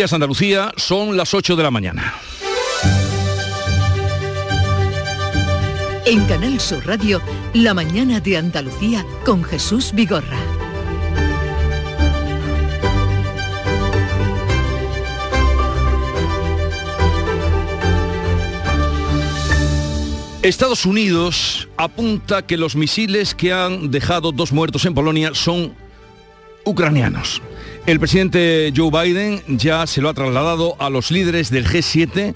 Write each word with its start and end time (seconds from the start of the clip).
Andalucía, 0.00 0.72
son 0.76 1.16
las 1.16 1.34
8 1.34 1.56
de 1.56 1.62
la 1.62 1.70
mañana. 1.70 2.14
En 6.06 6.24
Canal 6.24 6.58
Sur 6.58 6.86
Radio, 6.86 7.20
La 7.52 7.74
mañana 7.74 8.18
de 8.18 8.38
Andalucía 8.38 9.04
con 9.26 9.44
Jesús 9.44 9.92
Vigorra. 9.92 10.38
Estados 20.42 20.86
Unidos 20.86 21.68
apunta 21.76 22.46
que 22.46 22.56
los 22.56 22.74
misiles 22.74 23.34
que 23.34 23.52
han 23.52 23.90
dejado 23.90 24.32
dos 24.32 24.52
muertos 24.52 24.86
en 24.86 24.94
Polonia 24.94 25.34
son 25.34 25.74
ucranianos. 26.64 27.42
El 27.86 27.98
presidente 27.98 28.72
Joe 28.76 28.90
Biden 28.90 29.42
ya 29.48 29.86
se 29.86 30.00
lo 30.00 30.08
ha 30.08 30.14
trasladado 30.14 30.76
a 30.78 30.90
los 30.90 31.10
líderes 31.10 31.50
del 31.50 31.66
G7 31.66 32.34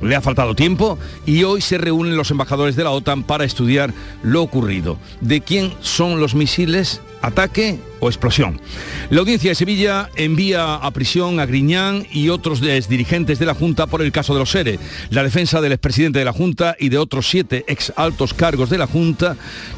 le 0.00 0.16
ha 0.16 0.20
faltado 0.20 0.54
tiempo 0.54 0.98
y 1.26 1.44
hoy 1.44 1.60
se 1.60 1.78
reúnen 1.78 2.16
los 2.16 2.30
embajadores 2.30 2.76
de 2.76 2.84
la 2.84 2.90
OTAN 2.90 3.22
para 3.22 3.44
estudiar 3.44 3.92
lo 4.22 4.42
ocurrido. 4.42 4.98
¿De 5.20 5.40
quién 5.40 5.74
son 5.80 6.20
los 6.20 6.34
misiles? 6.34 7.00
¿Ataque 7.22 7.78
o 8.00 8.08
explosión? 8.08 8.60
La 9.10 9.20
audiencia 9.20 9.50
de 9.50 9.54
Sevilla 9.54 10.08
envía 10.16 10.76
a 10.76 10.90
prisión 10.90 11.40
a 11.40 11.46
Griñán 11.46 12.06
y 12.12 12.28
otros 12.28 12.60
dirigentes 12.60 13.38
de 13.38 13.46
la 13.46 13.54
Junta 13.54 13.86
por 13.86 14.02
el 14.02 14.12
caso 14.12 14.32
de 14.32 14.40
los 14.40 14.50
SERE. 14.50 14.78
La 15.10 15.22
defensa 15.22 15.60
del 15.60 15.72
expresidente 15.72 16.18
de 16.18 16.24
la 16.24 16.32
Junta 16.32 16.76
y 16.78 16.88
de 16.88 16.98
otros 16.98 17.28
siete 17.28 17.64
ex 17.68 17.92
altos 17.96 18.34
cargos 18.34 18.70
de 18.70 18.78
la 18.78 18.86
Junta 18.86 19.36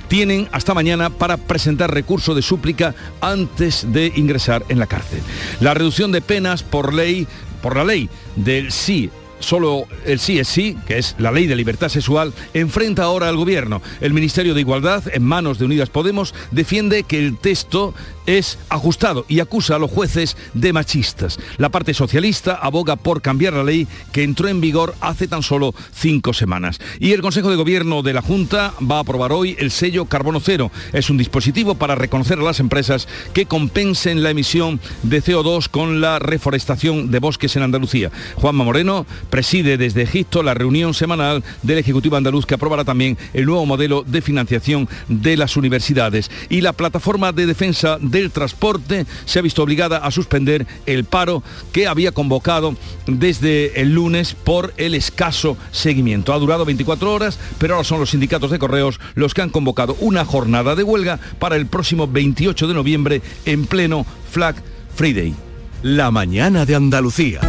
tienen 0.09 0.49
hasta 0.53 0.75
mañana 0.75 1.11
para 1.11 1.37
presentar 1.37 1.93
recurso 1.93 2.35
de 2.35 2.43
súplica 2.43 2.95
antes 3.21 3.93
de 3.93 4.13
ingresar 4.15 4.65
en 4.69 4.79
la 4.79 4.87
cárcel. 4.87 5.21
La 5.61 5.75
reducción 5.75 6.13
de 6.13 6.21
penas 6.21 6.63
por 6.63 6.95
ley 6.95 7.27
por 7.63 7.77
la 7.77 7.85
ley 7.85 8.11
del 8.37 8.73
sí 8.73 9.11
solo 9.43 9.85
el 10.07 10.19
sí 10.19 10.39
es 10.39 10.49
sí, 10.49 10.77
que 10.87 10.99
es 10.99 11.15
la 11.19 11.33
ley 11.33 11.47
de 11.47 11.57
libertad 11.57 11.89
sexual, 11.89 12.33
enfrenta 12.55 13.05
ahora 13.05 13.29
al 13.29 13.37
gobierno. 13.37 13.83
El 14.01 14.15
Ministerio 14.15 14.55
de 14.55 14.61
Igualdad, 14.61 15.05
en 15.13 15.25
manos 15.25 15.59
de 15.59 15.65
Unidas 15.67 15.91
Podemos, 15.91 16.35
defiende 16.51 17.03
que 17.03 17.19
el 17.19 17.37
texto 17.37 17.95
es 18.27 18.59
ajustado 18.69 19.25
y 19.29 19.41
acusa 19.41 19.77
a 19.77 19.79
los 19.79 19.91
jueces 19.91 20.37
de 20.55 20.73
machistas. 20.73 21.39
La 21.59 21.71
parte 21.71 21.95
socialista 21.95 22.55
aboga 22.55 22.97
por 22.97 23.23
cambiar 23.23 23.55
la 23.55 23.65
ley 23.65 23.87
que 24.13 24.23
entró 24.23 24.49
en 24.49 24.61
vigor 24.61 24.95
hace 25.01 25.29
tan 25.29 25.43
solo 25.43 25.75
cinco 25.95 26.33
semanas. 26.33 26.81
Y 26.99 27.13
el 27.13 27.23
Consejo 27.23 27.51
de 27.51 27.57
Gobierno 27.57 28.03
de 28.03 28.13
la 28.13 28.23
Junta 28.23 28.75
va 28.81 28.99
a 28.99 29.01
aprobar 29.01 29.33
hoy 29.33 29.57
el 29.59 29.71
sello 29.71 30.07
Carbono 30.07 30.41
Cero. 30.41 30.71
Es 30.93 31.11
un 31.11 31.19
dispositivo 31.19 31.75
para 31.75 31.95
reconocer 31.95 32.39
a 32.39 32.43
las 32.43 32.61
empresas 32.61 33.09
que 33.33 33.47
compensen 33.47 34.23
la 34.23 34.31
emisión 34.31 34.81
de 35.03 35.23
CO2 35.23 35.69
con 35.69 36.01
la 36.01 36.19
reforestación 36.19 37.11
de 37.11 37.19
bosques 37.19 37.57
en 37.57 37.63
Andalucía. 37.63 38.11
Juanma 38.37 38.65
Moreno 38.65 39.07
preside 39.31 39.77
desde 39.77 40.03
Egipto 40.03 40.43
la 40.43 40.55
reunión 40.55 40.95
semanal 40.95 41.43
del 41.63 41.79
Ejecutivo 41.79 42.17
Andaluz 42.17 42.47
que 42.47 42.55
aprobará 42.55 42.85
también 42.85 43.19
el 43.33 43.47
nuevo 43.47 43.67
modelo 43.67 44.05
de 44.07 44.23
financiación 44.23 44.89
de 45.09 45.37
las 45.37 45.57
universidades. 45.57 46.31
Y 46.49 46.61
la 46.61 46.73
plataforma 46.73 47.33
de 47.33 47.47
defensa 47.47 47.99
del 48.13 48.31
transporte 48.31 49.07
se 49.25 49.41
ha 49.41 49.43
visto 49.43 49.65
obligada 49.65 49.99
a 49.99 50.13
suspender 50.13 50.67
el 50.87 51.05
paro 51.05 51.43
que 51.73 51.89
había 51.89 52.13
convocado 52.13 52.77
desde 53.07 53.81
el 53.81 53.93
lunes 53.93 54.35
por 54.35 54.73
el 54.77 54.95
escaso 54.95 55.57
seguimiento. 55.73 56.33
Ha 56.33 56.39
durado 56.39 56.65
24 56.65 57.13
horas, 57.13 57.41
pero 57.59 57.75
ahora 57.75 57.85
son 57.85 57.99
los 57.99 58.11
sindicatos 58.11 58.53
de 58.53 58.61
correos 58.61 59.01
los 59.15 59.35
que 59.35 59.43
han 59.43 59.51
convocado 59.51 59.97
una 59.99 60.25
jornada 60.25 60.77
de 60.77 60.85
huelga 60.85 61.19
para 61.41 61.57
el 61.57 61.67
próximo 61.67 62.07
28 62.07 62.69
de 62.69 62.75
noviembre 62.75 63.23
en 63.45 63.67
pleno 63.67 64.07
Flag 64.31 64.55
Friday. 64.95 65.35
La 65.83 66.11
mañana 66.11 66.65
de 66.65 66.77
Andalucía. 66.77 67.41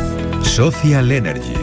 Social 0.41 1.11
Energy. 1.11 1.53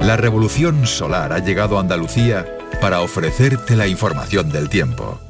La 0.00 0.16
revolución 0.16 0.86
solar 0.86 1.32
ha 1.32 1.38
llegado 1.38 1.76
a 1.76 1.80
Andalucía 1.80 2.46
para 2.80 3.00
ofrecerte 3.00 3.76
la 3.76 3.86
información 3.86 4.50
del 4.50 4.68
tiempo. 4.68 5.23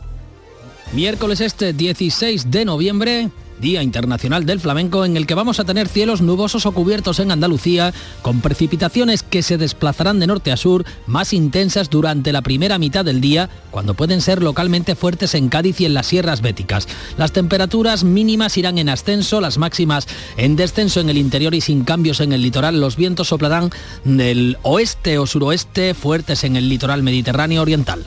Miércoles 0.92 1.40
este 1.40 1.72
16 1.72 2.50
de 2.50 2.64
noviembre, 2.64 3.30
Día 3.60 3.82
Internacional 3.82 4.46
del 4.46 4.60
Flamenco, 4.60 5.04
en 5.04 5.16
el 5.16 5.26
que 5.26 5.34
vamos 5.34 5.58
a 5.58 5.64
tener 5.64 5.88
cielos 5.88 6.20
nubosos 6.20 6.66
o 6.66 6.72
cubiertos 6.72 7.18
en 7.18 7.30
Andalucía, 7.30 7.92
con 8.22 8.40
precipitaciones 8.40 9.22
que 9.22 9.42
se 9.42 9.58
desplazarán 9.58 10.20
de 10.20 10.26
norte 10.26 10.52
a 10.52 10.56
sur, 10.56 10.84
más 11.06 11.32
intensas 11.32 11.90
durante 11.90 12.32
la 12.32 12.42
primera 12.42 12.78
mitad 12.78 13.04
del 13.04 13.20
día, 13.20 13.50
cuando 13.70 13.94
pueden 13.94 14.20
ser 14.20 14.42
localmente 14.42 14.94
fuertes 14.94 15.34
en 15.34 15.48
Cádiz 15.48 15.80
y 15.80 15.86
en 15.86 15.94
las 15.94 16.06
sierras 16.06 16.42
béticas. 16.42 16.86
Las 17.16 17.32
temperaturas 17.32 18.04
mínimas 18.04 18.56
irán 18.56 18.78
en 18.78 18.88
ascenso, 18.88 19.40
las 19.40 19.58
máximas 19.58 20.06
en 20.36 20.56
descenso 20.56 21.00
en 21.00 21.10
el 21.10 21.18
interior 21.18 21.54
y 21.54 21.60
sin 21.60 21.84
cambios 21.84 22.20
en 22.20 22.32
el 22.32 22.42
litoral. 22.42 22.80
Los 22.80 22.96
vientos 22.96 23.28
soplarán 23.28 23.70
del 24.04 24.58
oeste 24.62 25.18
o 25.18 25.26
suroeste, 25.26 25.94
fuertes 25.94 26.44
en 26.44 26.56
el 26.56 26.68
litoral 26.68 27.02
mediterráneo 27.02 27.62
oriental. 27.62 28.06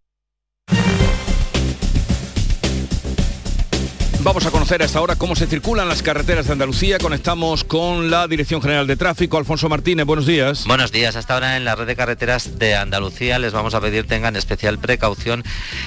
Vamos 4.23 4.45
a 4.45 4.51
conocer 4.51 4.83
a 4.83 4.85
esta 4.85 5.01
hora 5.01 5.15
cómo 5.15 5.35
se 5.35 5.47
circulan 5.47 5.89
las 5.89 6.03
carreteras 6.03 6.45
de 6.45 6.53
Andalucía. 6.53 6.99
Conectamos 6.99 7.63
con 7.63 8.11
la 8.11 8.27
Dirección 8.27 8.61
General 8.61 8.85
de 8.85 8.95
Tráfico. 8.95 9.39
Alfonso 9.39 9.67
Martínez, 9.67 10.05
buenos 10.05 10.27
días. 10.27 10.65
Buenos 10.67 10.91
días. 10.91 11.15
Hasta 11.15 11.33
ahora 11.33 11.57
en 11.57 11.65
la 11.65 11.75
red 11.75 11.87
de 11.87 11.95
carreteras 11.95 12.59
de 12.59 12.75
Andalucía 12.75 13.39
les 13.39 13.51
vamos 13.51 13.73
a 13.73 13.81
pedir 13.81 14.05
tengan 14.05 14.35
especial 14.35 14.77
precaución 14.77 15.43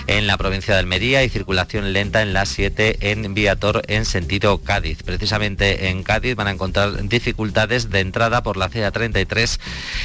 en 0.08 0.26
la 0.26 0.36
provincia 0.36 0.74
de 0.74 0.80
Almería 0.80 1.22
y 1.22 1.28
circulación 1.28 1.92
lenta 1.92 2.22
en 2.22 2.32
la 2.32 2.44
7 2.44 3.12
en 3.12 3.34
Viator 3.34 3.82
en 3.86 4.04
sentido 4.04 4.58
Cádiz. 4.58 5.04
Precisamente 5.04 5.90
en 5.90 6.02
Cádiz 6.02 6.34
van 6.34 6.48
a 6.48 6.50
encontrar 6.50 7.06
dificultades 7.08 7.90
de 7.90 8.00
entrada 8.00 8.42
por 8.42 8.56
la 8.56 8.68
CA33 8.68 9.60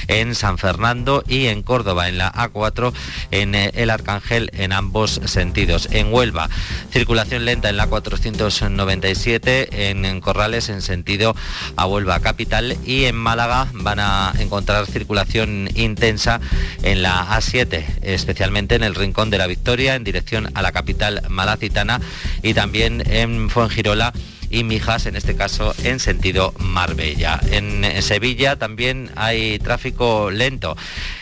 en 0.08 0.36
San 0.36 0.60
Fernando 0.60 1.24
y 1.28 1.48
en 1.48 1.64
Córdoba 1.64 2.08
en 2.08 2.20
la 2.20 2.32
A4 2.32 2.94
en 3.32 3.56
eh, 3.56 3.72
el 3.74 3.90
Arcángel 3.90 4.52
en 4.54 4.72
ambos 4.72 5.20
sentidos. 5.26 5.90
En 5.92 6.14
Huelva, 6.14 6.48
circulación 6.92 7.46
lenta 7.46 7.70
en 7.70 7.78
la 7.78 7.88
4 7.88 8.19
297 8.22 9.90
en, 9.90 10.22
Corrales 10.22 10.70
en 10.70 10.82
sentido 10.82 11.36
a 11.76 11.86
Huelva 11.86 12.20
Capital 12.20 12.78
y 12.86 13.06
en 13.06 13.16
Málaga 13.16 13.68
van 13.74 14.00
a 14.00 14.34
encontrar 14.40 14.86
circulación 14.86 15.70
intensa 15.76 16.42
en 16.84 17.02
la 17.02 17.28
A7, 17.28 17.86
especialmente 18.02 18.76
en 18.76 18.84
el 18.84 18.96
Rincón 18.96 19.30
de 19.30 19.38
la 19.38 19.48
Victoria 19.48 19.96
en 19.96 20.04
dirección 20.04 20.50
a 20.54 20.62
la 20.62 20.72
capital 20.72 21.22
malacitana 21.30 22.02
y 22.44 22.54
también 22.54 23.04
en 23.10 23.50
Fuengirola 23.50 24.14
y 24.50 24.64
Mijas, 24.64 25.06
en 25.06 25.16
este 25.16 25.36
caso 25.36 25.74
en 25.84 26.00
sentido 26.00 26.54
Marbella. 26.58 27.40
En 27.52 27.84
Sevilla 28.02 28.58
también 28.58 29.12
hay 29.16 29.60
tráfico 29.60 30.32
lento 30.32 30.76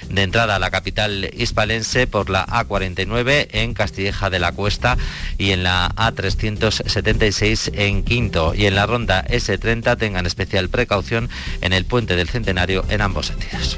de 0.10 0.24
entrada 0.24 0.56
a 0.56 0.60
la 0.60 0.72
capital 0.72 1.30
hispalense 1.38 2.08
por 2.08 2.30
la 2.30 2.46
A49 2.48 3.48
en 3.52 3.74
Castilleja 3.74 4.30
de 4.30 4.40
la 4.40 4.52
Cuesta 4.52 4.98
y 5.38 5.52
en 5.52 5.64
la 5.64 5.90
A376 5.96 7.72
en 7.74 8.04
Quinto 8.04 8.54
y 8.56 8.66
en 8.66 8.76
la 8.76 8.86
ronda 8.86 9.26
S30 9.26 9.98
tengan 9.98 10.26
especial 10.26 10.70
precaución 10.70 11.30
en 11.62 11.74
el 11.74 11.86
puente 11.86 12.16
del 12.16 12.30
Centenario 12.30 12.86
en 12.90 13.02
ambos 13.02 13.28
sentidos. 13.28 13.78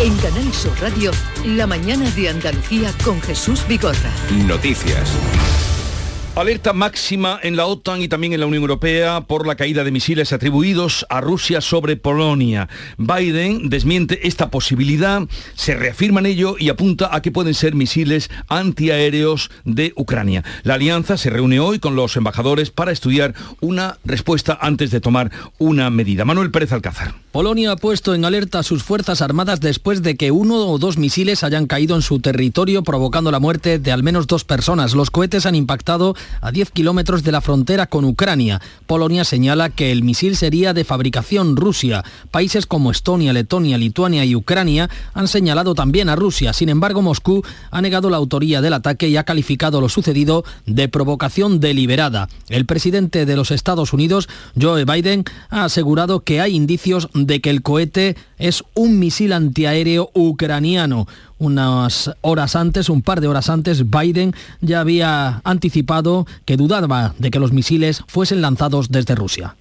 En 0.00 0.16
Canal 0.18 0.52
Sur 0.52 0.72
Radio, 0.80 1.10
la 1.44 1.66
mañana 1.66 2.10
de 2.12 2.28
Andalucía 2.28 2.90
con 3.04 3.20
Jesús 3.20 3.66
Vigorra. 3.68 4.10
Noticias. 4.46 5.10
Alerta 6.36 6.72
máxima 6.72 7.40
en 7.42 7.56
la 7.56 7.66
OTAN 7.66 8.00
y 8.00 8.08
también 8.08 8.32
en 8.32 8.40
la 8.40 8.46
Unión 8.46 8.62
Europea 8.62 9.22
por 9.22 9.46
la 9.46 9.56
caída 9.56 9.82
de 9.82 9.90
misiles 9.90 10.32
atribuidos 10.32 11.04
a 11.10 11.20
Rusia 11.20 11.60
sobre 11.60 11.96
Polonia. 11.96 12.68
Biden 12.96 13.68
desmiente 13.68 14.26
esta 14.26 14.48
posibilidad, 14.48 15.22
se 15.54 15.74
reafirma 15.74 16.20
en 16.20 16.26
ello 16.26 16.54
y 16.58 16.68
apunta 16.68 17.14
a 17.14 17.20
que 17.20 17.32
pueden 17.32 17.52
ser 17.52 17.74
misiles 17.74 18.30
antiaéreos 18.48 19.50
de 19.64 19.92
Ucrania. 19.96 20.44
La 20.62 20.74
alianza 20.74 21.18
se 21.18 21.30
reúne 21.30 21.58
hoy 21.58 21.80
con 21.80 21.96
los 21.96 22.16
embajadores 22.16 22.70
para 22.70 22.92
estudiar 22.92 23.34
una 23.60 23.98
respuesta 24.04 24.56
antes 24.62 24.92
de 24.92 25.00
tomar 25.00 25.32
una 25.58 25.90
medida. 25.90 26.24
Manuel 26.24 26.52
Pérez 26.52 26.72
Alcázar. 26.72 27.12
Polonia 27.32 27.70
ha 27.70 27.76
puesto 27.76 28.12
en 28.12 28.24
alerta 28.24 28.58
a 28.58 28.62
sus 28.64 28.82
fuerzas 28.82 29.22
armadas 29.22 29.60
después 29.60 30.02
de 30.02 30.16
que 30.16 30.32
uno 30.32 30.66
o 30.66 30.78
dos 30.78 30.98
misiles 30.98 31.44
hayan 31.44 31.68
caído 31.68 31.94
en 31.94 32.02
su 32.02 32.18
territorio 32.18 32.82
provocando 32.82 33.30
la 33.30 33.38
muerte 33.38 33.78
de 33.78 33.92
al 33.92 34.02
menos 34.02 34.26
dos 34.26 34.42
personas. 34.42 34.94
Los 34.94 35.12
cohetes 35.12 35.46
han 35.46 35.54
impactado 35.54 36.16
a 36.40 36.50
10 36.50 36.72
kilómetros 36.72 37.22
de 37.22 37.30
la 37.30 37.40
frontera 37.40 37.86
con 37.86 38.04
Ucrania. 38.04 38.60
Polonia 38.88 39.24
señala 39.24 39.70
que 39.70 39.92
el 39.92 40.02
misil 40.02 40.36
sería 40.36 40.74
de 40.74 40.82
fabricación 40.82 41.54
Rusia. 41.54 42.02
Países 42.32 42.66
como 42.66 42.90
Estonia, 42.90 43.32
Letonia, 43.32 43.78
Lituania 43.78 44.24
y 44.24 44.34
Ucrania 44.34 44.90
han 45.14 45.28
señalado 45.28 45.76
también 45.76 46.08
a 46.08 46.16
Rusia. 46.16 46.52
Sin 46.52 46.68
embargo, 46.68 47.00
Moscú 47.00 47.44
ha 47.70 47.80
negado 47.80 48.10
la 48.10 48.16
autoría 48.16 48.60
del 48.60 48.72
ataque 48.72 49.08
y 49.08 49.16
ha 49.16 49.22
calificado 49.22 49.80
lo 49.80 49.88
sucedido 49.88 50.42
de 50.66 50.88
provocación 50.88 51.60
deliberada. 51.60 52.28
El 52.48 52.66
presidente 52.66 53.24
de 53.24 53.36
los 53.36 53.52
Estados 53.52 53.92
Unidos, 53.92 54.28
Joe 54.60 54.84
Biden, 54.84 55.24
ha 55.48 55.62
asegurado 55.62 56.24
que 56.24 56.40
hay 56.40 56.56
indicios 56.56 57.08
de 57.26 57.40
que 57.40 57.50
el 57.50 57.62
cohete 57.62 58.16
es 58.38 58.62
un 58.74 58.98
misil 58.98 59.32
antiaéreo 59.32 60.10
ucraniano. 60.14 61.06
Unas 61.38 62.10
horas 62.20 62.56
antes, 62.56 62.88
un 62.88 63.02
par 63.02 63.20
de 63.20 63.28
horas 63.28 63.48
antes, 63.48 63.88
Biden 63.90 64.34
ya 64.60 64.80
había 64.80 65.40
anticipado 65.44 66.26
que 66.44 66.56
dudaba 66.56 67.14
de 67.18 67.30
que 67.30 67.38
los 67.38 67.52
misiles 67.52 68.02
fuesen 68.06 68.42
lanzados 68.42 68.90
desde 68.90 69.14
Rusia. 69.14 69.56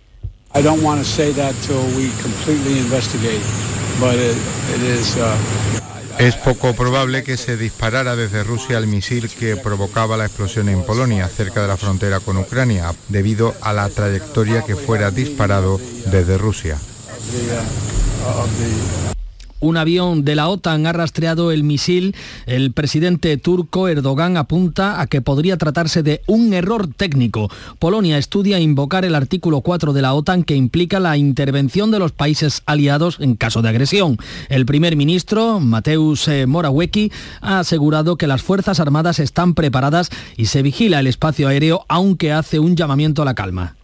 Es 6.20 6.36
poco 6.36 6.74
probable 6.74 7.24
que 7.24 7.38
se 7.38 7.56
disparara 7.56 8.18
desde 8.18 8.44
Rusia 8.44 8.78
el 8.78 8.88
misil 8.88 9.30
que 9.30 9.56
provocaba 9.56 10.18
la 10.18 10.26
explosión 10.26 10.68
en 10.68 10.84
Polonia, 10.84 11.30
cerca 11.30 11.62
de 11.62 11.70
la 11.70 11.78
frontera 11.78 12.20
con 12.20 12.36
Ucrania, 12.36 12.94
debido 13.08 13.56
a 13.62 13.72
la 13.72 13.88
trayectoria 13.88 14.64
que 14.64 14.76
fuera 14.76 15.12
disparado 15.12 15.80
desde 16.12 16.38
Rusia. 16.38 16.78
Un 19.62 19.76
avión 19.76 20.24
de 20.24 20.36
la 20.36 20.48
OTAN 20.48 20.88
ha 20.88 20.94
rastreado 20.94 21.52
el 21.52 21.64
misil. 21.64 22.16
El 22.46 22.72
presidente 22.72 23.36
turco 23.36 23.90
Erdogan 23.90 24.38
apunta 24.38 25.02
a 25.02 25.08
que 25.08 25.22
podría 25.22 25.58
tratarse 25.58 26.02
de 26.02 26.22
un 26.28 26.54
error 26.54 26.88
técnico. 26.88 27.50
Polonia 27.78 28.18
estudia 28.18 28.60
invocar 28.60 29.04
el 29.04 29.16
artículo 29.16 29.60
4 29.60 29.92
de 29.92 30.02
la 30.02 30.14
OTAN 30.14 30.44
que 30.44 30.56
implica 30.56 31.02
la 31.02 31.18
intervención 31.18 31.92
de 31.92 32.00
los 32.00 32.14
países 32.14 32.62
aliados 32.68 33.18
en 33.20 33.36
caso 33.36 33.62
de 33.62 33.70
agresión. 33.70 34.18
El 34.48 34.66
primer 34.66 34.96
ministro, 34.96 35.60
Mateusz 35.60 36.30
eh, 36.30 36.46
Morawiecki, 36.48 37.12
ha 37.42 37.60
asegurado 37.60 38.16
que 38.16 38.28
las 38.28 38.42
Fuerzas 38.42 38.80
Armadas 38.80 39.20
están 39.20 39.56
preparadas 39.56 40.10
y 40.38 40.46
se 40.46 40.62
vigila 40.62 41.02
el 41.02 41.08
espacio 41.08 41.50
aéreo, 41.50 41.86
aunque 41.90 42.32
hace 42.32 42.60
un 42.60 42.78
llamamiento 42.78 43.24
a 43.24 43.26
la 43.26 43.36
calma. 43.36 43.79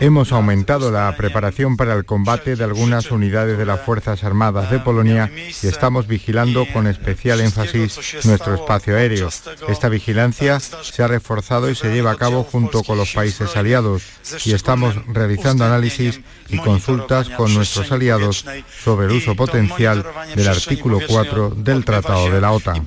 Hemos 0.00 0.32
aumentado 0.32 0.90
la 0.90 1.14
preparación 1.16 1.76
para 1.76 1.94
el 1.94 2.04
combate 2.04 2.56
de 2.56 2.64
algunas 2.64 3.10
unidades 3.10 3.58
de 3.58 3.66
las 3.66 3.80
Fuerzas 3.80 4.24
Armadas 4.24 4.70
de 4.70 4.78
Polonia 4.78 5.30
y 5.34 5.66
estamos 5.66 6.06
vigilando 6.06 6.66
con 6.72 6.86
especial 6.86 7.40
énfasis 7.40 8.24
nuestro 8.24 8.54
espacio 8.54 8.96
aéreo. 8.96 9.28
Esta 9.68 9.88
vigilancia 9.88 10.60
se 10.60 11.02
ha 11.02 11.08
reforzado 11.08 11.70
y 11.70 11.74
se 11.74 11.92
lleva 11.92 12.12
a 12.12 12.16
cabo 12.16 12.44
junto 12.44 12.82
con 12.82 12.98
los 12.98 13.12
países 13.12 13.56
aliados 13.56 14.02
y 14.44 14.52
estamos 14.52 14.94
realizando 15.06 15.64
análisis 15.64 16.20
y 16.48 16.58
consultas 16.58 17.28
con 17.30 17.54
nuestros 17.54 17.90
aliados 17.92 18.44
sobre 18.82 19.06
el 19.06 19.12
uso 19.12 19.34
potencial 19.34 20.04
del 20.34 20.48
artículo 20.48 21.00
4 21.06 21.50
del 21.50 21.84
Tratado 21.84 22.30
de 22.30 22.40
la 22.40 22.52
OTAN. 22.52 22.86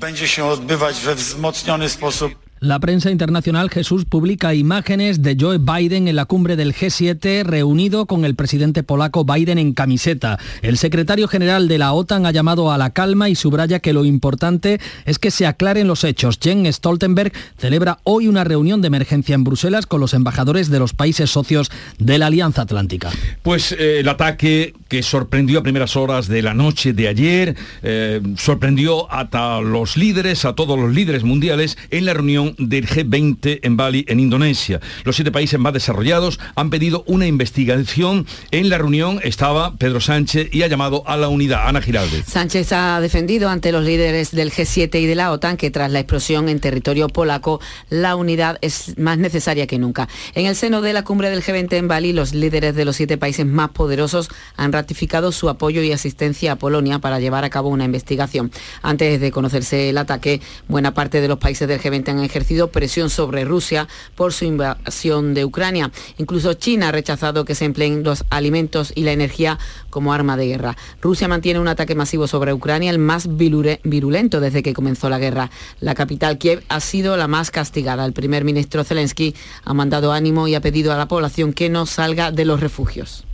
La 2.59 2.79
prensa 2.79 3.11
internacional 3.11 3.69
Jesús 3.69 4.05
publica 4.05 4.55
imágenes 4.55 5.21
de 5.21 5.37
Joe 5.39 5.59
Biden 5.59 6.07
en 6.07 6.15
la 6.15 6.25
cumbre 6.25 6.55
del 6.55 6.73
G7 6.73 7.43
reunido 7.43 8.07
con 8.07 8.25
el 8.25 8.33
presidente 8.33 8.81
polaco 8.81 9.25
Biden 9.25 9.59
en 9.59 9.73
camiseta. 9.73 10.39
El 10.63 10.79
secretario 10.79 11.27
general 11.27 11.67
de 11.67 11.77
la 11.77 11.93
OTAN 11.93 12.25
ha 12.25 12.31
llamado 12.31 12.71
a 12.71 12.79
la 12.79 12.89
calma 12.89 13.29
y 13.29 13.35
subraya 13.35 13.79
que 13.79 13.93
lo 13.93 14.05
importante 14.05 14.79
es 15.05 15.19
que 15.19 15.29
se 15.29 15.45
aclaren 15.45 15.87
los 15.87 16.03
hechos. 16.03 16.39
Jens 16.41 16.77
Stoltenberg 16.77 17.31
celebra 17.59 17.99
hoy 18.03 18.27
una 18.27 18.43
reunión 18.43 18.81
de 18.81 18.87
emergencia 18.87 19.35
en 19.35 19.43
Bruselas 19.43 19.85
con 19.85 20.01
los 20.01 20.15
embajadores 20.15 20.71
de 20.71 20.79
los 20.79 20.93
países 20.93 21.29
socios 21.29 21.69
de 21.99 22.17
la 22.17 22.25
Alianza 22.25 22.63
Atlántica. 22.63 23.11
Pues 23.43 23.71
eh, 23.71 23.99
el 23.99 24.09
ataque 24.09 24.73
que 24.87 25.03
sorprendió 25.03 25.59
a 25.59 25.63
primeras 25.63 25.95
horas 25.95 26.27
de 26.27 26.41
la 26.41 26.55
noche 26.55 26.93
de 26.93 27.07
ayer, 27.07 27.55
eh, 27.83 28.19
sorprendió 28.35 29.11
a 29.11 29.27
los 29.61 29.95
líderes, 29.95 30.45
a 30.45 30.53
todos 30.53 30.79
los 30.79 30.93
líderes 30.93 31.23
mundiales 31.23 31.77
en 31.91 32.05
la 32.05 32.13
reunión 32.13 32.46
del 32.57 32.87
G20 32.87 33.59
en 33.63 33.77
Bali, 33.77 34.05
en 34.07 34.19
Indonesia. 34.19 34.79
Los 35.03 35.15
siete 35.15 35.31
países 35.31 35.59
más 35.59 35.73
desarrollados 35.73 36.39
han 36.55 36.69
pedido 36.69 37.03
una 37.07 37.27
investigación. 37.27 38.25
En 38.51 38.69
la 38.69 38.77
reunión 38.77 39.19
estaba 39.23 39.75
Pedro 39.75 39.99
Sánchez 39.99 40.49
y 40.51 40.63
ha 40.63 40.67
llamado 40.67 41.03
a 41.07 41.17
la 41.17 41.29
unidad. 41.29 41.67
Ana 41.67 41.81
Giraldez. 41.81 42.25
Sánchez 42.25 42.71
ha 42.71 42.99
defendido 43.01 43.49
ante 43.49 43.71
los 43.71 43.83
líderes 43.83 44.31
del 44.31 44.51
G7 44.51 45.01
y 45.01 45.05
de 45.05 45.15
la 45.15 45.31
OTAN 45.31 45.57
que 45.57 45.71
tras 45.71 45.91
la 45.91 45.99
explosión 45.99 46.49
en 46.49 46.59
territorio 46.59 47.07
polaco, 47.07 47.59
la 47.89 48.15
unidad 48.15 48.57
es 48.61 48.97
más 48.97 49.17
necesaria 49.17 49.67
que 49.67 49.79
nunca. 49.79 50.07
En 50.35 50.45
el 50.45 50.55
seno 50.55 50.81
de 50.81 50.93
la 50.93 51.03
cumbre 51.03 51.29
del 51.29 51.43
G20 51.43 51.73
en 51.73 51.87
Bali, 51.87 52.13
los 52.13 52.33
líderes 52.33 52.75
de 52.75 52.85
los 52.85 52.95
siete 52.95 53.17
países 53.17 53.45
más 53.45 53.69
poderosos 53.69 54.29
han 54.55 54.73
ratificado 54.73 55.31
su 55.31 55.49
apoyo 55.49 55.81
y 55.81 55.91
asistencia 55.91 56.53
a 56.53 56.55
Polonia 56.55 56.99
para 56.99 57.19
llevar 57.19 57.43
a 57.43 57.49
cabo 57.49 57.69
una 57.69 57.85
investigación. 57.85 58.51
Antes 58.81 59.19
de 59.19 59.31
conocerse 59.31 59.89
el 59.89 59.97
ataque, 59.97 60.41
buena 60.67 60.93
parte 60.93 61.21
de 61.21 61.27
los 61.27 61.39
países 61.39 61.67
del 61.67 61.79
G20 61.79 62.09
han 62.09 62.19
ejercido 62.37 62.71
presión 62.71 63.09
sobre 63.09 63.45
Rusia 63.45 63.87
por 64.15 64.31
su 64.31 64.45
invasión 64.45 65.33
de 65.33 65.43
Ucrania. 65.43 65.91
Incluso 66.19 66.53
China 66.53 66.89
ha 66.89 66.91
rechazado 66.91 67.45
que 67.45 67.55
se 67.55 67.65
empleen 67.65 68.03
los 68.03 68.25
alimentos 68.29 68.93
y 68.93 69.01
la 69.01 69.11
energía 69.11 69.57
como 69.89 70.13
arma 70.13 70.37
de 70.37 70.47
guerra. 70.47 70.77
Rusia 71.01 71.27
mantiene 71.27 71.59
un 71.59 71.67
ataque 71.67 71.95
masivo 71.95 72.27
sobre 72.27 72.53
Ucrania, 72.53 72.91
el 72.91 72.99
más 72.99 73.27
virulento 73.37 74.39
desde 74.39 74.61
que 74.61 74.73
comenzó 74.73 75.09
la 75.09 75.17
guerra. 75.17 75.49
La 75.79 75.95
capital 75.95 76.37
Kiev 76.37 76.63
ha 76.69 76.79
sido 76.79 77.17
la 77.17 77.27
más 77.27 77.49
castigada. 77.49 78.05
El 78.05 78.13
primer 78.13 78.43
ministro 78.43 78.83
Zelensky 78.83 79.35
ha 79.63 79.73
mandado 79.73 80.11
ánimo 80.11 80.47
y 80.47 80.53
ha 80.53 80.61
pedido 80.61 80.93
a 80.93 80.97
la 80.97 81.07
población 81.07 81.53
que 81.53 81.69
no 81.69 81.87
salga 81.87 82.31
de 82.31 82.45
los 82.45 82.59
refugios. 82.59 83.25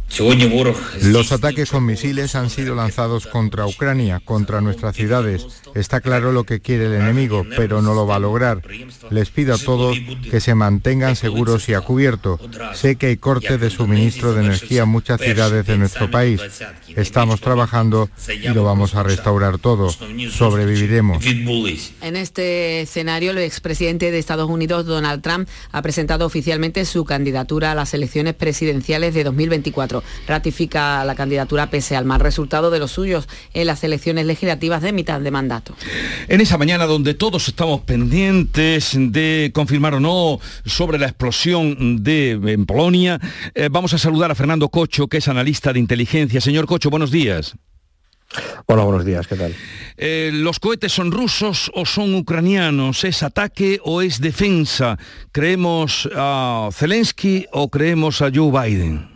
Los 1.02 1.32
ataques 1.32 1.72
con 1.72 1.86
misiles 1.86 2.36
han 2.36 2.52
sido 2.52 2.76
lanzados 2.76 3.26
contra 3.26 3.66
Ucrania, 3.66 4.22
contra 4.24 4.62
nuestras 4.62 4.96
ciudades. 4.96 5.63
Está 5.74 6.02
claro 6.02 6.32
lo 6.32 6.44
que 6.44 6.60
quiere 6.60 6.86
el 6.86 6.94
enemigo, 6.94 7.46
pero 7.56 7.82
no 7.82 7.94
lo 7.94 8.06
va 8.06 8.18
a 8.18 8.20
lograr. 8.20 8.62
Les 9.10 9.30
pido 9.30 9.56
a 9.56 9.58
todos 9.58 9.98
que 10.30 10.40
se 10.40 10.56
mantengan 10.56 11.16
seguros 11.16 11.68
y 11.70 11.74
a 11.74 11.82
cubierto. 11.82 12.40
Sé 12.74 12.96
que 12.96 13.08
hay 13.08 13.18
corte 13.18 13.58
de 13.58 13.70
suministro 13.70 14.34
de 14.34 14.46
energía 14.46 14.84
en 14.84 14.90
muchas 14.90 15.22
ciudades 15.22 15.66
de 15.66 15.78
nuestro 15.78 16.10
país. 16.12 16.42
Estamos 16.96 17.42
trabajando 17.42 18.10
y 18.30 18.50
lo 18.50 18.64
vamos 18.64 18.96
a 18.96 19.04
restaurar 19.04 19.58
todo. 19.58 19.90
Sobreviviremos. 20.32 21.26
En 22.02 22.16
este 22.16 22.82
escenario, 22.82 23.32
el 23.32 23.40
expresidente 23.40 24.12
de 24.12 24.20
Estados 24.20 24.50
Unidos, 24.50 24.86
Donald 24.86 25.22
Trump, 25.22 25.48
ha 25.72 25.82
presentado 25.82 26.26
oficialmente 26.26 26.86
su 26.86 27.06
candidatura 27.06 27.72
a 27.72 27.76
las 27.76 27.94
elecciones 27.94 28.34
presidenciales 28.36 29.14
de 29.14 29.24
2024 29.24 30.04
ratifica 30.28 31.04
la 31.06 31.16
candidatura 31.16 31.70
pese 31.70 31.96
al 31.96 32.06
mal 32.06 32.20
resultado 32.20 32.72
de 32.72 32.80
los 32.80 32.92
suyos 32.92 33.28
en 33.54 33.68
las 33.68 33.84
elecciones 33.84 34.26
legislativas 34.26 34.82
de 34.82 34.94
mitad 34.94 35.20
de 35.20 35.32
mandato. 35.32 35.63
En 36.28 36.42
esa 36.42 36.58
mañana 36.58 36.86
donde 36.86 37.14
todos 37.14 37.48
estamos 37.48 37.82
pendientes 37.82 38.92
de 38.96 39.52
confirmar 39.54 39.96
o 39.96 40.00
no 40.00 40.40
sobre 40.66 40.98
la 40.98 41.08
explosión 41.08 42.04
de 42.04 42.32
en 42.32 42.66
Polonia, 42.66 43.20
eh, 43.56 43.70
vamos 43.72 43.94
a 43.94 43.98
saludar 43.98 44.32
a 44.32 44.36
Fernando 44.36 44.70
Cocho, 44.70 45.08
que 45.08 45.18
es 45.18 45.28
analista 45.28 45.74
de 45.74 45.80
inteligencia. 45.80 46.42
Señor 46.42 46.66
Cocho, 46.66 46.90
buenos 46.90 47.12
días. 47.12 47.56
Hola, 48.66 48.84
buenos 48.84 49.06
días, 49.06 49.28
¿qué 49.28 49.36
tal? 49.36 49.54
Eh, 49.98 50.32
¿Los 50.34 50.60
cohetes 50.60 50.92
son 50.92 51.12
rusos 51.12 51.72
o 51.76 51.86
son 51.86 52.16
ucranianos? 52.16 53.04
¿Es 53.04 53.22
ataque 53.22 53.80
o 53.84 54.02
es 54.02 54.22
defensa? 54.22 54.98
¿Creemos 55.32 56.10
a 56.16 56.70
Zelensky 56.72 57.46
o 57.52 57.70
creemos 57.70 58.22
a 58.22 58.32
Joe 58.34 58.52
Biden? 58.52 59.13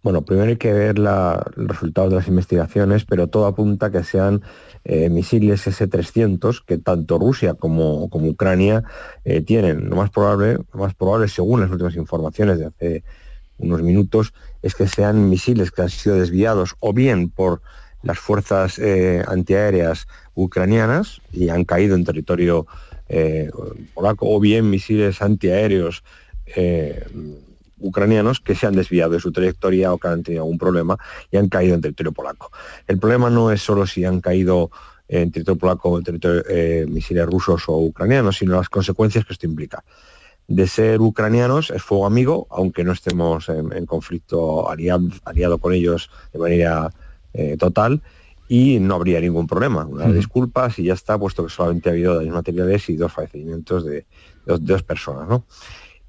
Bueno, 0.00 0.22
primero 0.22 0.48
hay 0.48 0.56
que 0.56 0.72
ver 0.72 0.96
los 0.98 1.40
resultados 1.56 2.10
de 2.10 2.16
las 2.16 2.28
investigaciones, 2.28 3.04
pero 3.04 3.26
todo 3.26 3.46
apunta 3.46 3.86
a 3.86 3.90
que 3.90 4.04
sean 4.04 4.42
eh, 4.84 5.10
misiles 5.10 5.66
S-300 5.66 6.64
que 6.64 6.78
tanto 6.78 7.18
Rusia 7.18 7.54
como, 7.54 8.04
Ucrania 8.04 8.84
eh, 9.24 9.40
tienen. 9.40 9.90
Lo 9.90 9.96
más, 9.96 10.10
probable, 10.10 10.58
lo 10.72 10.80
más 10.80 10.94
probable, 10.94 11.26
según 11.26 11.62
las 11.62 11.70
últimas 11.70 11.96
informaciones 11.96 12.60
de 12.60 12.66
hace 12.66 13.04
unos 13.58 13.82
minutos, 13.82 14.32
es 14.62 14.76
que 14.76 14.86
sean 14.86 15.28
misiles 15.28 15.72
que 15.72 15.82
han 15.82 15.90
sido 15.90 16.14
desviados 16.14 16.76
o 16.78 16.92
bien 16.92 17.28
por 17.28 17.60
las 18.04 18.20
fuerzas 18.20 18.78
eh, 18.78 19.24
antiaéreas 19.26 20.06
ucranianas 20.34 21.20
y 21.32 21.48
han 21.48 21.64
caído 21.64 21.96
en 21.96 22.04
territorio 22.04 22.66
polaco 23.94 24.28
o 24.28 24.38
bien 24.38 24.68
misiles 24.68 25.22
antiaéreos 25.22 26.04
ucranianos 27.80 28.40
que 28.40 28.54
se 28.54 28.66
han 28.66 28.74
desviado 28.74 29.12
de 29.12 29.20
su 29.20 29.32
trayectoria 29.32 29.92
o 29.92 29.98
que 29.98 30.08
han 30.08 30.22
tenido 30.22 30.44
algún 30.44 30.58
problema 30.58 30.98
y 31.30 31.36
han 31.36 31.48
caído 31.48 31.74
en 31.74 31.80
territorio 31.80 32.12
polaco. 32.12 32.50
El 32.86 32.98
problema 32.98 33.30
no 33.30 33.50
es 33.50 33.62
solo 33.62 33.86
si 33.86 34.04
han 34.04 34.20
caído 34.20 34.70
en 35.08 35.30
territorio 35.30 35.58
polaco 35.58 35.90
o 35.90 35.98
en 35.98 36.04
territorio 36.04 36.42
misiles 36.88 37.26
rusos 37.26 37.68
o 37.68 37.78
ucranianos, 37.78 38.36
sino 38.38 38.56
las 38.56 38.68
consecuencias 38.68 39.24
que 39.24 39.32
esto 39.32 39.46
implica 39.46 39.82
de 40.48 40.66
ser 40.66 41.00
ucranianos 41.00 41.70
es 41.70 41.82
fuego 41.82 42.06
amigo, 42.06 42.46
aunque 42.50 42.82
no 42.82 42.92
estemos 42.92 43.48
en, 43.50 43.84
conflicto 43.86 44.68
aliado, 44.70 45.58
con 45.58 45.74
ellos 45.74 46.10
de 46.32 46.38
manera 46.38 46.90
eh, 47.34 47.56
total, 47.58 48.02
y 48.48 48.80
no 48.80 48.94
habría 48.94 49.20
ningún 49.20 49.46
problema. 49.46 49.84
Una 49.84 50.06
disculpas 50.06 50.78
y 50.78 50.84
ya 50.84 50.94
está, 50.94 51.18
puesto 51.18 51.44
que 51.44 51.50
solamente 51.50 51.90
ha 51.90 51.92
habido 51.92 52.16
daños 52.16 52.34
materiales 52.34 52.88
y 52.88 52.96
dos 52.96 53.12
fallecimientos 53.12 53.84
de, 53.84 54.06
dos, 54.46 54.82
personas. 54.82 55.28
¿no? 55.28 55.44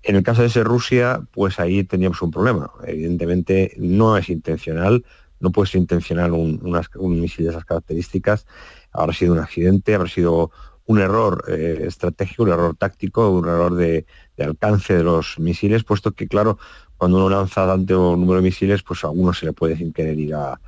En 0.04 0.16
el 0.16 0.24
caso 0.24 0.42
de 0.42 0.50
ser 0.50 0.66
Rusia, 0.66 1.22
pues 1.32 1.60
ahí 1.60 1.84
teníamos 1.84 2.22
un 2.22 2.32
problema. 2.32 2.72
Evidentemente 2.86 3.74
no 3.78 4.18
es 4.18 4.30
intencional, 4.30 5.04
no 5.40 5.52
puede 5.52 5.70
ser 5.70 5.82
intencional 5.82 6.32
un, 6.34 6.60
misil 7.20 7.46
de 7.46 7.52
esas 7.52 7.66
características. 7.66 8.46
Habrá 8.92 9.14
sido 9.14 9.34
un 9.34 9.40
accidente, 9.40 9.96
habrá 9.96 10.10
sido 10.10 10.52
un 10.86 11.00
error 11.00 11.46
eh, 11.48 11.84
estratégico, 11.86 12.44
un 12.44 12.50
error 12.50 12.76
táctico, 12.76 13.30
un 13.30 13.48
error 13.48 13.76
de, 13.76 14.06
alcance 14.40 14.96
de 14.96 15.04
los 15.04 15.38
misiles, 15.38 15.84
puesto 15.84 16.14
que, 16.14 16.28
claro, 16.28 16.58
cuando 16.98 17.18
uno 17.18 17.30
lanza 17.30 17.68
tanto 17.68 18.16
número 18.16 18.38
de 18.38 18.44
misiles, 18.44 18.84
pues 18.84 19.04
a 19.04 19.10
uno 19.10 19.34
se 19.34 19.46
le 19.46 19.54
puede 19.54 19.78
sin 19.78 19.94
querer 19.94 20.18
ir 20.18 20.34
a, 20.34 20.60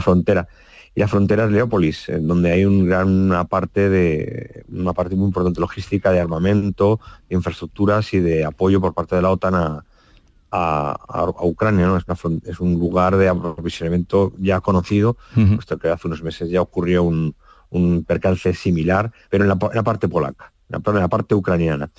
frontera. 0.00 0.48
Y 0.94 1.00
la 1.00 1.08
frontera 1.08 1.44
es 1.44 1.50
Leópolis, 1.50 2.08
en 2.08 2.28
donde 2.28 2.52
hay 2.52 2.64
un 2.64 2.86
gran, 2.86 3.08
una 3.08 3.44
parte 3.44 3.88
de 3.88 4.64
una 4.68 4.92
parte 4.92 5.16
muy 5.16 5.26
importante 5.26 5.60
logística 5.60 6.12
de 6.12 6.20
armamento, 6.20 7.00
de 7.28 7.34
infraestructuras 7.34 8.14
y 8.14 8.20
de 8.20 8.44
apoyo 8.44 8.80
por 8.80 8.94
parte 8.94 9.16
de 9.16 9.22
la 9.22 9.30
OTAN 9.30 9.54
a, 9.54 9.84
Ucrania. 11.42 11.86
¿no? 11.86 11.96
Es, 11.96 12.60
un 12.60 12.78
lugar 12.78 13.16
de 13.16 13.28
aprovisionamiento 13.28 14.32
ya 14.38 14.60
conocido, 14.60 15.16
puesto 15.34 15.78
que 15.78 15.88
hace 15.88 16.06
unos 16.06 16.22
meses 16.22 16.48
ya 16.48 16.62
ocurrió 16.62 17.02
un, 17.02 17.34
un 17.74 18.04
percance 18.04 18.54
similar, 18.54 19.12
pero 19.30 19.44
en 19.44 19.48
la, 19.48 19.56
parte 19.56 20.08
polaca, 20.08 20.52
en 20.70 20.94
la, 20.94 21.08
parte 21.08 21.34
ucraniana. 21.34 21.90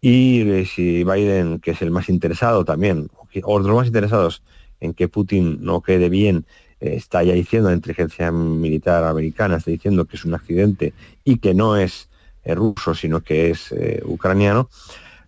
Y 0.00 0.48
eh, 0.48 0.66
si 0.66 1.04
Biden, 1.04 1.58
que 1.58 1.72
es 1.72 1.82
el 1.82 1.90
más 1.90 2.08
interesado 2.08 2.64
también, 2.64 3.08
o 3.42 3.58
los 3.58 3.76
más 3.76 3.88
interesados 3.88 4.42
en 4.78 4.94
que 4.94 5.08
Putin 5.08 5.58
no 5.60 5.82
quede 5.82 6.08
bien, 6.08 6.38
eh, 6.38 6.69
está 6.80 7.22
ya 7.22 7.34
diciendo, 7.34 7.68
la 7.68 7.76
inteligencia 7.76 8.30
militar 8.32 9.04
americana 9.04 9.56
está 9.56 9.70
diciendo 9.70 10.04
que 10.04 10.16
es 10.16 10.24
un 10.24 10.34
accidente 10.34 10.94
y 11.24 11.38
que 11.38 11.54
no 11.54 11.76
es 11.76 12.08
eh, 12.44 12.54
ruso, 12.54 12.94
sino 12.94 13.20
que 13.20 13.50
es 13.50 13.74
ucraniano, 14.04 14.68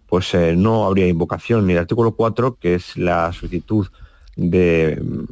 pues 0.06 0.34
no 0.56 0.86
habría 0.86 1.06
invocación 1.06 1.66
ni 1.66 1.72
el 1.72 1.78
artículo 1.80 2.12
4, 2.12 2.56
que 2.56 2.74
es 2.74 2.96
la 2.96 3.32
solicitud 3.32 3.86
de 4.36 5.00
mm, 5.02 5.24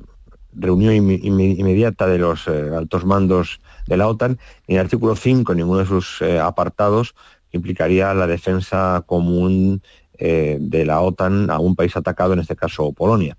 reunión 0.60 0.94
inmediata 0.94 2.06
de 2.06 2.18
los 2.18 2.48
altos 2.48 3.04
mandos 3.04 3.60
de 3.90 3.96
la 3.96 4.08
OTAN, 4.08 4.38
en 4.68 4.76
el 4.76 4.80
artículo 4.82 5.16
5, 5.16 5.54
ninguno 5.54 5.80
de 5.80 5.86
sus 5.86 6.22
eh, 6.22 6.38
apartados 6.38 7.14
implicaría 7.52 8.14
la 8.14 8.28
defensa 8.28 9.02
común 9.04 9.82
eh, 10.16 10.58
de 10.60 10.84
la 10.84 11.00
OTAN 11.00 11.50
a 11.50 11.58
un 11.58 11.74
país 11.74 11.96
atacado, 11.96 12.32
en 12.32 12.38
este 12.38 12.54
caso 12.54 12.92
Polonia. 12.92 13.36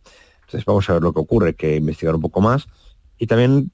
Entonces 0.52 0.66
vamos 0.66 0.90
a 0.90 0.94
ver 0.94 1.02
lo 1.02 1.14
que 1.14 1.20
ocurre, 1.20 1.56
que 1.56 1.78
investigar 1.78 2.16
un 2.16 2.22
poco 2.22 2.42
más. 2.42 2.68
Y 3.18 3.28
también 3.28 3.72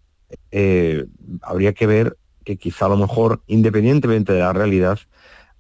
eh, 0.51 1.05
habría 1.41 1.73
que 1.73 1.87
ver 1.87 2.17
que 2.43 2.57
quizá 2.57 2.85
a 2.85 2.89
lo 2.89 2.97
mejor, 2.97 3.41
independientemente 3.47 4.31
de 4.31 4.39
la 4.39 4.53
realidad, 4.53 4.99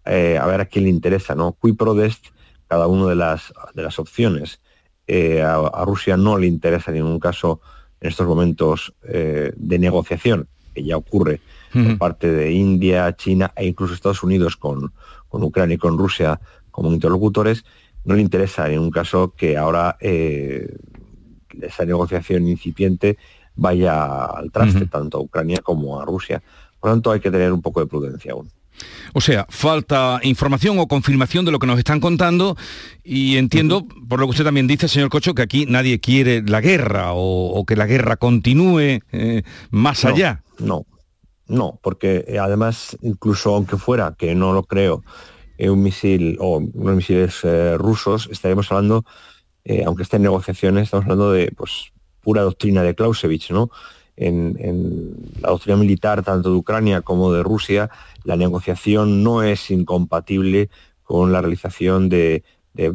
a 0.05 0.45
ver 0.45 0.61
a 0.61 0.65
quién 0.65 0.85
le 0.85 0.89
interesa, 0.89 1.35
¿no? 1.35 1.57
Qui 1.61 1.73
prodest 1.73 2.27
cada 2.69 2.87
una 2.87 3.07
de 3.07 3.15
las, 3.15 3.51
de 3.73 3.83
las 3.83 3.99
opciones. 3.99 4.61
a, 5.09 5.83
Rusia 5.85 6.15
no 6.15 6.37
le 6.37 6.47
interesa 6.47 6.91
en 6.91 6.97
ningún 6.97 7.19
caso 7.19 7.59
en 7.99 8.07
estos 8.07 8.25
momentos 8.25 8.93
de 9.03 9.79
negociación 9.79 10.47
que 10.73 10.83
ya 10.83 10.95
ocurre 10.95 11.41
por 11.73 11.97
parte 11.97 12.31
de 12.31 12.51
India, 12.51 13.13
China 13.17 13.51
e 13.55 13.65
incluso 13.65 13.93
Estados 13.93 14.23
Unidos 14.23 14.55
con, 14.55 14.93
con 15.27 15.43
Ucrania 15.43 15.75
y 15.75 15.77
con 15.77 15.97
Rusia 15.97 16.39
como 16.71 16.93
interlocutores, 16.93 17.65
no 18.07 18.15
le 18.15 18.21
interesa 18.21 18.71
en 18.71 18.79
un 18.79 18.91
caso 18.91 19.33
que 19.35 19.57
ahora 19.57 19.97
eh, 19.99 20.77
esa 21.61 21.85
negociación 21.85 22.47
incipiente 22.47 23.17
vaya 23.55 24.25
al 24.25 24.51
traste 24.51 24.85
tanto 24.85 25.17
a 25.17 25.21
Ucrania 25.21 25.61
como 25.63 25.99
a 25.99 26.05
Rusia. 26.05 26.41
Por 26.79 26.89
lo 26.89 26.95
tanto, 26.95 27.11
hay 27.11 27.19
que 27.19 27.31
tener 27.31 27.51
un 27.51 27.61
poco 27.61 27.79
de 27.79 27.87
prudencia 27.87 28.33
aún. 28.33 28.49
O 29.13 29.21
sea, 29.21 29.47
falta 29.49 30.19
información 30.21 30.77
o 30.77 30.87
confirmación 30.87 31.45
de 31.45 31.51
lo 31.51 31.57
que 31.57 31.65
nos 31.65 31.79
están 31.79 31.99
contando 31.99 32.55
y 33.03 33.37
entiendo, 33.37 33.87
por 34.07 34.19
lo 34.19 34.27
que 34.27 34.31
usted 34.31 34.43
también 34.43 34.67
dice, 34.67 34.87
señor 34.87 35.09
Cocho, 35.09 35.33
que 35.33 35.41
aquí 35.41 35.65
nadie 35.67 35.99
quiere 35.99 36.43
la 36.43 36.61
guerra 36.61 37.13
o, 37.13 37.65
que 37.65 37.75
la 37.75 37.87
guerra 37.87 38.17
continúe 38.17 38.99
eh, 39.11 39.41
más 39.71 40.05
allá. 40.05 40.43
No, 40.59 40.85
no, 41.47 41.79
porque 41.81 42.25
eh, 42.27 42.39
además, 42.39 42.97
incluso 43.01 43.55
aunque 43.55 43.77
fuera, 43.77 44.15
que 44.17 44.35
no 44.35 44.53
lo 44.53 44.63
creo, 44.63 45.03
eh, 45.57 45.69
un 45.69 45.81
misil 45.81 46.37
o 46.39 46.57
unos 46.57 46.95
misiles 46.95 47.39
eh, 47.43 47.77
rusos, 47.77 48.27
estaríamos 48.31 48.71
hablando, 48.71 49.05
aunque 49.85 50.03
esté 50.03 50.17
en 50.17 50.23
negociaciones, 50.23 50.83
estamos 50.83 51.05
hablando 51.05 51.31
de 51.31 51.51
pues 51.51 51.91
pura 52.21 52.41
doctrina 52.41 52.83
de 52.83 52.95
Clausewitz, 52.95 53.51
¿no? 53.51 53.69
En, 54.15 55.15
la 55.41 55.49
doctrina 55.49 55.77
militar 55.77 56.23
tanto 56.23 56.49
de 56.49 56.55
Ucrania 56.55 57.01
como 57.01 57.31
de 57.31 57.43
Rusia, 57.43 57.89
la 58.23 58.35
negociación 58.35 59.23
no 59.23 59.43
es 59.43 59.69
incompatible 59.69 60.69
con 61.03 61.31
la 61.31 61.41
realización 61.41 62.09
de 62.09 62.43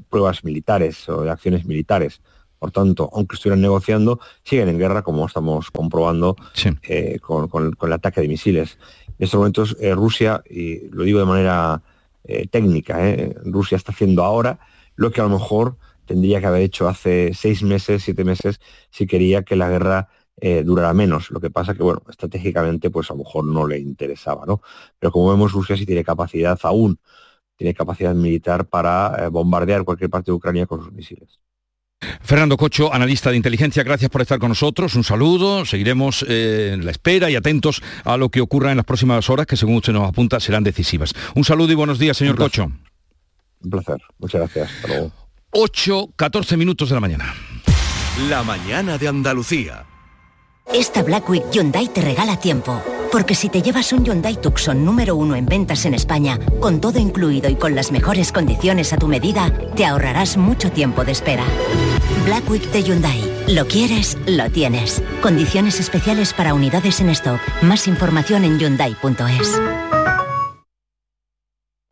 pruebas 0.08 0.44
militares 0.44 1.08
o 1.08 1.22
de 1.22 1.30
acciones 1.30 1.64
militares. 1.64 2.20
Por 2.62 2.70
tanto, 2.70 3.10
aunque 3.12 3.34
estuvieran 3.34 3.60
negociando, 3.60 4.20
siguen 4.44 4.68
en 4.68 4.78
guerra, 4.78 5.02
como 5.02 5.26
estamos 5.26 5.72
comprobando 5.72 6.36
eh, 6.84 7.18
con, 7.20 7.50
el 7.82 7.92
ataque 7.92 8.20
de 8.20 8.28
misiles. 8.28 8.78
En 9.08 9.24
estos 9.24 9.38
momentos, 9.38 9.76
eh, 9.80 9.92
Rusia, 9.96 10.44
y 10.48 10.88
lo 10.90 11.02
digo 11.02 11.18
de 11.18 11.24
manera 11.24 11.82
eh, 12.22 12.46
técnica, 12.46 13.00
Rusia 13.44 13.74
está 13.74 13.90
haciendo 13.90 14.22
ahora 14.22 14.60
lo 14.94 15.10
que 15.10 15.20
a 15.20 15.24
lo 15.24 15.30
mejor 15.30 15.76
tendría 16.12 16.40
que 16.40 16.46
haber 16.46 16.62
hecho 16.62 16.88
hace 16.88 17.32
seis 17.32 17.62
meses, 17.62 18.02
siete 18.02 18.22
meses, 18.22 18.60
si 18.90 19.06
quería 19.06 19.42
que 19.42 19.56
la 19.56 19.70
guerra 19.70 20.08
durara 20.64 20.92
menos. 20.92 21.30
Lo 21.30 21.40
que 21.40 21.50
pasa 21.50 21.72
que, 21.74 21.82
bueno, 21.82 22.02
estratégicamente, 22.08 22.90
pues 22.90 23.10
a 23.10 23.14
lo 23.14 23.20
mejor 23.20 23.44
no 23.44 23.66
le 23.66 23.78
interesaba, 23.78 24.44
¿no? 24.44 24.60
Pero 24.98 25.10
como 25.12 25.30
vemos, 25.30 25.52
Rusia 25.52 25.76
sí 25.76 25.86
tiene 25.86 26.04
capacidad 26.04 26.58
aún, 26.64 26.98
tiene 27.56 27.74
capacidad 27.74 28.14
militar 28.14 28.66
para 28.66 29.28
bombardear 29.30 29.84
cualquier 29.84 30.10
parte 30.10 30.30
de 30.30 30.34
Ucrania 30.34 30.66
con 30.66 30.82
sus 30.82 30.92
misiles. 30.92 31.40
Fernando 32.20 32.56
Cocho, 32.56 32.92
analista 32.92 33.30
de 33.30 33.36
inteligencia, 33.36 33.82
gracias 33.82 34.10
por 34.10 34.20
estar 34.20 34.38
con 34.38 34.48
nosotros. 34.50 34.94
Un 34.96 35.04
saludo. 35.04 35.64
Seguiremos 35.64 36.24
eh, 36.28 36.72
en 36.74 36.84
la 36.84 36.90
espera 36.90 37.30
y 37.30 37.36
atentos 37.36 37.82
a 38.04 38.16
lo 38.16 38.28
que 38.28 38.40
ocurra 38.40 38.70
en 38.70 38.76
las 38.76 38.86
próximas 38.86 39.30
horas, 39.30 39.46
que 39.46 39.56
según 39.56 39.76
usted 39.76 39.92
nos 39.92 40.08
apunta 40.08 40.40
serán 40.40 40.64
decisivas. 40.64 41.14
Un 41.34 41.44
saludo 41.44 41.72
y 41.72 41.76
buenos 41.76 41.98
días, 41.98 42.16
señor 42.16 42.36
Cocho. 42.36 42.70
Un 43.62 43.70
placer. 43.70 44.00
Muchas 44.18 44.40
gracias. 44.40 44.70
8, 45.54 46.14
14 46.16 46.56
minutos 46.56 46.88
de 46.88 46.94
la 46.94 47.00
mañana. 47.00 47.34
La 48.30 48.42
mañana 48.42 48.96
de 48.96 49.06
Andalucía. 49.06 49.84
Esta 50.72 51.02
Black 51.02 51.28
Week 51.28 51.44
Hyundai 51.52 51.88
te 51.88 52.00
regala 52.00 52.38
tiempo. 52.38 52.82
Porque 53.12 53.34
si 53.34 53.50
te 53.50 53.60
llevas 53.60 53.92
un 53.92 54.02
Hyundai 54.02 54.40
Tucson 54.40 54.82
número 54.82 55.14
uno 55.14 55.36
en 55.36 55.44
ventas 55.44 55.84
en 55.84 55.92
España, 55.92 56.38
con 56.60 56.80
todo 56.80 56.98
incluido 56.98 57.50
y 57.50 57.56
con 57.56 57.74
las 57.74 57.92
mejores 57.92 58.32
condiciones 58.32 58.94
a 58.94 58.96
tu 58.96 59.08
medida, 59.08 59.52
te 59.76 59.84
ahorrarás 59.84 60.38
mucho 60.38 60.72
tiempo 60.72 61.04
de 61.04 61.12
espera. 61.12 61.44
Black 62.24 62.48
Week 62.48 62.70
de 62.70 62.82
Hyundai. 62.82 63.44
Lo 63.48 63.66
quieres, 63.66 64.16
lo 64.26 64.48
tienes. 64.48 65.02
Condiciones 65.20 65.80
especiales 65.80 66.32
para 66.32 66.54
unidades 66.54 67.00
en 67.00 67.10
stock. 67.10 67.40
Más 67.60 67.86
información 67.88 68.44
en 68.44 68.58
hyundai.es. 68.58 69.60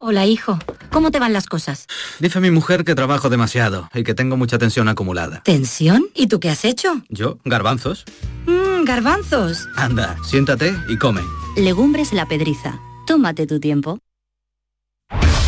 Hola, 0.02 0.24
hijo. 0.24 0.58
¿Cómo 0.90 1.10
te 1.10 1.18
van 1.18 1.34
las 1.34 1.44
cosas? 1.46 1.86
Dice 2.20 2.40
mi 2.40 2.50
mujer 2.50 2.84
que 2.84 2.94
trabajo 2.94 3.28
demasiado 3.28 3.90
y 3.92 4.02
que 4.02 4.14
tengo 4.14 4.38
mucha 4.38 4.56
tensión 4.56 4.88
acumulada. 4.88 5.42
¿Tensión? 5.44 6.06
¿Y 6.14 6.26
tú 6.26 6.40
qué 6.40 6.48
has 6.48 6.64
hecho? 6.64 7.02
Yo, 7.10 7.38
garbanzos. 7.44 8.06
Mmm, 8.46 8.84
garbanzos. 8.84 9.68
Anda, 9.76 10.16
siéntate 10.24 10.74
y 10.88 10.96
come. 10.96 11.20
Legumbres 11.54 12.14
la 12.14 12.26
pedriza. 12.26 12.80
Tómate 13.06 13.46
tu 13.46 13.60
tiempo. 13.60 13.98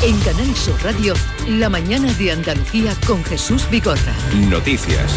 En 0.03 0.21
Canal 0.21 0.55
Sur 0.55 0.79
Radio, 0.83 1.15
la 1.49 1.71
mañana 1.71 2.13
de 2.13 2.33
Andalucía 2.33 2.95
con 3.07 3.25
Jesús 3.25 3.67
Bigorra. 3.71 4.13
Noticias. 4.51 5.15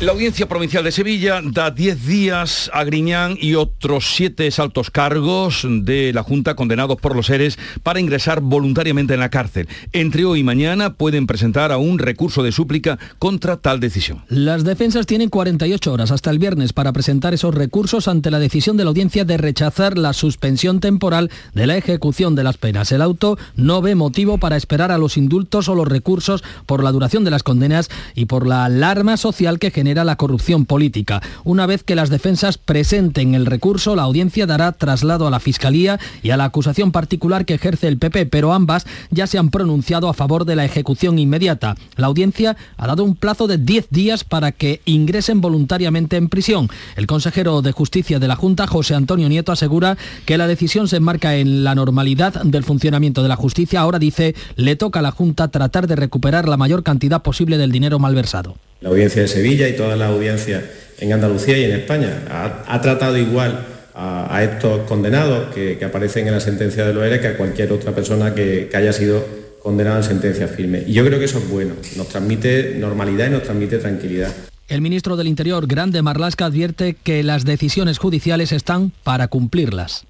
La 0.00 0.12
Audiencia 0.12 0.46
Provincial 0.46 0.84
de 0.84 0.92
Sevilla 0.92 1.40
da 1.42 1.72
10 1.72 2.06
días 2.06 2.70
a 2.72 2.84
Griñán 2.84 3.36
y 3.40 3.56
otros 3.56 4.14
7 4.14 4.48
altos 4.58 4.92
cargos 4.92 5.66
de 5.68 6.12
la 6.12 6.22
Junta 6.22 6.54
condenados 6.54 7.00
por 7.00 7.16
los 7.16 7.26
seres 7.26 7.58
para 7.82 7.98
ingresar 7.98 8.40
voluntariamente 8.40 9.14
en 9.14 9.20
la 9.20 9.28
cárcel. 9.28 9.66
Entre 9.92 10.24
hoy 10.24 10.38
y 10.38 10.44
mañana 10.44 10.94
pueden 10.94 11.26
presentar 11.26 11.72
a 11.72 11.78
un 11.78 11.98
recurso 11.98 12.44
de 12.44 12.52
súplica 12.52 12.96
contra 13.18 13.56
tal 13.56 13.80
decisión. 13.80 14.22
Las 14.28 14.62
defensas 14.62 15.04
tienen 15.04 15.30
48 15.30 15.92
horas 15.92 16.12
hasta 16.12 16.30
el 16.30 16.38
viernes 16.38 16.72
para 16.72 16.92
presentar 16.92 17.34
esos 17.34 17.52
recursos 17.52 18.06
ante 18.06 18.30
la 18.30 18.38
decisión 18.38 18.76
de 18.76 18.84
la 18.84 18.90
audiencia 18.90 19.24
de 19.24 19.36
rechazar 19.36 19.98
la 19.98 20.12
suspensión 20.12 20.78
temporal 20.78 21.28
de 21.54 21.66
la 21.66 21.76
ejecución 21.76 22.36
de 22.36 22.44
las 22.44 22.56
penas. 22.56 22.92
El 22.92 23.02
auto 23.02 23.36
no 23.56 23.82
ve 23.82 23.96
motivo 23.96 24.38
para 24.38 24.56
esperar 24.56 24.92
a 24.92 24.98
los 24.98 25.16
indultos 25.16 25.68
o 25.68 25.74
los 25.74 25.88
recursos 25.88 26.44
por 26.66 26.84
la 26.84 26.92
duración 26.92 27.24
de 27.24 27.32
las 27.32 27.42
condenas 27.42 27.90
y 28.14 28.26
por 28.26 28.46
la 28.46 28.64
alarma 28.64 29.16
social 29.16 29.58
que 29.58 29.72
genera 29.72 29.87
la 29.94 30.16
corrupción 30.16 30.66
política. 30.66 31.22
Una 31.44 31.66
vez 31.66 31.82
que 31.82 31.94
las 31.94 32.10
defensas 32.10 32.58
presenten 32.58 33.34
el 33.34 33.46
recurso, 33.46 33.96
la 33.96 34.02
audiencia 34.02 34.46
dará 34.46 34.72
traslado 34.72 35.26
a 35.26 35.30
la 35.30 35.40
Fiscalía 35.40 35.98
y 36.22 36.30
a 36.30 36.36
la 36.36 36.44
acusación 36.44 36.92
particular 36.92 37.44
que 37.44 37.54
ejerce 37.54 37.88
el 37.88 37.98
PP, 37.98 38.26
pero 38.26 38.52
ambas 38.52 38.86
ya 39.10 39.26
se 39.26 39.38
han 39.38 39.50
pronunciado 39.50 40.08
a 40.08 40.14
favor 40.14 40.44
de 40.44 40.56
la 40.56 40.64
ejecución 40.64 41.18
inmediata. 41.18 41.76
La 41.96 42.06
audiencia 42.06 42.56
ha 42.76 42.86
dado 42.86 43.04
un 43.04 43.14
plazo 43.14 43.46
de 43.46 43.58
10 43.58 43.88
días 43.90 44.24
para 44.24 44.52
que 44.52 44.80
ingresen 44.84 45.40
voluntariamente 45.40 46.16
en 46.16 46.28
prisión. 46.28 46.68
El 46.96 47.06
consejero 47.06 47.62
de 47.62 47.72
Justicia 47.72 48.18
de 48.18 48.28
la 48.28 48.36
Junta, 48.36 48.66
José 48.66 48.94
Antonio 48.94 49.28
Nieto, 49.28 49.52
asegura 49.52 49.96
que 50.24 50.38
la 50.38 50.46
decisión 50.46 50.88
se 50.88 50.96
enmarca 50.96 51.36
en 51.36 51.64
la 51.64 51.74
normalidad 51.74 52.42
del 52.42 52.64
funcionamiento 52.64 53.22
de 53.22 53.28
la 53.28 53.36
justicia. 53.36 53.80
Ahora 53.80 53.98
dice, 53.98 54.34
le 54.56 54.76
toca 54.76 55.00
a 55.00 55.02
la 55.02 55.10
Junta 55.10 55.48
tratar 55.48 55.86
de 55.86 55.96
recuperar 55.96 56.48
la 56.48 56.56
mayor 56.56 56.82
cantidad 56.82 57.22
posible 57.22 57.58
del 57.58 57.72
dinero 57.72 57.98
malversado. 57.98 58.56
La 58.80 58.90
audiencia 58.90 59.22
de 59.22 59.28
Sevilla 59.28 59.68
y 59.68 59.76
toda 59.76 59.96
la 59.96 60.06
audiencia 60.06 60.62
en 60.98 61.12
Andalucía 61.12 61.58
y 61.58 61.64
en 61.64 61.72
España 61.72 62.22
ha, 62.66 62.80
tratado 62.80 63.16
igual 63.16 63.66
a, 63.94 64.42
estos 64.42 64.80
condenados 64.88 65.52
que, 65.54 65.78
aparecen 65.84 66.26
en 66.28 66.34
la 66.34 66.40
sentencia 66.40 66.86
de 66.86 66.94
Loera 66.94 67.20
que 67.20 67.28
a 67.28 67.36
cualquier 67.36 67.72
otra 67.72 67.92
persona 67.92 68.34
que, 68.34 68.68
que 68.70 68.76
haya 68.76 68.92
sido 68.92 69.24
condenada 69.62 69.98
en 69.98 70.04
sentencia 70.04 70.48
firme. 70.48 70.84
Y 70.86 70.92
yo 70.92 71.04
creo 71.04 71.18
que 71.18 71.24
eso 71.24 71.38
es 71.38 71.48
bueno, 71.48 71.74
nos 71.96 72.08
transmite 72.08 72.76
normalidad 72.76 73.26
y 73.26 73.30
nos 73.30 73.42
transmite 73.42 73.78
tranquilidad. 73.78 74.32
El 74.68 74.82
ministro 74.82 75.16
del 75.16 75.28
Interior, 75.28 75.66
Grande 75.66 76.02
Marlasca, 76.02 76.44
advierte 76.44 76.94
que 76.94 77.22
las 77.22 77.44
decisiones 77.44 77.98
judiciales 77.98 78.52
están 78.52 78.92
para 79.02 79.28
cumplirlas. 79.28 80.04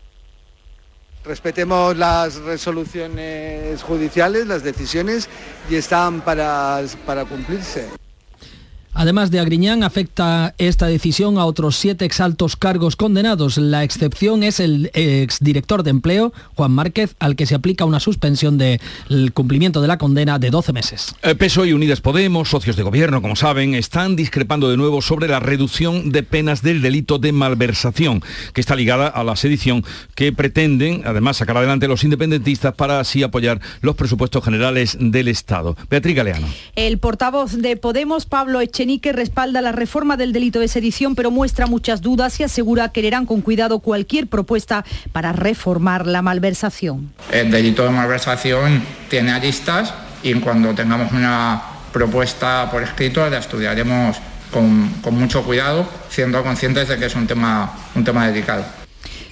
Respetemos 1.24 1.96
las 1.96 2.36
resoluciones 2.36 3.82
judiciales, 3.82 4.46
las 4.46 4.64
decisiones, 4.64 5.28
y 5.70 5.76
están 5.76 6.22
para, 6.22 6.82
para 7.06 7.24
cumplirse. 7.24 7.86
Además 8.94 9.30
de 9.30 9.38
Agriñán, 9.38 9.84
afecta 9.84 10.54
esta 10.58 10.86
decisión 10.86 11.38
a 11.38 11.44
otros 11.44 11.76
siete 11.76 12.04
exaltos 12.04 12.56
cargos 12.56 12.96
condenados. 12.96 13.56
La 13.56 13.84
excepción 13.84 14.42
es 14.42 14.58
el 14.60 14.90
exdirector 14.94 15.82
de 15.82 15.90
empleo, 15.90 16.32
Juan 16.56 16.72
Márquez, 16.72 17.14
al 17.20 17.36
que 17.36 17.46
se 17.46 17.54
aplica 17.54 17.84
una 17.84 18.00
suspensión 18.00 18.58
del 18.58 18.80
cumplimiento 19.32 19.80
de 19.80 19.88
la 19.88 19.98
condena 19.98 20.38
de 20.38 20.50
12 20.50 20.72
meses. 20.72 21.14
El 21.22 21.36
PSOE 21.36 21.68
y 21.68 21.72
Unidas 21.72 22.00
Podemos, 22.00 22.48
socios 22.48 22.76
de 22.76 22.82
gobierno, 22.82 23.22
como 23.22 23.36
saben, 23.36 23.74
están 23.74 24.16
discrepando 24.16 24.68
de 24.68 24.76
nuevo 24.76 25.00
sobre 25.02 25.28
la 25.28 25.40
reducción 25.40 26.10
de 26.10 26.22
penas 26.22 26.62
del 26.62 26.82
delito 26.82 27.18
de 27.18 27.32
malversación, 27.32 28.22
que 28.52 28.60
está 28.60 28.74
ligada 28.74 29.06
a 29.06 29.22
la 29.22 29.36
sedición 29.36 29.84
que 30.14 30.32
pretenden, 30.32 31.02
además, 31.04 31.36
sacar 31.36 31.56
adelante 31.56 31.88
los 31.88 32.04
independentistas 32.04 32.74
para 32.74 33.00
así 33.00 33.22
apoyar 33.22 33.60
los 33.80 33.96
presupuestos 33.96 34.44
generales 34.44 34.96
del 35.00 35.28
Estado. 35.28 35.76
Beatriz 35.88 36.16
Galeano. 36.16 36.48
El 36.74 36.98
portavoz 36.98 37.52
de 37.52 37.76
Podemos, 37.76 38.26
Pablo 38.26 38.60
Echenique, 38.78 39.08
que 39.08 39.12
respalda 39.12 39.60
la 39.60 39.72
reforma 39.72 40.16
del 40.16 40.32
delito 40.32 40.60
de 40.60 40.68
sedición, 40.68 41.16
pero 41.16 41.32
muestra 41.32 41.66
muchas 41.66 42.00
dudas 42.00 42.38
y 42.38 42.44
asegura 42.44 42.90
que 42.90 43.02
leerán 43.02 43.26
con 43.26 43.40
cuidado 43.40 43.80
cualquier 43.80 44.28
propuesta 44.28 44.84
para 45.10 45.32
reformar 45.32 46.06
la 46.06 46.22
malversación. 46.22 47.12
El 47.32 47.50
delito 47.50 47.82
de 47.82 47.90
malversación 47.90 48.84
tiene 49.10 49.32
aristas 49.32 49.92
y 50.22 50.32
cuando 50.34 50.74
tengamos 50.74 51.10
una 51.10 51.60
propuesta 51.92 52.68
por 52.70 52.84
escrito 52.84 53.28
la 53.28 53.38
estudiaremos 53.38 54.16
con, 54.52 54.88
con 55.02 55.18
mucho 55.18 55.42
cuidado, 55.42 55.88
siendo 56.08 56.40
conscientes 56.44 56.86
de 56.86 56.98
que 56.98 57.06
es 57.06 57.16
un 57.16 57.26
tema, 57.26 57.72
un 57.96 58.04
tema 58.04 58.28
delicado. 58.28 58.64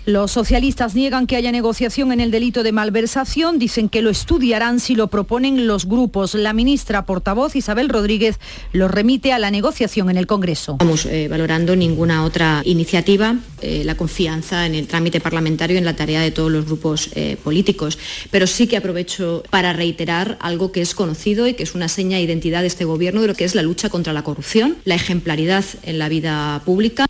Los 0.07 0.31
socialistas 0.31 0.95
niegan 0.95 1.27
que 1.27 1.35
haya 1.35 1.51
negociación 1.51 2.13
en 2.13 2.21
el 2.21 2.31
delito 2.31 2.63
de 2.63 2.71
malversación, 2.71 3.59
dicen 3.59 3.89
que 3.89 4.03
lo 4.03 4.11
estudiarán 4.11 4.79
si 4.79 4.95
lo 4.95 5.09
proponen 5.09 5.67
los 5.67 5.85
grupos. 5.85 6.37
La 6.37 6.53
ministra 6.53 7.05
portavoz 7.05 7.57
Isabel 7.57 7.89
Rodríguez 7.89 8.39
lo 8.73 8.87
remite 8.87 9.33
a 9.33 9.41
la 9.41 9.51
negociación 9.51 10.09
en 10.09 10.17
el 10.17 10.29
Congreso. 10.29 10.75
Estamos 10.75 11.07
eh, 11.07 11.27
valorando 11.27 11.75
ninguna 11.75 12.25
otra 12.25 12.63
iniciativa, 12.65 13.35
eh, 13.61 13.83
la 13.85 13.97
confianza 13.97 14.65
en 14.67 14.77
el 14.77 14.87
trámite 14.87 15.19
parlamentario 15.19 15.75
y 15.75 15.79
en 15.79 15.85
la 15.85 15.97
tarea 15.97 16.21
de 16.21 16.31
todos 16.31 16.53
los 16.53 16.67
grupos 16.67 17.11
eh, 17.17 17.37
políticos, 17.43 17.99
pero 18.31 18.47
sí 18.47 18.69
que 18.69 18.77
aprovecho 18.77 19.43
para 19.51 19.73
reiterar 19.73 20.39
algo 20.41 20.71
que 20.71 20.83
es 20.83 20.95
conocido 20.95 21.49
y 21.49 21.55
que 21.55 21.65
es 21.65 21.75
una 21.75 21.89
seña 21.89 22.19
de 22.19 22.23
identidad 22.23 22.61
de 22.61 22.69
este 22.69 22.85
Gobierno 22.85 23.23
de 23.23 23.27
lo 23.27 23.35
que 23.35 23.45
es 23.45 23.57
la 23.57 23.63
lucha 23.63 23.89
contra 23.89 24.13
la 24.13 24.23
corrupción, 24.23 24.77
la 24.85 24.95
ejemplaridad 24.95 25.65
en 25.83 25.99
la 25.99 26.09
vida 26.09 26.63
pública. 26.65 27.07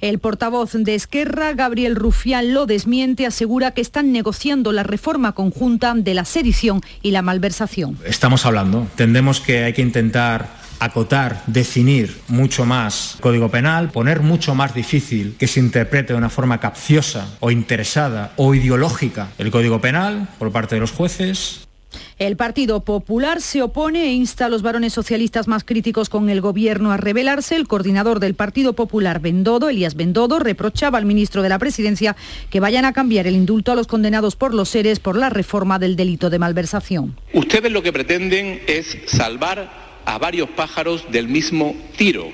El 0.00 0.20
portavoz 0.20 0.74
de 0.74 0.94
Esquerra, 0.94 1.54
Gabriel 1.54 1.96
Rufián, 1.96 2.54
lo 2.54 2.66
desmiente, 2.66 3.26
asegura 3.26 3.72
que 3.72 3.80
están 3.80 4.12
negociando 4.12 4.70
la 4.70 4.84
reforma 4.84 5.32
conjunta 5.32 5.92
de 5.94 6.14
la 6.14 6.24
sedición 6.24 6.82
y 7.02 7.10
la 7.10 7.22
malversación. 7.22 7.98
Estamos 8.04 8.46
hablando, 8.46 8.82
entendemos 8.82 9.40
que 9.40 9.64
hay 9.64 9.72
que 9.72 9.82
intentar 9.82 10.58
acotar, 10.80 11.42
definir 11.46 12.16
mucho 12.28 12.64
más 12.64 13.16
código 13.20 13.50
penal, 13.50 13.90
poner 13.90 14.20
mucho 14.20 14.54
más 14.54 14.74
difícil 14.74 15.34
que 15.38 15.48
se 15.48 15.60
interprete 15.60 16.12
de 16.12 16.18
una 16.18 16.30
forma 16.30 16.60
capciosa 16.60 17.26
o 17.40 17.50
interesada 17.50 18.32
o 18.36 18.54
ideológica 18.54 19.28
el 19.38 19.50
código 19.50 19.80
penal 19.80 20.28
por 20.38 20.52
parte 20.52 20.76
de 20.76 20.80
los 20.80 20.92
jueces, 20.92 21.67
el 22.18 22.36
Partido 22.36 22.80
Popular 22.80 23.40
se 23.40 23.62
opone 23.62 24.04
e 24.04 24.12
insta 24.12 24.46
a 24.46 24.48
los 24.48 24.62
varones 24.62 24.92
socialistas 24.92 25.46
más 25.48 25.64
críticos 25.64 26.08
con 26.08 26.28
el 26.30 26.40
gobierno 26.40 26.90
a 26.90 26.96
rebelarse. 26.96 27.56
El 27.56 27.68
coordinador 27.68 28.20
del 28.20 28.34
Partido 28.34 28.72
Popular, 28.72 29.20
Bendodo, 29.20 29.68
Elías 29.68 29.94
Bendodo, 29.94 30.38
reprochaba 30.38 30.98
al 30.98 31.04
ministro 31.04 31.42
de 31.42 31.48
la 31.48 31.58
Presidencia 31.58 32.16
que 32.50 32.60
vayan 32.60 32.84
a 32.84 32.92
cambiar 32.92 33.26
el 33.26 33.36
indulto 33.36 33.72
a 33.72 33.76
los 33.76 33.86
condenados 33.86 34.36
por 34.36 34.52
los 34.54 34.68
seres 34.68 34.98
por 34.98 35.16
la 35.16 35.30
reforma 35.30 35.78
del 35.78 35.96
delito 35.96 36.28
de 36.28 36.38
malversación. 36.38 37.16
Ustedes 37.32 37.70
lo 37.70 37.82
que 37.82 37.92
pretenden 37.92 38.62
es 38.66 38.98
salvar 39.06 39.88
a 40.04 40.18
varios 40.18 40.48
pájaros 40.50 41.04
del 41.10 41.28
mismo 41.28 41.76
tiro, 41.96 42.26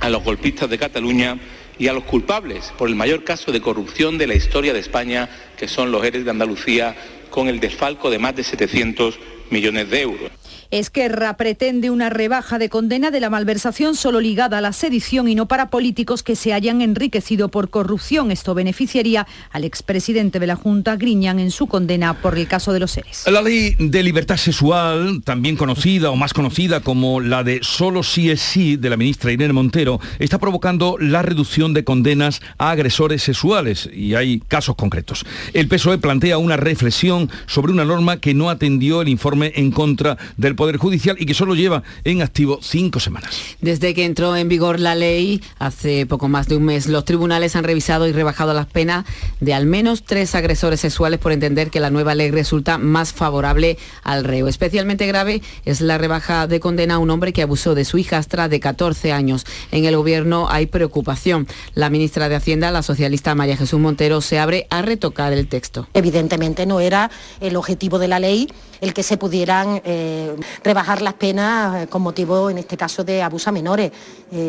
a 0.00 0.08
los 0.08 0.24
golpistas 0.24 0.68
de 0.70 0.78
Cataluña 0.78 1.38
y 1.78 1.88
a 1.88 1.92
los 1.92 2.04
culpables 2.04 2.72
por 2.76 2.88
el 2.88 2.94
mayor 2.94 3.24
caso 3.24 3.52
de 3.52 3.60
corrupción 3.60 4.18
de 4.18 4.26
la 4.26 4.34
historia 4.34 4.72
de 4.72 4.80
España, 4.80 5.28
que 5.56 5.68
son 5.68 5.92
los 5.92 6.04
Eres 6.04 6.24
de 6.24 6.30
Andalucía 6.30 6.96
con 7.30 7.48
el 7.48 7.60
desfalco 7.60 8.10
de 8.10 8.18
más 8.18 8.36
de 8.36 8.44
700 8.44 9.18
millones 9.50 9.90
de 9.90 10.00
euros. 10.02 10.30
Esquerra 10.70 11.36
pretende 11.36 11.90
una 11.90 12.10
rebaja 12.10 12.56
de 12.60 12.68
condena 12.68 13.10
de 13.10 13.18
la 13.18 13.28
malversación 13.28 13.96
solo 13.96 14.20
ligada 14.20 14.58
a 14.58 14.60
la 14.60 14.72
sedición 14.72 15.26
y 15.26 15.34
no 15.34 15.46
para 15.46 15.68
políticos 15.68 16.22
que 16.22 16.36
se 16.36 16.52
hayan 16.52 16.80
enriquecido 16.80 17.48
por 17.48 17.70
corrupción. 17.70 18.30
Esto 18.30 18.54
beneficiaría 18.54 19.26
al 19.50 19.64
expresidente 19.64 20.38
de 20.38 20.46
la 20.46 20.54
Junta, 20.54 20.94
Griñán, 20.94 21.40
en 21.40 21.50
su 21.50 21.66
condena 21.66 22.14
por 22.14 22.38
el 22.38 22.46
caso 22.46 22.72
de 22.72 22.78
los 22.78 22.92
seres. 22.92 23.24
La 23.26 23.42
ley 23.42 23.74
de 23.80 24.02
libertad 24.04 24.36
sexual, 24.36 25.22
también 25.24 25.56
conocida 25.56 26.10
o 26.10 26.16
más 26.16 26.32
conocida 26.32 26.78
como 26.78 27.20
la 27.20 27.42
de 27.42 27.58
solo 27.62 28.04
sí 28.04 28.30
es 28.30 28.40
sí 28.40 28.76
de 28.76 28.90
la 28.90 28.96
ministra 28.96 29.32
Irene 29.32 29.52
Montero, 29.52 29.98
está 30.20 30.38
provocando 30.38 30.98
la 31.00 31.22
reducción 31.22 31.74
de 31.74 31.82
condenas 31.82 32.42
a 32.58 32.70
agresores 32.70 33.24
sexuales 33.24 33.90
y 33.92 34.14
hay 34.14 34.38
casos 34.46 34.76
concretos. 34.76 35.26
El 35.52 35.66
PSOE 35.66 35.98
plantea 35.98 36.38
una 36.38 36.56
reflexión 36.56 37.28
sobre 37.46 37.72
una 37.72 37.84
norma 37.84 38.18
que 38.18 38.34
no 38.34 38.50
atendió 38.50 39.02
el 39.02 39.08
informe 39.08 39.52
en 39.56 39.72
contra 39.72 40.16
del 40.36 40.54
Poder 40.60 40.76
Judicial 40.76 41.16
y 41.18 41.24
que 41.24 41.32
solo 41.32 41.54
lleva 41.54 41.82
en 42.04 42.20
activo 42.20 42.58
cinco 42.60 43.00
semanas. 43.00 43.34
Desde 43.62 43.94
que 43.94 44.04
entró 44.04 44.36
en 44.36 44.50
vigor 44.50 44.78
la 44.78 44.94
ley, 44.94 45.42
hace 45.58 46.04
poco 46.04 46.28
más 46.28 46.48
de 46.48 46.56
un 46.56 46.64
mes, 46.64 46.86
los 46.86 47.06
tribunales 47.06 47.56
han 47.56 47.64
revisado 47.64 48.06
y 48.06 48.12
rebajado 48.12 48.52
las 48.52 48.66
penas 48.66 49.06
de 49.40 49.54
al 49.54 49.64
menos 49.64 50.04
tres 50.04 50.34
agresores 50.34 50.78
sexuales 50.80 51.18
por 51.18 51.32
entender 51.32 51.70
que 51.70 51.80
la 51.80 51.88
nueva 51.88 52.14
ley 52.14 52.30
resulta 52.30 52.76
más 52.76 53.14
favorable 53.14 53.78
al 54.02 54.22
reo. 54.22 54.48
Especialmente 54.48 55.06
grave 55.06 55.40
es 55.64 55.80
la 55.80 55.96
rebaja 55.96 56.46
de 56.46 56.60
condena 56.60 56.96
a 56.96 56.98
un 56.98 57.08
hombre 57.08 57.32
que 57.32 57.40
abusó 57.40 57.74
de 57.74 57.86
su 57.86 57.96
hijastra 57.96 58.50
de 58.50 58.60
14 58.60 59.12
años. 59.12 59.46
En 59.72 59.86
el 59.86 59.96
gobierno 59.96 60.50
hay 60.50 60.66
preocupación. 60.66 61.48
La 61.72 61.88
ministra 61.88 62.28
de 62.28 62.34
Hacienda, 62.34 62.70
la 62.70 62.82
socialista 62.82 63.34
María 63.34 63.56
Jesús 63.56 63.80
Montero, 63.80 64.20
se 64.20 64.38
abre 64.38 64.66
a 64.68 64.82
retocar 64.82 65.32
el 65.32 65.48
texto. 65.48 65.88
Evidentemente 65.94 66.66
no 66.66 66.80
era 66.80 67.10
el 67.40 67.56
objetivo 67.56 67.98
de 67.98 68.08
la 68.08 68.18
ley 68.18 68.46
el 68.80 68.94
que 68.94 69.02
se 69.02 69.16
pudieran 69.16 69.82
eh, 69.84 70.34
rebajar 70.62 71.02
las 71.02 71.14
penas 71.14 71.86
con 71.88 72.02
motivo, 72.02 72.50
en 72.50 72.58
este 72.58 72.76
caso, 72.76 73.04
de 73.04 73.22
abuso 73.22 73.50
a 73.50 73.52
menores. 73.52 73.92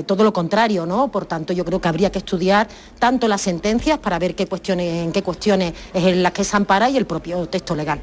todo 0.06 0.24
lo 0.24 0.32
contrario, 0.32 0.86
¿no? 0.86 1.10
Por 1.10 1.26
tanto, 1.26 1.54
yo 1.54 1.66
creo 1.66 1.82
que 1.82 1.88
habría 1.88 2.12
que 2.12 2.20
estudiar 2.20 2.68
tanto 3.00 3.28
las 3.28 3.42
sentencias 3.42 4.00
para 4.00 4.20
ver 4.20 4.36
qué 4.36 4.48
cuestiones, 4.48 5.04
en 5.04 5.12
qué 5.12 5.24
cuestiones 5.24 5.74
es 5.94 6.04
en 6.06 6.24
las 6.24 6.32
que 6.32 6.44
se 6.44 6.56
ampara 6.56 6.90
y 6.90 6.98
el 6.98 7.06
propio 7.06 7.48
texto 7.48 7.76
legal. 7.76 8.02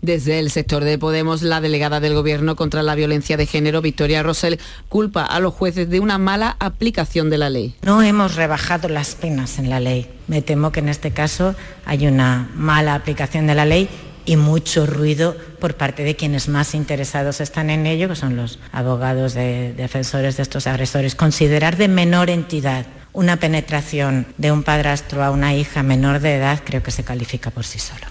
Desde 0.00 0.38
el 0.38 0.50
sector 0.50 0.84
de 0.84 0.98
Podemos, 0.98 1.42
la 1.42 1.60
delegada 1.60 2.00
del 2.00 2.14
Gobierno 2.14 2.56
contra 2.56 2.82
la 2.82 2.94
violencia 2.94 3.36
de 3.36 3.46
género, 3.46 3.82
Victoria 3.82 4.22
Rosell, 4.22 4.58
culpa 4.88 5.24
a 5.24 5.40
los 5.40 5.54
jueces 5.54 5.90
de 5.90 6.00
una 6.00 6.18
mala 6.18 6.56
aplicación 6.60 7.30
de 7.30 7.38
la 7.38 7.50
ley. 7.50 7.74
No 7.82 8.02
hemos 8.02 8.36
rebajado 8.36 8.88
las 8.88 9.14
penas 9.14 9.58
en 9.58 9.70
la 9.70 9.80
ley. 9.80 10.10
Me 10.28 10.42
temo 10.42 10.72
que 10.72 10.80
en 10.80 10.88
este 10.88 11.10
caso 11.10 11.54
hay 11.84 12.06
una 12.06 12.50
mala 12.54 12.94
aplicación 12.94 13.46
de 13.46 13.54
la 13.54 13.64
ley 13.64 13.88
y 14.28 14.36
mucho 14.36 14.84
ruido 14.84 15.34
por 15.58 15.74
parte 15.74 16.04
de 16.04 16.14
quienes 16.14 16.50
más 16.50 16.74
interesados 16.74 17.40
están 17.40 17.70
en 17.70 17.86
ello, 17.86 18.08
que 18.08 18.14
son 18.14 18.36
los 18.36 18.58
abogados 18.72 19.32
de 19.32 19.72
defensores 19.72 20.36
de 20.36 20.42
estos 20.42 20.66
agresores. 20.66 21.14
Considerar 21.14 21.78
de 21.78 21.88
menor 21.88 22.28
entidad 22.28 22.84
una 23.14 23.38
penetración 23.38 24.26
de 24.36 24.52
un 24.52 24.64
padrastro 24.64 25.24
a 25.24 25.30
una 25.30 25.54
hija 25.54 25.82
menor 25.82 26.20
de 26.20 26.34
edad 26.34 26.60
creo 26.62 26.82
que 26.82 26.90
se 26.90 27.04
califica 27.04 27.50
por 27.50 27.64
sí 27.64 27.78
solo. 27.78 28.06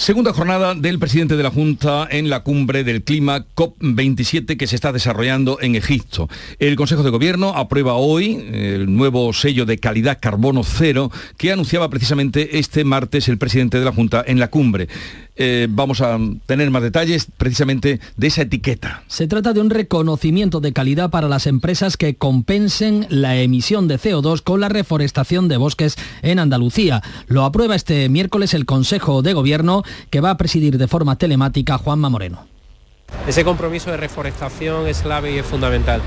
Segunda 0.00 0.32
jornada 0.32 0.74
del 0.74 0.98
presidente 0.98 1.36
de 1.36 1.42
la 1.42 1.50
Junta 1.50 2.08
en 2.10 2.30
la 2.30 2.40
cumbre 2.40 2.84
del 2.84 3.02
clima 3.02 3.44
COP27 3.54 4.56
que 4.56 4.66
se 4.66 4.74
está 4.74 4.92
desarrollando 4.92 5.58
en 5.60 5.74
Egipto. 5.74 6.26
El 6.58 6.74
Consejo 6.76 7.02
de 7.02 7.10
Gobierno 7.10 7.50
aprueba 7.50 7.96
hoy 7.96 8.42
el 8.50 8.96
nuevo 8.96 9.30
sello 9.34 9.66
de 9.66 9.76
calidad 9.76 10.18
carbono 10.18 10.64
cero 10.64 11.12
que 11.36 11.52
anunciaba 11.52 11.90
precisamente 11.90 12.58
este 12.58 12.82
martes 12.82 13.28
el 13.28 13.36
presidente 13.36 13.78
de 13.78 13.84
la 13.84 13.92
Junta 13.92 14.24
en 14.26 14.40
la 14.40 14.48
cumbre. 14.48 14.88
Eh, 15.42 15.68
vamos 15.70 16.02
a 16.02 16.18
tener 16.44 16.70
más 16.70 16.82
detalles 16.82 17.28
precisamente 17.38 17.98
de 18.14 18.26
esa 18.26 18.42
etiqueta. 18.42 19.04
Se 19.06 19.26
trata 19.26 19.54
de 19.54 19.62
un 19.62 19.70
reconocimiento 19.70 20.60
de 20.60 20.74
calidad 20.74 21.08
para 21.08 21.28
las 21.28 21.46
empresas 21.46 21.96
que 21.96 22.14
compensen 22.14 23.06
la 23.08 23.38
emisión 23.38 23.88
de 23.88 23.98
CO2 23.98 24.42
con 24.42 24.60
la 24.60 24.68
reforestación 24.68 25.48
de 25.48 25.56
bosques 25.56 25.96
en 26.20 26.40
Andalucía. 26.40 27.00
Lo 27.26 27.46
aprueba 27.46 27.74
este 27.74 28.10
miércoles 28.10 28.52
el 28.52 28.66
Consejo 28.66 29.22
de 29.22 29.32
Gobierno 29.32 29.82
que 30.10 30.20
va 30.20 30.28
a 30.28 30.36
presidir 30.36 30.76
de 30.76 30.88
forma 30.88 31.16
telemática 31.16 31.78
Juanma 31.78 32.10
Moreno. 32.10 32.46
Ese 33.26 33.42
compromiso 33.42 33.90
de 33.90 33.96
reforestación 33.96 34.88
es 34.88 35.00
clave 35.00 35.32
y 35.32 35.38
es 35.38 35.46
fundamental 35.46 36.02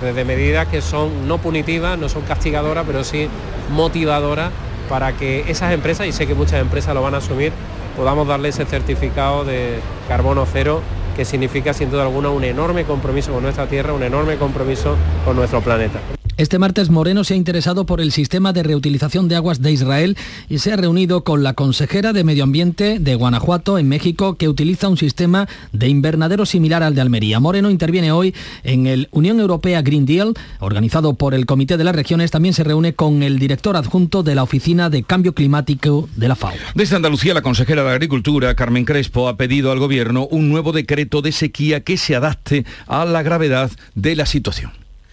desde 0.00 0.24
medidas 0.24 0.68
que 0.68 0.82
son 0.82 1.26
no 1.26 1.38
punitivas, 1.38 1.98
no 1.98 2.08
son 2.08 2.22
castigadoras, 2.22 2.84
pero 2.86 3.02
sí 3.02 3.26
motivadoras 3.72 4.52
para 4.88 5.12
que 5.12 5.44
esas 5.48 5.72
empresas, 5.72 6.06
y 6.06 6.12
sé 6.12 6.26
que 6.26 6.34
muchas 6.34 6.60
empresas 6.60 6.94
lo 6.94 7.02
van 7.02 7.14
a 7.14 7.18
asumir, 7.18 7.52
podamos 7.96 8.26
darle 8.26 8.48
ese 8.48 8.64
certificado 8.64 9.44
de 9.44 9.78
carbono 10.08 10.46
cero 10.50 10.80
que 11.16 11.24
significa 11.24 11.72
sin 11.74 11.90
duda 11.90 12.02
alguna 12.02 12.30
un 12.30 12.44
enorme 12.44 12.84
compromiso 12.84 13.32
con 13.32 13.42
nuestra 13.42 13.66
tierra, 13.66 13.92
un 13.92 14.04
enorme 14.04 14.36
compromiso 14.36 14.96
con 15.24 15.34
nuestro 15.36 15.60
planeta. 15.60 15.98
Este 16.38 16.60
martes 16.60 16.88
Moreno 16.88 17.24
se 17.24 17.34
ha 17.34 17.36
interesado 17.36 17.84
por 17.84 18.00
el 18.00 18.12
sistema 18.12 18.52
de 18.52 18.62
reutilización 18.62 19.26
de 19.26 19.34
aguas 19.34 19.60
de 19.60 19.72
Israel 19.72 20.16
y 20.48 20.58
se 20.58 20.72
ha 20.72 20.76
reunido 20.76 21.24
con 21.24 21.42
la 21.42 21.54
consejera 21.54 22.12
de 22.12 22.22
Medio 22.22 22.44
Ambiente 22.44 23.00
de 23.00 23.16
Guanajuato, 23.16 23.76
en 23.76 23.88
México, 23.88 24.36
que 24.36 24.48
utiliza 24.48 24.88
un 24.88 24.96
sistema 24.96 25.48
de 25.72 25.88
invernadero 25.88 26.46
similar 26.46 26.84
al 26.84 26.94
de 26.94 27.00
Almería. 27.00 27.40
Moreno 27.40 27.70
interviene 27.70 28.12
hoy 28.12 28.36
en 28.62 28.86
el 28.86 29.08
Unión 29.10 29.40
Europea 29.40 29.82
Green 29.82 30.06
Deal, 30.06 30.34
organizado 30.60 31.14
por 31.14 31.34
el 31.34 31.44
Comité 31.44 31.76
de 31.76 31.82
las 31.82 31.96
Regiones. 31.96 32.30
También 32.30 32.54
se 32.54 32.62
reúne 32.62 32.94
con 32.94 33.24
el 33.24 33.40
director 33.40 33.76
adjunto 33.76 34.22
de 34.22 34.36
la 34.36 34.44
Oficina 34.44 34.90
de 34.90 35.02
Cambio 35.02 35.34
Climático 35.34 36.08
de 36.14 36.28
la 36.28 36.36
FAO. 36.36 36.52
Desde 36.76 36.94
Andalucía, 36.94 37.34
la 37.34 37.42
consejera 37.42 37.82
de 37.82 37.90
Agricultura, 37.90 38.54
Carmen 38.54 38.84
Crespo, 38.84 39.28
ha 39.28 39.36
pedido 39.36 39.72
al 39.72 39.80
Gobierno 39.80 40.28
un 40.30 40.48
nuevo 40.48 40.70
decreto 40.70 41.20
de 41.20 41.32
sequía 41.32 41.80
que 41.80 41.96
se 41.96 42.14
adapte 42.14 42.64
a 42.86 43.04
la 43.04 43.24
gravedad 43.24 43.72
de 43.96 44.14
la 44.14 44.24
situación. 44.24 44.70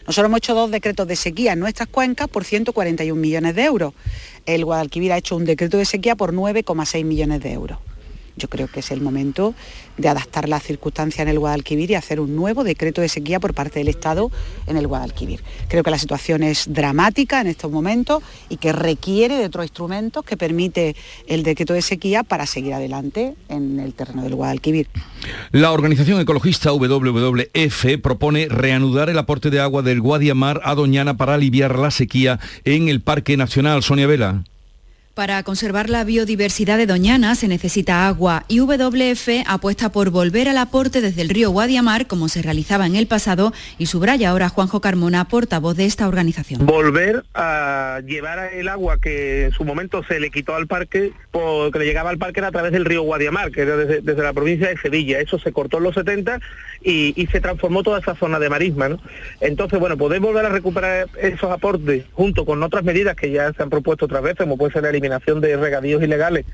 Nosotros 0.07 0.29
hemos 0.29 0.37
hecho 0.37 0.53
dos 0.53 0.69
decretos 0.69 1.07
de 1.07 1.15
sequía 1.15 1.53
en 1.53 1.59
nuestras 1.59 1.89
cuencas 1.89 2.27
por 2.27 2.43
141 2.43 3.19
millones 3.19 3.55
de 3.55 3.63
euros. 3.63 3.93
El 4.45 4.63
Guadalquivir 4.63 5.11
ha 5.11 5.17
hecho 5.17 5.35
un 5.35 5.45
decreto 5.45 5.77
de 5.77 5.85
sequía 5.85 6.15
por 6.15 6.31
9,6 6.31 7.03
millones 7.03 7.41
de 7.41 7.53
euros. 7.53 7.79
Yo 8.37 8.49
creo 8.49 8.67
que 8.67 8.81
es 8.81 8.91
el 8.91 9.01
momento 9.01 9.53
de 9.97 10.09
adaptar 10.09 10.49
las 10.49 10.63
circunstancias 10.63 11.21
en 11.21 11.29
el 11.29 11.39
Guadalquivir 11.39 11.91
y 11.91 11.95
hacer 11.95 12.19
un 12.19 12.35
nuevo 12.35 12.63
decreto 12.63 13.01
de 13.01 13.09
sequía 13.09 13.39
por 13.39 13.53
parte 13.53 13.79
del 13.79 13.87
Estado 13.87 14.31
en 14.67 14.77
el 14.77 14.87
Guadalquivir. 14.87 15.41
Creo 15.67 15.83
que 15.83 15.91
la 15.91 15.97
situación 15.97 16.43
es 16.43 16.65
dramática 16.67 17.41
en 17.41 17.47
estos 17.47 17.71
momentos 17.71 18.23
y 18.49 18.57
que 18.57 18.73
requiere 18.73 19.37
de 19.37 19.45
otros 19.45 19.65
instrumentos 19.65 20.23
que 20.25 20.37
permite 20.37 20.95
el 21.27 21.43
decreto 21.43 21.73
de 21.73 21.81
sequía 21.81 22.23
para 22.23 22.45
seguir 22.45 22.73
adelante 22.73 23.35
en 23.49 23.79
el 23.79 23.93
terreno 23.93 24.23
del 24.23 24.35
Guadalquivir. 24.35 24.87
La 25.51 25.71
organización 25.71 26.19
ecologista 26.19 26.71
WWF 26.73 27.97
propone 28.01 28.47
reanudar 28.49 29.09
el 29.09 29.17
aporte 29.17 29.49
de 29.49 29.59
agua 29.59 29.81
del 29.81 30.01
Guadiamar 30.01 30.61
a 30.63 30.75
Doñana 30.75 31.17
para 31.17 31.35
aliviar 31.35 31.77
la 31.79 31.91
sequía 31.91 32.39
en 32.63 32.89
el 32.89 33.01
Parque 33.01 33.37
Nacional. 33.37 33.83
Sonia 33.83 34.07
Vela. 34.07 34.43
Para 35.15 35.41
conservar 35.43 35.89
la 35.89 36.04
biodiversidad 36.04 36.78
de 36.78 36.88
Doñana 36.88 37.36
se 37.36 37.47
necesita 37.47 38.06
agua 38.06 38.43
y 38.49 38.60
WF 38.60 39.47
apuesta 39.47 39.89
por 39.89 40.10
volver 40.10 40.49
al 40.49 40.58
aporte 40.58 40.99
desde 40.99 41.21
el 41.21 41.30
río 41.30 41.51
Guadiamar 41.51 42.06
como 42.06 42.28
se 42.28 42.41
realizaba 42.41 42.86
en 42.86 42.97
el 42.97 43.08
pasado 43.08 43.54
y 43.78 43.86
subraya 43.86 44.32
ahora 44.32 44.49
Juanjo 44.49 44.82
Carmona, 44.82 45.23
portavoz 45.30 45.78
de 45.78 45.86
esta 45.86 46.10
organización. 46.10 46.65
Volver 46.65 47.23
a 47.34 48.01
llevar 48.06 48.54
el 48.56 48.67
agua 48.67 48.97
que 48.99 49.45
en 49.45 49.51
su 49.54 49.63
momento 49.63 50.04
se 50.04 50.19
le 50.19 50.32
quitó 50.32 50.54
al 50.54 50.67
parque, 50.67 51.13
que 51.32 51.80
le 51.80 51.86
llegaba 51.86 52.10
al 52.10 52.17
parque 52.17 52.41
a 52.41 52.51
través 52.51 52.73
del 52.73 52.84
río 52.84 53.04
Guadiamar, 53.04 53.51
que 53.51 53.62
era 53.62 53.78
desde, 53.78 54.21
la 54.21 54.34
provincia 54.34 54.67
de 54.67 54.75
Sevilla. 54.75 55.21
Eso 55.21 55.39
se 55.39 55.54
cortó 55.54 55.78
en 55.78 55.84
los 55.84 55.95
70 55.95 56.41
y, 56.84 57.28
se 57.32 57.39
transformó 57.39 57.84
toda 57.84 57.99
esa 57.99 58.15
zona 58.15 58.38
de 58.38 58.49
marisma. 58.49 58.89
Entonces, 59.39 59.80
bueno, 59.80 59.95
poder 59.95 60.19
volver 60.19 60.45
a 60.45 60.49
recuperar 60.49 61.08
esos 61.21 61.49
aportes 61.49 62.04
junto 62.12 62.45
con 62.45 62.62
otras 62.62 62.84
medidas 62.84 63.15
que 63.15 63.32
ya 63.32 63.54
se 63.54 63.63
han 63.63 63.69
propuesto 63.69 64.06
otras 64.06 64.21
veces, 64.21 64.39
como 64.39 64.58
puede 64.58 64.73
ser 64.73 64.84
la 64.84 64.89
eliminación 65.05 65.41
de 65.41 65.55
regadíos 65.57 66.01
ilegales 66.01 66.45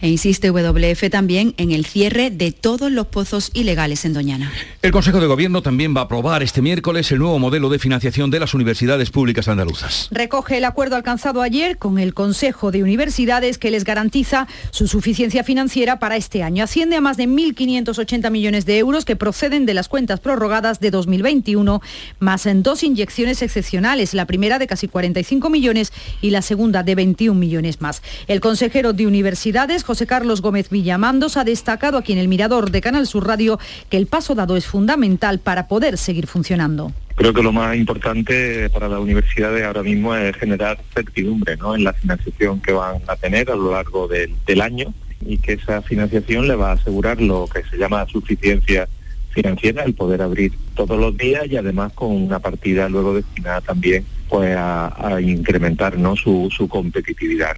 e 0.00 0.08
insiste 0.08 0.50
WF 0.50 1.10
también 1.10 1.54
en 1.56 1.72
el 1.72 1.84
cierre 1.84 2.30
de 2.30 2.52
todos 2.52 2.90
los 2.90 3.06
pozos 3.06 3.50
ilegales 3.54 4.04
en 4.04 4.12
Doñana. 4.12 4.52
El 4.82 4.92
Consejo 4.92 5.20
de 5.20 5.26
Gobierno 5.26 5.62
también 5.62 5.94
va 5.96 6.02
a 6.02 6.04
aprobar 6.04 6.42
este 6.42 6.62
miércoles 6.62 7.10
el 7.12 7.18
nuevo 7.18 7.38
modelo 7.38 7.68
de 7.68 7.78
financiación 7.78 8.30
de 8.30 8.40
las 8.40 8.54
universidades 8.54 9.10
públicas 9.10 9.48
andaluzas. 9.48 10.08
Recoge 10.10 10.58
el 10.58 10.64
acuerdo 10.64 10.96
alcanzado 10.96 11.42
ayer 11.42 11.78
con 11.78 11.98
el 11.98 12.14
Consejo 12.14 12.70
de 12.70 12.82
Universidades 12.82 13.58
que 13.58 13.70
les 13.70 13.84
garantiza 13.84 14.46
su 14.70 14.88
suficiencia 14.88 15.44
financiera 15.44 15.98
para 15.98 16.16
este 16.16 16.42
año. 16.42 16.64
Asciende 16.64 16.96
a 16.96 17.00
más 17.00 17.16
de 17.16 17.28
1.580 17.28 18.30
millones 18.30 18.66
de 18.66 18.78
euros 18.78 19.04
que 19.04 19.16
proceden 19.16 19.66
de 19.66 19.74
las 19.74 19.88
cuentas 19.88 20.20
prorrogadas 20.20 20.80
de 20.80 20.90
2021, 20.90 21.80
más 22.18 22.46
en 22.46 22.62
dos 22.62 22.82
inyecciones 22.82 23.42
excepcionales, 23.42 24.14
la 24.14 24.26
primera 24.26 24.58
de 24.58 24.66
casi 24.66 24.88
45 24.88 25.50
millones 25.50 25.92
y 26.20 26.30
la 26.30 26.42
segunda 26.42 26.82
de 26.82 26.94
21 26.94 27.38
millones 27.38 27.80
más. 27.80 28.02
El 28.26 28.40
consejero 28.40 28.92
de 28.92 29.06
Universidades 29.06 29.67
José 29.76 30.06
Carlos 30.06 30.40
Gómez 30.40 30.70
Villamandos, 30.70 31.36
ha 31.36 31.44
destacado 31.44 31.98
aquí 31.98 32.14
en 32.14 32.18
el 32.18 32.26
Mirador 32.26 32.70
de 32.70 32.80
Canal 32.80 33.06
Sur 33.06 33.26
Radio 33.26 33.58
que 33.90 33.98
el 33.98 34.06
paso 34.06 34.34
dado 34.34 34.56
es 34.56 34.66
fundamental 34.66 35.40
para 35.40 35.68
poder 35.68 35.98
seguir 35.98 36.26
funcionando. 36.26 36.90
Creo 37.16 37.34
que 37.34 37.42
lo 37.42 37.52
más 37.52 37.76
importante 37.76 38.70
para 38.70 38.88
las 38.88 38.98
universidades 38.98 39.62
ahora 39.64 39.82
mismo 39.82 40.14
es 40.14 40.34
generar 40.36 40.78
certidumbre 40.94 41.58
en 41.76 41.84
la 41.84 41.92
financiación 41.92 42.62
que 42.62 42.72
van 42.72 43.02
a 43.06 43.16
tener 43.16 43.50
a 43.50 43.56
lo 43.56 43.72
largo 43.72 44.08
del, 44.08 44.60
año 44.62 44.94
y 45.20 45.36
que 45.36 45.52
esa 45.52 45.82
financiación 45.82 46.48
le 46.48 46.56
va 46.56 46.70
a 46.70 46.74
asegurar 46.74 47.20
lo 47.20 47.46
que 47.46 47.62
se 47.64 47.76
llama 47.76 48.06
suficiencia 48.06 48.88
financiera, 49.30 49.84
el 49.84 49.92
poder 49.92 50.22
abrir 50.22 50.52
todos 50.74 50.98
los 50.98 51.14
días 51.16 51.44
y 51.46 51.58
además 51.58 51.92
con 51.92 52.10
una 52.10 52.38
partida 52.38 52.88
luego 52.88 53.14
destinada 53.14 53.60
también 53.60 54.06
pues 54.30 54.56
a, 54.56 55.20
incrementar 55.20 55.98
¿no? 55.98 56.16
su 56.16 56.68
competitividad. 56.70 57.54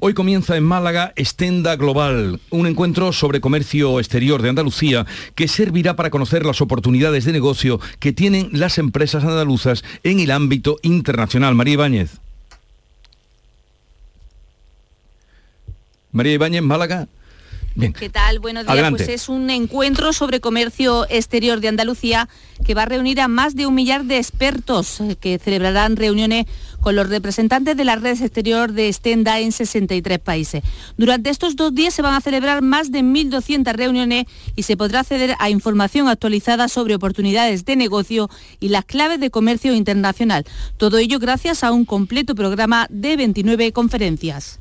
Hoy 0.00 0.14
comienza 0.14 0.56
en 0.56 0.64
Málaga 0.64 1.12
Estenda 1.16 1.76
Global, 1.76 2.40
un 2.50 2.66
encuentro 2.66 3.12
sobre 3.12 3.40
comercio 3.40 3.98
exterior 3.98 4.42
de 4.42 4.50
Andalucía 4.50 5.06
que 5.34 5.48
servirá 5.48 5.96
para 5.96 6.10
conocer 6.10 6.44
las 6.44 6.60
oportunidades 6.60 7.24
de 7.24 7.32
negocio 7.32 7.80
que 7.98 8.12
tienen 8.12 8.50
las 8.52 8.78
empresas 8.78 9.24
andaluzas 9.24 9.84
en 10.02 10.20
el 10.20 10.30
ámbito 10.30 10.78
internacional. 10.82 11.54
María 11.54 11.74
Ibáñez. 11.74 12.18
María 16.12 16.34
Ibáñez, 16.34 16.62
Málaga. 16.62 17.08
¿Qué 17.78 18.08
tal? 18.08 18.38
Buenos 18.38 18.66
días. 18.66 18.90
Pues 18.90 19.08
es 19.08 19.28
un 19.28 19.50
encuentro 19.50 20.14
sobre 20.14 20.40
comercio 20.40 21.06
exterior 21.10 21.60
de 21.60 21.68
Andalucía 21.68 22.26
que 22.64 22.72
va 22.72 22.82
a 22.82 22.86
reunir 22.86 23.20
a 23.20 23.28
más 23.28 23.54
de 23.54 23.66
un 23.66 23.74
millar 23.74 24.04
de 24.04 24.16
expertos 24.16 25.00
eh, 25.00 25.16
que 25.20 25.38
celebrarán 25.38 25.96
reuniones 25.96 26.46
con 26.80 26.96
los 26.96 27.08
representantes 27.10 27.76
de 27.76 27.84
las 27.84 28.00
redes 28.00 28.22
exterior 28.22 28.72
de 28.72 28.90
Stenda 28.90 29.40
en 29.40 29.52
63 29.52 30.18
países. 30.18 30.62
Durante 30.96 31.28
estos 31.28 31.54
dos 31.54 31.74
días 31.74 31.92
se 31.92 32.00
van 32.00 32.14
a 32.14 32.22
celebrar 32.22 32.62
más 32.62 32.90
de 32.90 33.00
1.200 33.00 33.74
reuniones 33.74 34.24
y 34.54 34.62
se 34.62 34.78
podrá 34.78 35.00
acceder 35.00 35.34
a 35.38 35.50
información 35.50 36.08
actualizada 36.08 36.68
sobre 36.68 36.94
oportunidades 36.94 37.66
de 37.66 37.76
negocio 37.76 38.30
y 38.58 38.70
las 38.70 38.86
claves 38.86 39.20
de 39.20 39.30
comercio 39.30 39.74
internacional. 39.74 40.46
Todo 40.78 40.96
ello 40.96 41.18
gracias 41.18 41.62
a 41.62 41.72
un 41.72 41.84
completo 41.84 42.34
programa 42.34 42.86
de 42.88 43.16
29 43.18 43.72
conferencias. 43.72 44.60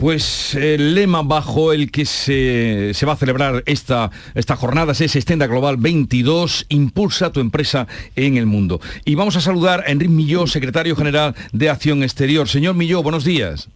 Pues 0.00 0.54
el 0.54 0.94
lema 0.94 1.20
bajo 1.20 1.74
el 1.74 1.90
que 1.90 2.06
se, 2.06 2.94
va 3.06 3.12
a 3.12 3.16
celebrar 3.16 3.62
esta, 3.66 4.10
esta 4.34 4.56
jornada 4.56 4.92
es 4.92 5.14
Estenda 5.14 5.46
Global 5.46 5.76
22, 5.76 6.64
impulsa 6.70 7.32
tu 7.32 7.40
empresa 7.40 7.86
en 8.16 8.38
el 8.38 8.46
mundo. 8.46 8.80
Y 9.04 9.14
vamos 9.14 9.36
a 9.36 9.42
saludar 9.42 9.84
a 9.86 9.90
Enrique 9.90 10.10
Milló, 10.10 10.46
secretario 10.46 10.96
general 10.96 11.34
de 11.52 11.68
Acción 11.68 12.02
Exterior. 12.02 12.48
Señor 12.48 12.76
Milló, 12.76 13.02
buenos 13.02 13.26
días. 13.26 13.68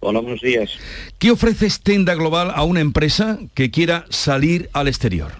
Hola, 0.00 0.20
buenos 0.20 0.40
días. 0.40 0.70
¿Qué 1.18 1.30
ofrece 1.30 1.66
Estenda 1.66 2.14
Global 2.14 2.50
a 2.54 2.64
una 2.64 2.80
empresa 2.80 3.38
que 3.52 3.70
quiera 3.70 4.06
salir 4.08 4.70
al 4.72 4.88
exterior? 4.88 5.32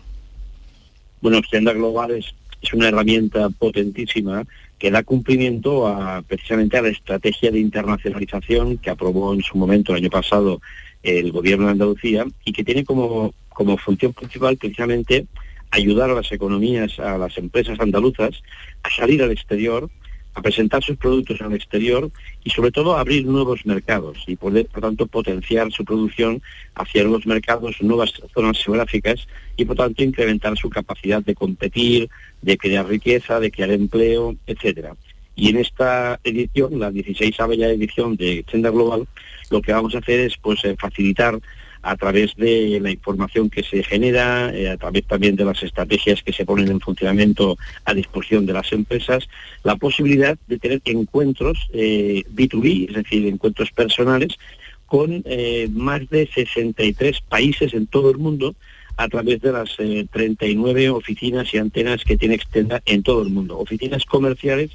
Bueno, 1.22 1.38
Extenda 1.38 1.72
Global 1.72 2.10
es, 2.10 2.26
es 2.60 2.74
una 2.74 2.88
herramienta 2.88 3.48
potentísima 3.48 4.44
que 4.82 4.90
da 4.90 5.04
cumplimiento 5.04 5.86
a, 5.86 6.22
precisamente 6.22 6.76
a 6.76 6.82
la 6.82 6.88
estrategia 6.88 7.52
de 7.52 7.60
internacionalización 7.60 8.78
que 8.78 8.90
aprobó 8.90 9.32
en 9.32 9.40
su 9.40 9.56
momento 9.56 9.92
el 9.92 9.98
año 10.02 10.10
pasado 10.10 10.60
el 11.04 11.30
gobierno 11.30 11.66
de 11.66 11.70
Andalucía 11.70 12.26
y 12.44 12.52
que 12.52 12.64
tiene 12.64 12.84
como, 12.84 13.32
como 13.50 13.76
función 13.76 14.12
principal 14.12 14.56
precisamente 14.56 15.26
ayudar 15.70 16.10
a 16.10 16.14
las 16.14 16.32
economías, 16.32 16.98
a 16.98 17.16
las 17.16 17.38
empresas 17.38 17.78
andaluzas 17.78 18.42
a 18.82 18.90
salir 18.90 19.22
al 19.22 19.30
exterior 19.30 19.88
a 20.34 20.42
presentar 20.42 20.82
sus 20.82 20.96
productos 20.96 21.40
el 21.40 21.52
exterior 21.52 22.10
y 22.44 22.50
sobre 22.50 22.70
todo 22.70 22.96
abrir 22.96 23.26
nuevos 23.26 23.66
mercados 23.66 24.18
y 24.26 24.36
poder, 24.36 24.66
por 24.66 24.82
tanto, 24.82 25.06
potenciar 25.06 25.70
su 25.72 25.84
producción 25.84 26.42
hacia 26.74 27.02
nuevos 27.02 27.26
mercados, 27.26 27.76
nuevas 27.82 28.12
zonas 28.32 28.58
geográficas 28.62 29.26
y, 29.56 29.64
por 29.64 29.76
tanto, 29.76 30.02
incrementar 30.02 30.56
su 30.56 30.70
capacidad 30.70 31.22
de 31.22 31.34
competir, 31.34 32.08
de 32.40 32.56
crear 32.56 32.86
riqueza, 32.86 33.40
de 33.40 33.50
crear 33.50 33.70
empleo, 33.70 34.36
etcétera. 34.46 34.94
Y 35.34 35.50
en 35.50 35.58
esta 35.58 36.20
edición, 36.24 36.78
la 36.78 36.90
16 36.90 37.36
ya 37.36 37.44
edición 37.46 38.16
de 38.16 38.44
Senda 38.50 38.70
Global, 38.70 39.06
lo 39.50 39.62
que 39.62 39.72
vamos 39.72 39.94
a 39.94 39.98
hacer 39.98 40.20
es 40.20 40.36
pues, 40.36 40.64
eh, 40.64 40.76
facilitar 40.78 41.38
a 41.82 41.96
través 41.96 42.34
de 42.36 42.78
la 42.80 42.90
información 42.90 43.50
que 43.50 43.64
se 43.64 43.82
genera, 43.82 44.54
eh, 44.54 44.70
a 44.70 44.76
través 44.76 45.04
también 45.04 45.34
de 45.34 45.44
las 45.44 45.62
estrategias 45.62 46.22
que 46.22 46.32
se 46.32 46.46
ponen 46.46 46.68
en 46.68 46.80
funcionamiento 46.80 47.58
a 47.84 47.92
disposición 47.92 48.46
de 48.46 48.52
las 48.52 48.72
empresas, 48.72 49.28
la 49.64 49.76
posibilidad 49.76 50.38
de 50.46 50.58
tener 50.58 50.80
encuentros 50.84 51.68
B2B, 51.72 52.64
eh, 52.64 52.86
es 52.88 52.94
decir, 52.94 53.26
encuentros 53.26 53.72
personales, 53.72 54.38
con 54.86 55.22
eh, 55.24 55.68
más 55.72 56.08
de 56.10 56.28
63 56.32 57.20
países 57.22 57.74
en 57.74 57.86
todo 57.86 58.10
el 58.10 58.18
mundo 58.18 58.54
a 58.96 59.08
través 59.08 59.40
de 59.40 59.50
las 59.50 59.74
39 59.76 60.90
oficinas 60.90 61.52
y 61.54 61.58
antenas 61.58 62.04
que 62.04 62.18
tiene 62.18 62.34
Extenda 62.34 62.82
en 62.84 63.02
todo 63.02 63.22
el 63.22 63.30
mundo. 63.30 63.58
Oficinas 63.58 64.04
comerciales 64.04 64.70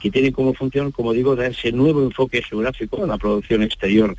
que 0.00 0.10
tienen 0.10 0.32
como 0.32 0.54
función, 0.54 0.90
como 0.90 1.12
digo, 1.12 1.36
dar 1.36 1.52
ese 1.52 1.70
nuevo 1.70 2.02
enfoque 2.02 2.42
geográfico 2.42 3.04
a 3.04 3.06
la 3.06 3.16
producción 3.16 3.62
exterior 3.62 4.16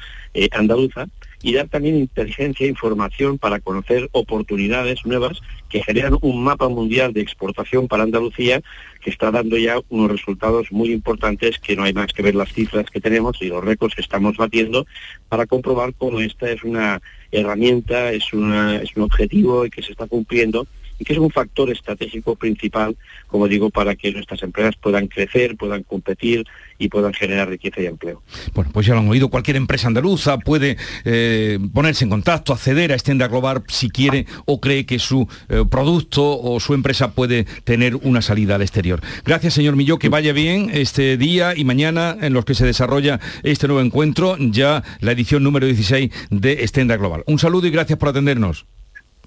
andaluza 0.52 1.08
y 1.42 1.54
dar 1.54 1.68
también 1.68 1.96
inteligencia 1.96 2.66
e 2.66 2.70
información 2.70 3.38
para 3.38 3.60
conocer 3.60 4.10
oportunidades 4.12 5.06
nuevas 5.06 5.42
que 5.70 5.84
generan 5.84 6.18
un 6.22 6.44
mapa 6.44 6.68
mundial 6.70 7.14
de 7.14 7.22
exportación 7.22 7.88
para 7.88 8.04
Andalucía 8.04 8.62
que 9.02 9.10
está 9.10 9.32
dando 9.32 9.58
ya 9.58 9.80
unos 9.90 10.12
resultados 10.12 10.72
muy 10.72 10.92
importantes 10.92 11.58
que 11.60 11.76
no 11.76 11.84
hay 11.84 11.94
más 11.94 12.14
que 12.14 12.22
ver 12.22 12.36
las 12.36 12.54
cifras 12.54 12.86
que 12.90 13.02
tenemos 13.02 13.42
y 13.42 13.48
los 13.48 13.64
récords 13.64 13.96
que 13.96 14.02
estamos 14.02 14.38
batiendo 14.38 14.86
para 15.30 15.48
comprobar 15.48 15.94
cómo 15.96 16.20
esta 16.20 16.50
es 16.50 16.64
una 16.64 17.02
herramienta, 17.32 18.12
es, 18.12 18.34
una, 18.34 18.78
es 18.78 18.96
un 18.96 19.04
objetivo 19.04 19.66
y 19.66 19.70
que 19.70 19.82
se 19.82 19.92
está 19.92 20.08
cumpliendo 20.08 20.68
y 21.02 21.04
que 21.04 21.14
es 21.14 21.20
un 21.20 21.32
factor 21.32 21.72
estratégico 21.72 22.36
principal, 22.36 22.96
como 23.26 23.48
digo, 23.48 23.72
para 23.72 23.96
que 23.96 24.12
nuestras 24.12 24.44
empresas 24.44 24.76
puedan 24.80 25.08
crecer, 25.08 25.58
puedan 25.58 25.82
competir 25.82 26.46
y 26.78 26.90
puedan 26.90 27.12
generar 27.12 27.50
riqueza 27.50 27.82
y 27.82 27.88
empleo. 27.88 28.22
Bueno, 28.54 28.70
pues 28.72 28.86
ya 28.86 28.94
lo 28.94 29.00
han 29.00 29.10
oído, 29.10 29.30
cualquier 29.30 29.58
empresa 29.58 29.88
andaluza 29.88 30.38
puede 30.38 30.78
eh, 31.04 31.58
ponerse 31.74 32.04
en 32.04 32.12
contacto, 32.12 32.54
acceder 32.54 32.92
a 32.92 32.94
Extenda 32.94 33.28
Global 33.28 33.64
si 33.68 33.90
quiere 33.90 34.28
o 34.46 34.62
cree 34.62 34.86
que 34.86 35.00
su 35.00 35.28
eh, 35.50 35.64
producto 35.68 36.40
o 36.40 36.60
su 36.60 36.76
empresa 36.76 37.16
puede 37.16 37.46
tener 37.64 37.96
una 37.96 38.22
salida 38.22 38.54
al 38.54 38.62
exterior. 38.62 39.02
Gracias, 39.26 39.56
señor 39.56 39.76
Milló, 39.76 39.98
que 39.98 40.10
vaya 40.10 40.34
bien 40.34 40.70
este 40.72 41.18
día 41.18 41.58
y 41.58 41.64
mañana 41.64 42.16
en 42.22 42.34
los 42.34 42.46
que 42.46 42.54
se 42.54 42.68
desarrolla 42.68 43.20
este 43.42 43.66
nuevo 43.68 43.82
encuentro, 43.82 44.38
ya 44.38 44.84
la 45.00 45.14
edición 45.14 45.42
número 45.42 45.66
16 45.66 46.12
de 46.30 46.52
Extenda 46.62 46.96
Global. 46.96 47.24
Un 47.26 47.40
saludo 47.40 47.66
y 47.66 47.72
gracias 47.72 47.98
por 47.98 48.10
atendernos. 48.10 48.68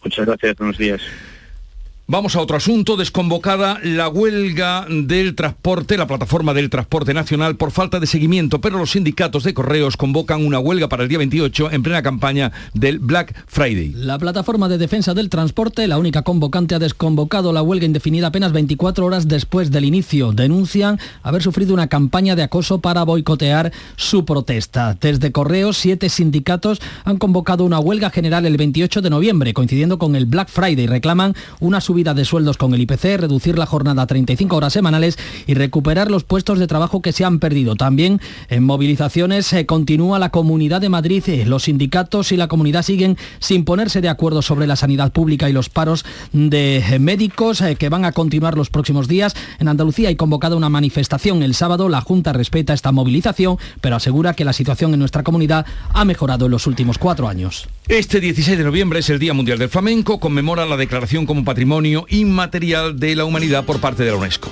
Muchas 0.04 0.24
gracias, 0.24 0.56
buenos 0.56 0.78
días. 0.78 1.02
Vamos 2.06 2.36
a 2.36 2.42
otro 2.42 2.58
asunto, 2.58 2.98
desconvocada 2.98 3.80
la 3.82 4.10
huelga 4.10 4.86
del 4.90 5.34
transporte, 5.34 5.96
la 5.96 6.06
plataforma 6.06 6.52
del 6.52 6.68
transporte 6.68 7.14
nacional 7.14 7.56
por 7.56 7.70
falta 7.70 7.98
de 7.98 8.06
seguimiento, 8.06 8.60
pero 8.60 8.76
los 8.76 8.90
sindicatos 8.90 9.42
de 9.42 9.54
correos 9.54 9.96
convocan 9.96 10.44
una 10.44 10.58
huelga 10.58 10.90
para 10.90 11.04
el 11.04 11.08
día 11.08 11.16
28 11.16 11.70
en 11.72 11.82
plena 11.82 12.02
campaña 12.02 12.52
del 12.74 12.98
Black 12.98 13.34
Friday. 13.46 13.94
La 13.96 14.18
plataforma 14.18 14.68
de 14.68 14.76
defensa 14.76 15.14
del 15.14 15.30
transporte, 15.30 15.88
la 15.88 15.96
única 15.96 16.20
convocante, 16.20 16.74
ha 16.74 16.78
desconvocado 16.78 17.54
la 17.54 17.62
huelga 17.62 17.86
indefinida 17.86 18.26
apenas 18.26 18.52
24 18.52 19.06
horas 19.06 19.26
después 19.26 19.70
del 19.70 19.86
inicio. 19.86 20.32
Denuncian 20.32 21.00
haber 21.22 21.42
sufrido 21.42 21.72
una 21.72 21.86
campaña 21.86 22.36
de 22.36 22.42
acoso 22.42 22.82
para 22.82 23.04
boicotear 23.04 23.72
su 23.96 24.26
protesta. 24.26 24.94
Desde 25.00 25.32
correos, 25.32 25.78
siete 25.78 26.10
sindicatos 26.10 26.82
han 27.04 27.16
convocado 27.16 27.64
una 27.64 27.78
huelga 27.78 28.10
general 28.10 28.44
el 28.44 28.58
28 28.58 29.00
de 29.00 29.08
noviembre, 29.08 29.54
coincidiendo 29.54 29.96
con 29.96 30.16
el 30.16 30.26
Black 30.26 30.50
Friday. 30.50 30.86
Reclaman 30.86 31.34
una 31.60 31.80
subida 31.94 32.12
de 32.12 32.24
sueldos 32.24 32.56
con 32.56 32.74
el 32.74 32.80
IPC, 32.80 33.20
reducir 33.20 33.56
la 33.56 33.66
jornada 33.66 34.02
a 34.02 34.06
35 34.08 34.56
horas 34.56 34.72
semanales 34.72 35.16
y 35.46 35.54
recuperar 35.54 36.10
los 36.10 36.24
puestos 36.24 36.58
de 36.58 36.66
trabajo 36.66 37.00
que 37.00 37.12
se 37.12 37.24
han 37.24 37.38
perdido. 37.38 37.76
También 37.76 38.20
en 38.48 38.64
movilizaciones 38.64 39.46
se 39.46 39.64
continúa 39.64 40.18
la 40.18 40.30
Comunidad 40.30 40.80
de 40.80 40.88
Madrid. 40.88 41.22
Los 41.46 41.62
sindicatos 41.62 42.32
y 42.32 42.36
la 42.36 42.48
comunidad 42.48 42.82
siguen 42.82 43.16
sin 43.38 43.64
ponerse 43.64 44.00
de 44.00 44.08
acuerdo 44.08 44.42
sobre 44.42 44.66
la 44.66 44.74
sanidad 44.74 45.12
pública 45.12 45.48
y 45.48 45.52
los 45.52 45.68
paros 45.68 46.04
de 46.32 46.82
médicos 46.98 47.60
eh, 47.60 47.76
que 47.76 47.88
van 47.88 48.04
a 48.04 48.10
continuar 48.10 48.56
los 48.56 48.70
próximos 48.70 49.06
días. 49.06 49.36
En 49.60 49.68
Andalucía 49.68 50.08
hay 50.08 50.16
convocada 50.16 50.56
una 50.56 50.68
manifestación 50.68 51.44
el 51.44 51.54
sábado. 51.54 51.88
La 51.88 52.00
Junta 52.00 52.32
respeta 52.32 52.74
esta 52.74 52.90
movilización, 52.90 53.56
pero 53.80 53.94
asegura 53.94 54.34
que 54.34 54.44
la 54.44 54.52
situación 54.52 54.94
en 54.94 54.98
nuestra 54.98 55.22
comunidad 55.22 55.64
ha 55.92 56.04
mejorado 56.04 56.46
en 56.46 56.50
los 56.50 56.66
últimos 56.66 56.98
cuatro 56.98 57.28
años. 57.28 57.68
Este 57.86 58.18
16 58.18 58.58
de 58.58 58.64
noviembre 58.64 58.98
es 58.98 59.10
el 59.10 59.20
Día 59.20 59.32
Mundial 59.32 59.58
del 59.58 59.68
Flamenco, 59.68 60.18
conmemora 60.18 60.66
la 60.66 60.76
declaración 60.76 61.26
como 61.26 61.44
patrimonio 61.44 61.83
inmaterial 61.84 62.98
de 62.98 63.16
la 63.16 63.24
humanidad 63.24 63.64
por 63.64 63.80
parte 63.80 64.02
de 64.02 64.10
la 64.10 64.16
UNESCO. 64.16 64.50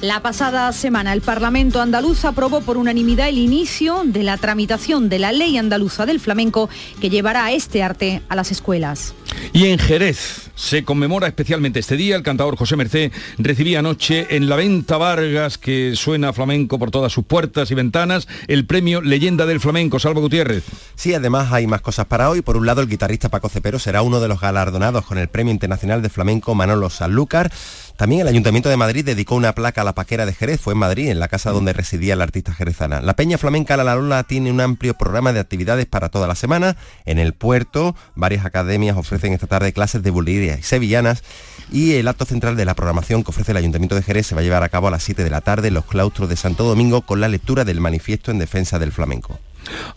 La 0.00 0.20
pasada 0.20 0.70
semana 0.72 1.14
el 1.14 1.22
Parlamento 1.22 1.80
andaluz 1.80 2.26
aprobó 2.26 2.60
por 2.60 2.76
unanimidad 2.76 3.30
el 3.30 3.38
inicio 3.38 4.02
de 4.04 4.22
la 4.22 4.36
tramitación 4.36 5.08
de 5.08 5.18
la 5.18 5.32
ley 5.32 5.56
andaluza 5.56 6.04
del 6.04 6.20
flamenco 6.20 6.68
que 7.00 7.08
llevará 7.08 7.46
a 7.46 7.52
este 7.52 7.82
arte 7.82 8.20
a 8.28 8.36
las 8.36 8.50
escuelas. 8.50 9.14
Y 9.52 9.66
en 9.66 9.78
Jerez 9.78 10.50
se 10.54 10.84
conmemora 10.84 11.26
especialmente 11.26 11.80
este 11.80 11.96
día. 11.96 12.16
El 12.16 12.22
cantador 12.22 12.56
José 12.56 12.76
Mercé 12.76 13.12
recibía 13.38 13.80
anoche 13.80 14.36
en 14.36 14.48
la 14.48 14.56
venta 14.56 14.96
Vargas, 14.96 15.58
que 15.58 15.94
suena 15.96 16.32
flamenco 16.32 16.78
por 16.78 16.90
todas 16.90 17.12
sus 17.12 17.24
puertas 17.24 17.70
y 17.70 17.74
ventanas, 17.74 18.28
el 18.46 18.66
premio 18.66 19.00
Leyenda 19.00 19.46
del 19.46 19.60
Flamenco. 19.60 19.98
Salvo 19.98 20.20
Gutiérrez. 20.20 20.64
Sí, 20.96 21.14
además 21.14 21.52
hay 21.52 21.66
más 21.66 21.80
cosas 21.80 22.06
para 22.06 22.30
hoy. 22.30 22.42
Por 22.42 22.56
un 22.56 22.66
lado, 22.66 22.80
el 22.80 22.88
guitarrista 22.88 23.28
Paco 23.28 23.48
Cepero 23.48 23.78
será 23.78 24.02
uno 24.02 24.20
de 24.20 24.28
los 24.28 24.40
galardonados 24.40 25.04
con 25.06 25.18
el 25.18 25.28
Premio 25.28 25.52
Internacional 25.52 26.02
de 26.02 26.08
Flamenco 26.08 26.54
Manolo 26.54 26.73
Sanlúcar. 26.90 27.50
También 27.96 28.22
el 28.22 28.28
Ayuntamiento 28.28 28.68
de 28.68 28.76
Madrid 28.76 29.04
dedicó 29.04 29.36
una 29.36 29.54
placa 29.54 29.82
a 29.82 29.84
la 29.84 29.94
paquera 29.94 30.26
de 30.26 30.32
Jerez, 30.32 30.60
fue 30.60 30.72
en 30.72 30.80
Madrid, 30.80 31.10
en 31.10 31.20
la 31.20 31.28
casa 31.28 31.52
donde 31.52 31.72
residía 31.72 32.16
la 32.16 32.24
artista 32.24 32.52
jerezana. 32.52 33.00
La 33.00 33.14
Peña 33.14 33.38
Flamenca 33.38 33.76
La 33.76 33.94
Lola 33.94 34.24
tiene 34.24 34.50
un 34.50 34.60
amplio 34.60 34.94
programa 34.94 35.32
de 35.32 35.38
actividades 35.38 35.86
para 35.86 36.08
toda 36.08 36.26
la 36.26 36.34
semana. 36.34 36.76
En 37.04 37.20
el 37.20 37.34
puerto, 37.34 37.94
varias 38.16 38.44
academias 38.44 38.96
ofrecen 38.96 39.32
esta 39.32 39.46
tarde 39.46 39.72
clases 39.72 40.02
de 40.02 40.10
bulería 40.10 40.58
y 40.58 40.62
sevillanas 40.62 41.22
y 41.70 41.94
el 41.94 42.08
acto 42.08 42.24
central 42.24 42.56
de 42.56 42.64
la 42.64 42.74
programación 42.74 43.22
que 43.22 43.30
ofrece 43.30 43.52
el 43.52 43.58
Ayuntamiento 43.58 43.94
de 43.94 44.02
Jerez 44.02 44.26
se 44.26 44.34
va 44.34 44.40
a 44.40 44.44
llevar 44.44 44.64
a 44.64 44.68
cabo 44.68 44.88
a 44.88 44.90
las 44.90 45.04
7 45.04 45.22
de 45.22 45.30
la 45.30 45.40
tarde 45.40 45.68
en 45.68 45.74
los 45.74 45.84
claustros 45.84 46.28
de 46.28 46.36
Santo 46.36 46.64
Domingo 46.64 47.02
con 47.02 47.20
la 47.20 47.28
lectura 47.28 47.64
del 47.64 47.80
manifiesto 47.80 48.30
en 48.30 48.38
defensa 48.38 48.78
del 48.78 48.92
flamenco. 48.92 49.38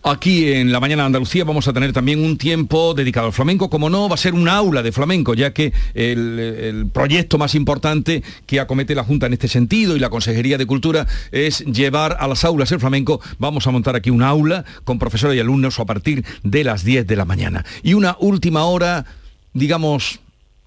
Aquí 0.02 0.52
en 0.52 0.72
la 0.72 0.80
mañana 0.80 1.02
de 1.02 1.06
Andalucía 1.06 1.44
vamos 1.44 1.68
a 1.68 1.72
tener 1.72 1.92
también 1.92 2.22
un 2.24 2.38
tiempo 2.38 2.94
dedicado 2.94 3.26
al 3.26 3.32
flamenco, 3.32 3.70
como 3.70 3.90
no, 3.90 4.08
va 4.08 4.14
a 4.14 4.18
ser 4.18 4.34
un 4.34 4.48
aula 4.48 4.82
de 4.82 4.92
flamenco, 4.92 5.34
ya 5.34 5.52
que 5.52 5.72
el, 5.94 6.88
proyecto 6.92 7.38
más 7.38 7.54
importante 7.54 8.22
que 8.46 8.60
acomete 8.60 8.94
la 8.94 9.04
Junta 9.04 9.26
en 9.26 9.32
este 9.32 9.48
sentido 9.48 9.96
y 9.96 10.00
la 10.00 10.10
Consejería 10.10 10.58
de 10.58 10.66
Cultura 10.66 11.06
es 11.32 11.64
llevar 11.64 12.16
a 12.20 12.28
las 12.28 12.44
aulas 12.44 12.72
el 12.72 12.80
flamenco. 12.80 13.20
Vamos 13.38 13.66
a 13.66 13.70
montar 13.70 13.96
aquí 13.96 14.10
un 14.10 14.22
aula 14.22 14.64
con 14.84 14.98
profesores 14.98 15.36
y 15.36 15.40
alumnos 15.40 15.78
a 15.78 15.84
partir 15.84 16.24
de 16.42 16.64
las 16.64 16.84
10 16.84 17.06
de 17.06 17.16
la 17.16 17.24
mañana. 17.24 17.64
Y 17.82 17.94
una 17.94 18.16
última 18.20 18.64
hora, 18.64 19.04
digamos, 19.52 20.20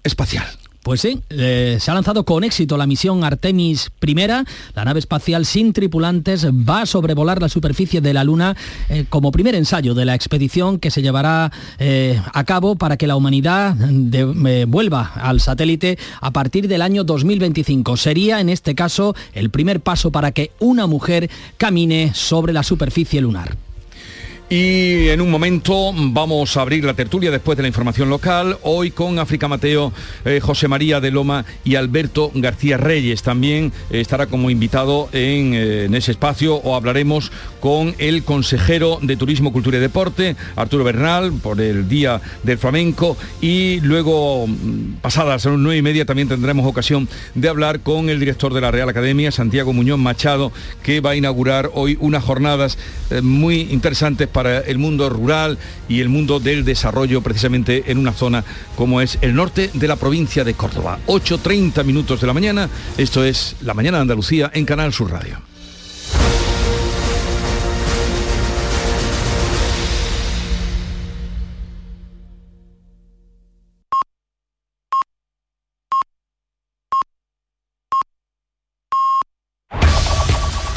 espacial. 0.04 0.46
Pues 0.82 1.00
sí, 1.00 1.20
se 1.30 1.90
ha 1.90 1.94
lanzado 1.94 2.24
con 2.24 2.42
éxito 2.42 2.76
la 2.76 2.86
misión 2.86 3.22
Artemis 3.22 3.90
I. 4.04 4.14
La 4.74 4.84
nave 4.84 4.98
espacial 4.98 5.46
sin 5.46 5.72
tripulantes 5.72 6.46
va 6.46 6.82
a 6.82 6.86
sobrevolar 6.86 7.40
la 7.40 7.48
superficie 7.48 8.00
de 8.00 8.12
la 8.12 8.24
Luna 8.24 8.56
eh, 8.88 9.04
como 9.08 9.32
primer 9.32 9.54
ensayo 9.54 9.94
de 9.94 10.04
la 10.04 10.14
expedición 10.14 10.78
que 10.78 10.90
se 10.90 11.02
llevará 11.02 11.52
eh, 11.78 12.20
a 12.32 12.44
cabo 12.44 12.76
para 12.76 12.96
que 12.96 13.06
la 13.06 13.16
humanidad 13.16 13.76
eh, 13.80 14.64
vuelva 14.66 15.12
al 15.14 15.40
satélite 15.40 15.98
a 16.20 16.30
partir 16.30 16.68
del 16.68 16.82
año 16.82 17.04
2025. 17.04 17.96
Sería 17.96 18.40
en 18.40 18.48
este 18.48 18.74
caso 18.74 19.14
el 19.34 19.50
primer 19.50 19.80
paso 19.80 20.10
para 20.10 20.32
que 20.32 20.50
una 20.58 20.86
mujer 20.86 21.30
camine 21.56 22.12
sobre 22.14 22.52
la 22.52 22.62
superficie 22.62 23.20
lunar. 23.20 23.56
Y 24.54 25.08
en 25.08 25.22
un 25.22 25.30
momento 25.30 25.94
vamos 25.94 26.58
a 26.58 26.60
abrir 26.60 26.84
la 26.84 26.92
tertulia 26.92 27.30
después 27.30 27.56
de 27.56 27.62
la 27.62 27.68
información 27.68 28.10
local, 28.10 28.58
hoy 28.64 28.90
con 28.90 29.18
África 29.18 29.48
Mateo, 29.48 29.94
eh, 30.26 30.40
José 30.42 30.68
María 30.68 31.00
de 31.00 31.10
Loma 31.10 31.46
y 31.64 31.76
Alberto 31.76 32.30
García 32.34 32.76
Reyes. 32.76 33.22
También 33.22 33.72
eh, 33.88 34.02
estará 34.02 34.26
como 34.26 34.50
invitado 34.50 35.08
en, 35.12 35.54
eh, 35.54 35.84
en, 35.86 35.94
ese 35.94 36.10
espacio 36.10 36.56
o 36.56 36.76
hablaremos 36.76 37.32
con 37.60 37.94
el 37.96 38.24
consejero 38.24 38.98
de 39.00 39.16
Turismo, 39.16 39.54
Cultura 39.54 39.78
y 39.78 39.80
Deporte, 39.80 40.36
Arturo 40.54 40.84
Bernal, 40.84 41.32
por 41.32 41.58
el 41.58 41.88
Día 41.88 42.20
del 42.42 42.58
Flamenco. 42.58 43.16
Y 43.40 43.80
luego, 43.80 44.46
mm, 44.46 44.96
pasadas 45.00 45.46
a 45.46 45.48
las 45.48 45.58
nueve 45.58 45.78
y 45.78 45.82
media, 45.82 46.04
también 46.04 46.28
tendremos 46.28 46.66
ocasión 46.66 47.08
de 47.34 47.48
hablar 47.48 47.80
con 47.80 48.10
el 48.10 48.20
director 48.20 48.52
de 48.52 48.60
la 48.60 48.70
Real 48.70 48.90
Academia, 48.90 49.32
Santiago 49.32 49.72
Muñoz 49.72 49.98
Machado, 49.98 50.52
que 50.82 51.00
va 51.00 51.12
a 51.12 51.16
inaugurar 51.16 51.70
hoy 51.72 51.96
unas 52.00 52.22
jornadas 52.22 52.76
muy 53.22 53.62
interesantes 53.70 54.28
para 54.28 54.41
para 54.42 54.58
el 54.58 54.78
mundo 54.78 55.08
rural 55.08 55.56
y 55.88 56.00
el 56.00 56.08
mundo 56.08 56.40
del 56.40 56.64
desarrollo 56.64 57.22
precisamente 57.22 57.84
en 57.92 57.98
una 57.98 58.12
zona 58.12 58.44
como 58.74 59.00
es 59.00 59.16
el 59.20 59.36
norte 59.36 59.70
de 59.72 59.86
la 59.86 59.94
provincia 59.94 60.42
de 60.42 60.54
Córdoba. 60.54 60.98
8.30 61.06 61.84
minutos 61.84 62.20
de 62.20 62.26
la 62.26 62.32
mañana, 62.32 62.68
esto 62.98 63.22
es 63.22 63.54
La 63.60 63.72
Mañana 63.72 63.98
de 63.98 64.02
Andalucía 64.02 64.50
en 64.52 64.64
Canal 64.64 64.92
Sur 64.92 65.12
Radio. 65.12 65.38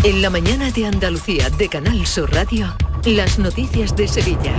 En 0.04 0.21
la 0.21 0.30
mañana 0.30 0.69
de 0.69 0.86
Andalucía 0.86 1.49
de 1.49 1.67
Canal 1.67 2.06
Sur 2.06 2.32
Radio, 2.32 2.75
las 3.06 3.38
noticias 3.38 3.96
de 3.96 4.08
Sevilla. 4.08 4.54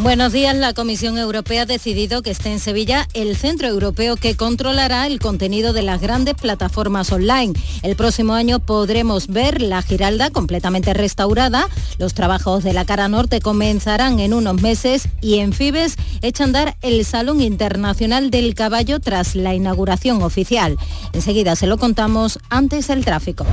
Buenos 0.00 0.32
días. 0.32 0.56
La 0.56 0.74
Comisión 0.74 1.16
Europea 1.18 1.62
ha 1.62 1.66
decidido 1.66 2.22
que 2.22 2.32
esté 2.32 2.50
en 2.50 2.58
Sevilla 2.58 3.06
el 3.14 3.36
centro 3.36 3.68
europeo 3.68 4.16
que 4.16 4.34
controlará 4.34 5.06
el 5.06 5.20
contenido 5.20 5.72
de 5.72 5.82
las 5.82 6.00
grandes 6.00 6.34
plataformas 6.34 7.12
online. 7.12 7.54
El 7.82 7.94
próximo 7.94 8.32
año 8.32 8.58
podremos 8.58 9.28
ver 9.28 9.62
la 9.62 9.82
Giralda 9.82 10.30
completamente 10.30 10.94
restaurada. 10.94 11.68
Los 11.98 12.14
trabajos 12.14 12.64
de 12.64 12.72
la 12.72 12.84
cara 12.84 13.06
norte 13.06 13.40
comenzarán 13.40 14.18
en 14.18 14.34
unos 14.34 14.60
meses 14.60 15.08
y 15.20 15.38
en 15.38 15.52
Fibes 15.52 15.94
echa 16.22 16.42
a 16.42 16.46
andar 16.46 16.76
el 16.82 17.04
Salón 17.04 17.40
Internacional 17.40 18.32
del 18.32 18.56
Caballo 18.56 18.98
tras 18.98 19.36
la 19.36 19.54
inauguración 19.54 20.22
oficial. 20.22 20.76
Enseguida 21.12 21.54
se 21.54 21.68
lo 21.68 21.78
contamos 21.78 22.40
antes 22.50 22.90
el 22.90 23.04
tráfico 23.04 23.46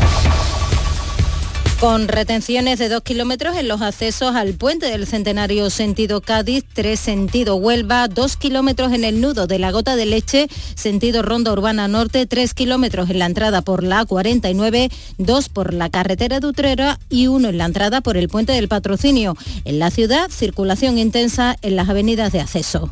con 1.79 2.09
retenciones 2.09 2.77
de 2.77 2.89
dos 2.89 3.03
kilómetros 3.03 3.55
en 3.55 3.69
los 3.69 3.81
accesos 3.81 4.35
al 4.35 4.53
puente 4.53 4.87
del 4.87 5.07
Centenario 5.07 5.69
sentido 5.69 6.19
Cádiz, 6.19 6.65
tres 6.73 6.99
sentido 6.99 7.55
Huelva, 7.55 8.09
dos 8.09 8.35
kilómetros 8.35 8.91
en 8.91 9.05
el 9.05 9.21
nudo 9.21 9.47
de 9.47 9.59
la 9.59 9.71
Gota 9.71 9.95
de 9.95 10.05
Leche, 10.05 10.47
sentido 10.75 11.21
Ronda 11.21 11.53
Urbana 11.53 11.87
Norte, 11.87 12.25
tres 12.25 12.53
kilómetros 12.53 13.09
en 13.09 13.19
la 13.19 13.27
entrada 13.27 13.61
por 13.61 13.83
la 13.83 14.05
A49, 14.05 14.91
dos 15.17 15.47
por 15.47 15.73
la 15.73 15.89
carretera 15.89 16.41
de 16.41 16.47
Utrera 16.47 16.99
y 17.09 17.27
uno 17.27 17.47
en 17.47 17.57
la 17.57 17.65
entrada 17.65 18.01
por 18.01 18.17
el 18.17 18.27
puente 18.27 18.51
del 18.51 18.67
Patrocinio. 18.67 19.37
En 19.63 19.79
la 19.79 19.89
ciudad, 19.89 20.29
circulación 20.29 20.97
intensa 20.97 21.55
en 21.61 21.77
las 21.77 21.87
avenidas 21.87 22.33
de 22.33 22.41
acceso. 22.41 22.89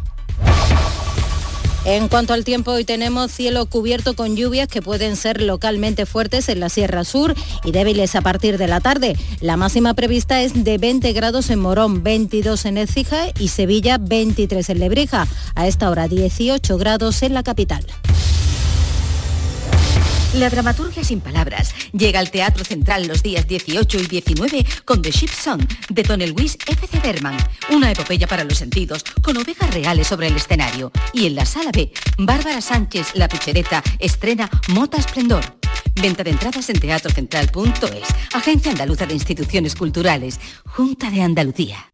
En 1.90 2.10
cuanto 2.10 2.34
al 2.34 2.44
tiempo, 2.44 2.72
hoy 2.72 2.84
tenemos 2.84 3.32
cielo 3.32 3.66
cubierto 3.66 4.14
con 4.14 4.36
lluvias 4.36 4.68
que 4.68 4.82
pueden 4.82 5.16
ser 5.16 5.42
localmente 5.42 6.06
fuertes 6.06 6.50
en 6.50 6.60
la 6.60 6.68
Sierra 6.68 7.06
Sur 7.06 7.34
y 7.64 7.72
débiles 7.72 8.14
a 8.16 8.22
partir 8.22 8.58
de 8.58 8.68
la 8.68 8.82
tarde. 8.82 9.16
La 9.40 9.56
máxima 9.56 9.94
prevista 9.94 10.42
es 10.42 10.66
de 10.66 10.78
20 10.78 11.14
grados 11.14 11.50
en 11.50 11.60
Morón, 11.60 12.04
22 12.04 12.66
en 12.66 12.78
Écija 12.78 13.28
y 13.40 13.48
Sevilla, 13.48 14.00
23 14.02 14.70
en 14.70 14.80
Lebrija. 14.80 15.28
A 15.56 15.66
esta 15.66 15.90
hora 15.90 16.10
18 16.10 16.78
grados 16.78 17.24
en 17.24 17.34
la 17.34 17.44
capital. 17.44 17.86
La 20.38 20.52
dramaturgia 20.52 21.04
sin 21.04 21.20
palabras 21.20 21.74
llega 21.94 22.20
al 22.20 22.30
Teatro 22.30 22.64
Central 22.64 23.08
los 23.08 23.24
días 23.24 23.48
18 23.48 23.98
y 24.02 24.06
19 24.06 24.66
con 24.86 25.02
The 25.02 25.10
Ship 25.10 25.32
Song 25.32 25.64
de 25.90 26.04
Tony 26.04 26.28
Luis 26.28 26.60
F.C. 26.68 27.00
Berman, 27.00 27.36
una 27.72 27.92
epopeya 27.92 28.28
para 28.28 28.44
los 28.44 28.60
sentidos 28.60 29.04
con 29.24 29.36
ovejas 29.38 29.74
reales 29.74 30.06
sobre 30.06 30.28
el 30.28 30.36
escenario. 30.36 30.92
Y 31.12 31.26
en 31.26 31.34
la 31.34 31.48
sala 31.48 31.72
B, 31.74 31.92
Bárbara 32.20 32.62
Sánchez, 32.62 33.16
la 33.16 33.28
pichereta, 33.28 33.82
estrena 33.98 34.48
Mota 34.68 34.98
Esplendor. 34.98 35.44
Venta 36.00 36.24
de 36.24 36.30
entradas 36.30 36.70
en 36.70 36.80
teatrocentral.es, 36.80 38.08
Agencia 38.34 38.72
Andaluza 38.72 39.08
de 39.08 39.16
Instituciones 39.16 39.74
Culturales, 39.74 40.40
Junta 40.66 41.10
de 41.10 41.24
Andalucía. 41.24 41.94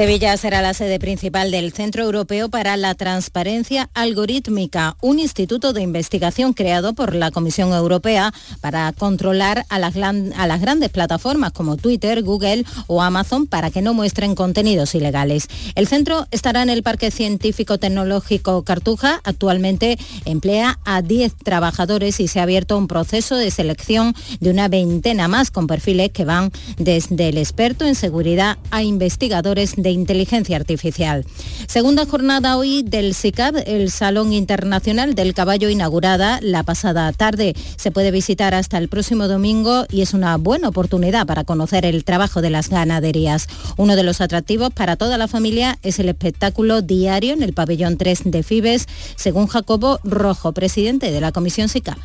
Sevilla 0.00 0.34
será 0.38 0.62
la 0.62 0.72
sede 0.72 0.98
principal 0.98 1.50
del 1.50 1.74
Centro 1.74 2.04
Europeo 2.04 2.48
para 2.48 2.78
la 2.78 2.94
Transparencia 2.94 3.90
Algorítmica, 3.92 4.96
un 5.02 5.18
instituto 5.18 5.74
de 5.74 5.82
investigación 5.82 6.54
creado 6.54 6.94
por 6.94 7.14
la 7.14 7.30
Comisión 7.30 7.74
Europea 7.74 8.32
para 8.62 8.90
controlar 8.94 9.66
a 9.68 9.78
las, 9.78 9.92
grandes 9.92 10.88
plataformas 10.88 11.52
como 11.52 11.76
Twitter, 11.76 12.22
Google 12.22 12.64
o 12.86 13.02
Amazon 13.02 13.46
para 13.46 13.70
que 13.70 13.82
no 13.82 13.92
muestren 13.92 14.34
contenidos 14.34 14.94
ilegales. 14.94 15.48
El 15.74 15.86
centro 15.86 16.26
estará 16.30 16.62
en 16.62 16.70
el 16.70 16.82
Parque 16.82 17.10
Científico 17.10 17.76
Tecnológico 17.76 18.64
Cartuja. 18.64 19.20
Actualmente 19.22 19.98
emplea 20.24 20.78
a 20.86 21.02
10 21.02 21.36
trabajadores 21.44 22.20
y 22.20 22.28
se 22.28 22.40
ha 22.40 22.44
abierto 22.44 22.78
un 22.78 22.88
proceso 22.88 23.36
de 23.36 23.50
selección 23.50 24.14
de 24.40 24.48
una 24.48 24.68
veintena 24.68 25.28
más 25.28 25.50
con 25.50 25.66
perfiles 25.66 26.10
que 26.10 26.24
van 26.24 26.52
desde 26.78 27.28
el 27.28 27.36
experto 27.36 27.84
en 27.84 27.94
seguridad 27.94 28.56
a 28.70 28.82
investigadores 28.82 29.74
de 29.76 29.89
Inteligencia 29.90 30.56
Artificial. 30.56 31.24
Segunda 31.66 32.06
jornada 32.06 32.56
hoy 32.56 32.82
del 32.82 33.14
SICAP, 33.14 33.56
el 33.66 33.90
Salón 33.90 34.32
Internacional 34.32 35.14
del 35.14 35.34
Caballo 35.34 35.68
inaugurada 35.68 36.38
la 36.42 36.62
pasada 36.62 37.12
tarde. 37.12 37.54
Se 37.76 37.90
puede 37.90 38.10
visitar 38.10 38.54
hasta 38.54 38.78
el 38.78 38.88
próximo 38.88 39.28
domingo 39.28 39.86
y 39.90 40.02
es 40.02 40.14
una 40.14 40.36
buena 40.36 40.68
oportunidad 40.68 41.26
para 41.26 41.44
conocer 41.44 41.84
el 41.84 42.04
trabajo 42.04 42.42
de 42.42 42.50
las 42.50 42.68
ganaderías. 42.68 43.48
Uno 43.76 43.96
de 43.96 44.02
los 44.02 44.20
atractivos 44.20 44.72
para 44.72 44.96
toda 44.96 45.18
la 45.18 45.28
familia 45.28 45.78
es 45.82 45.98
el 45.98 46.08
espectáculo 46.08 46.82
diario 46.82 47.32
en 47.32 47.42
el 47.42 47.52
pabellón 47.52 47.96
3 47.96 48.22
de 48.24 48.42
Fibes, 48.42 48.86
según 49.16 49.46
Jacobo 49.46 50.00
Rojo, 50.04 50.52
presidente 50.52 51.10
de 51.10 51.20
la 51.20 51.32
Comisión 51.32 51.68
SICAP 51.68 51.98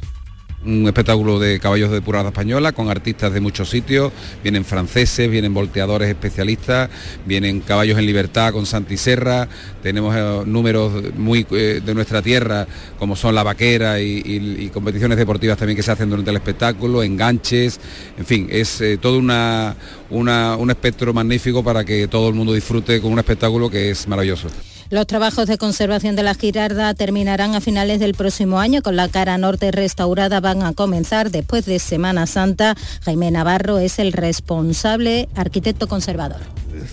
un 0.65 0.85
espectáculo 0.87 1.39
de 1.39 1.59
caballos 1.59 1.91
de 1.91 2.01
purada 2.01 2.29
española 2.29 2.71
con 2.71 2.89
artistas 2.89 3.33
de 3.33 3.41
muchos 3.41 3.69
sitios, 3.69 4.11
vienen 4.43 4.65
franceses, 4.65 5.29
vienen 5.29 5.53
volteadores 5.53 6.09
especialistas, 6.09 6.89
vienen 7.25 7.61
caballos 7.61 7.97
en 7.99 8.05
libertad 8.05 8.51
con 8.51 8.65
Santi 8.65 8.97
Serra, 8.97 9.47
tenemos 9.83 10.15
eh, 10.15 10.43
números 10.45 11.13
muy 11.15 11.45
eh, 11.51 11.81
de 11.85 11.93
nuestra 11.93 12.21
tierra 12.21 12.67
como 12.97 13.15
son 13.15 13.35
la 13.35 13.43
vaquera 13.43 13.99
y, 13.99 14.69
competiciones 14.73 15.17
deportivas 15.17 15.57
también 15.57 15.77
que 15.77 15.83
se 15.83 15.91
hacen 15.91 16.09
durante 16.09 16.31
el 16.31 16.37
espectáculo, 16.37 17.03
enganches, 17.03 17.79
en 18.17 18.25
fin, 18.25 18.47
es 18.49 18.81
eh, 18.81 18.97
todo 18.97 19.19
una, 19.19 19.75
un 20.09 20.69
espectro 20.69 21.13
magnífico 21.13 21.63
para 21.63 21.85
que 21.85 22.07
todo 22.07 22.29
el 22.29 22.35
mundo 22.35 22.53
disfrute 22.53 22.99
con 22.99 23.13
un 23.13 23.19
espectáculo 23.19 23.69
que 23.69 23.91
es 23.91 24.07
maravilloso. 24.07 24.49
Los 24.91 25.07
trabajos 25.07 25.47
de 25.47 25.57
conservación 25.57 26.15
de 26.15 26.21
la 26.21 26.35
Girarda 26.35 26.93
terminarán 26.93 27.55
a 27.55 27.61
finales 27.61 27.99
del 27.99 28.13
próximo 28.13 28.59
año. 28.59 28.83
Con 28.83 28.95
la 28.95 29.07
cara 29.09 29.35
norte 29.39 29.71
restaurada 29.71 30.39
van 30.41 30.61
a 30.61 30.73
comenzar 30.73 31.31
después 31.31 31.65
de 31.65 31.79
Semana 31.79 32.27
Santa. 32.27 32.75
Jaime 33.01 33.31
Navarro 33.31 33.79
es 33.79 33.97
el 33.97 34.13
responsable 34.13 35.27
arquitecto 35.33 35.87
conservador. 35.87 36.41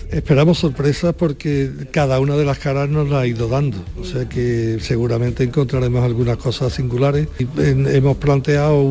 Esperamos 0.09 0.59
sorpresas 0.59 1.13
porque 1.13 1.69
cada 1.91 2.19
una 2.19 2.35
de 2.35 2.45
las 2.45 2.57
caras 2.57 2.89
nos 2.89 3.09
la 3.09 3.19
ha 3.19 3.27
ido 3.27 3.47
dando. 3.47 3.77
O 4.01 4.05
sea 4.05 4.27
que 4.27 4.79
seguramente 4.81 5.43
encontraremos 5.43 6.03
algunas 6.03 6.37
cosas 6.37 6.73
singulares. 6.73 7.27
Hemos 7.57 8.17
planteado 8.17 8.81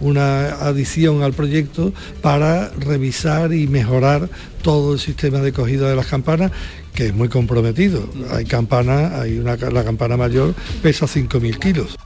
una 0.00 0.48
adición 0.66 1.22
al 1.22 1.32
proyecto 1.32 1.94
para 2.20 2.68
revisar 2.70 3.54
y 3.54 3.66
mejorar 3.66 4.28
todo 4.62 4.94
el 4.94 4.98
sistema 4.98 5.38
de 5.38 5.52
cogida 5.52 5.88
de 5.88 5.94
las 5.94 6.06
campanas 6.06 6.50
que 6.96 7.06
es 7.06 7.14
muy 7.14 7.28
comprometido. 7.28 8.08
Hay 8.32 8.44
campanas, 8.46 9.12
hay 9.12 9.38
una, 9.38 9.54
la 9.56 9.84
campana 9.84 10.16
mayor 10.16 10.54
pesa 10.82 11.06
5.000 11.06 11.58
kilos. 11.60 11.96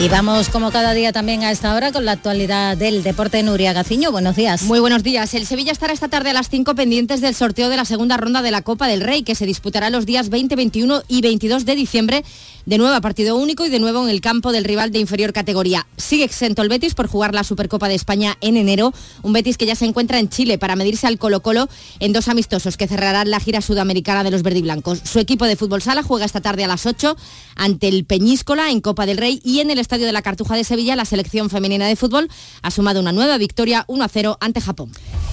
Y 0.00 0.08
vamos 0.08 0.48
como 0.48 0.70
cada 0.70 0.94
día 0.94 1.12
también 1.12 1.44
a 1.44 1.50
esta 1.50 1.74
hora 1.74 1.92
con 1.92 2.06
la 2.06 2.12
actualidad 2.12 2.74
del 2.74 3.02
deporte 3.02 3.42
Nuria 3.42 3.74
Gaciño. 3.74 4.10
Buenos 4.10 4.34
días. 4.34 4.62
Muy 4.62 4.80
buenos 4.80 5.02
días. 5.02 5.34
El 5.34 5.44
Sevilla 5.44 5.72
estará 5.72 5.92
esta 5.92 6.08
tarde 6.08 6.30
a 6.30 6.32
las 6.32 6.48
5 6.48 6.74
pendientes 6.74 7.20
del 7.20 7.34
sorteo 7.34 7.68
de 7.68 7.76
la 7.76 7.84
segunda 7.84 8.16
ronda 8.16 8.40
de 8.40 8.50
la 8.50 8.62
Copa 8.62 8.88
del 8.88 9.02
Rey 9.02 9.24
que 9.24 9.34
se 9.34 9.44
disputará 9.44 9.90
los 9.90 10.06
días 10.06 10.30
20, 10.30 10.56
21 10.56 11.02
y 11.06 11.20
22 11.20 11.66
de 11.66 11.76
diciembre 11.76 12.24
de 12.64 12.78
nuevo 12.78 12.94
a 12.94 13.00
partido 13.00 13.36
único 13.36 13.66
y 13.66 13.68
de 13.68 13.78
nuevo 13.78 14.02
en 14.02 14.08
el 14.08 14.20
campo 14.20 14.52
del 14.52 14.64
rival 14.64 14.90
de 14.90 15.00
inferior 15.00 15.34
categoría. 15.34 15.86
Sigue 15.98 16.24
exento 16.24 16.62
el 16.62 16.68
Betis 16.68 16.94
por 16.94 17.06
jugar 17.06 17.34
la 17.34 17.44
Supercopa 17.44 17.88
de 17.88 17.94
España 17.94 18.38
en 18.40 18.56
enero, 18.56 18.94
un 19.22 19.32
Betis 19.32 19.58
que 19.58 19.66
ya 19.66 19.74
se 19.74 19.84
encuentra 19.84 20.18
en 20.18 20.28
Chile 20.28 20.56
para 20.56 20.76
medirse 20.76 21.06
al 21.06 21.18
Colo 21.18 21.40
Colo 21.40 21.68
en 21.98 22.12
dos 22.12 22.28
amistosos 22.28 22.76
que 22.76 22.86
cerrarán 22.86 23.30
la 23.30 23.40
gira 23.40 23.60
sudamericana 23.60 24.24
de 24.24 24.30
los 24.30 24.42
verdiblancos. 24.42 25.00
Su 25.04 25.18
equipo 25.18 25.44
de 25.46 25.56
fútbol 25.56 25.82
sala 25.82 26.02
juega 26.02 26.24
esta 26.24 26.40
tarde 26.40 26.64
a 26.64 26.68
las 26.68 26.86
8 26.86 27.16
ante 27.56 27.88
el 27.88 28.04
Peñíscola 28.04 28.70
en 28.70 28.80
Copa 28.80 29.04
del 29.04 29.18
Rey 29.18 29.40
y 29.44 29.60
en 29.60 29.70
el 29.70 29.78
Estadio 29.90 30.06
de 30.06 30.12
la 30.12 30.22
Cartuja 30.22 30.54
de 30.54 30.62
Sevilla 30.62 30.94
la 30.94 31.04
selección 31.04 31.50
femenina 31.50 31.88
de 31.88 31.96
fútbol 31.96 32.28
ha 32.62 32.70
sumado 32.70 33.00
una 33.00 33.10
nueva 33.10 33.38
victoria 33.38 33.84
1-0 33.88 34.36
ante 34.38 34.60
Japón. 34.60 34.92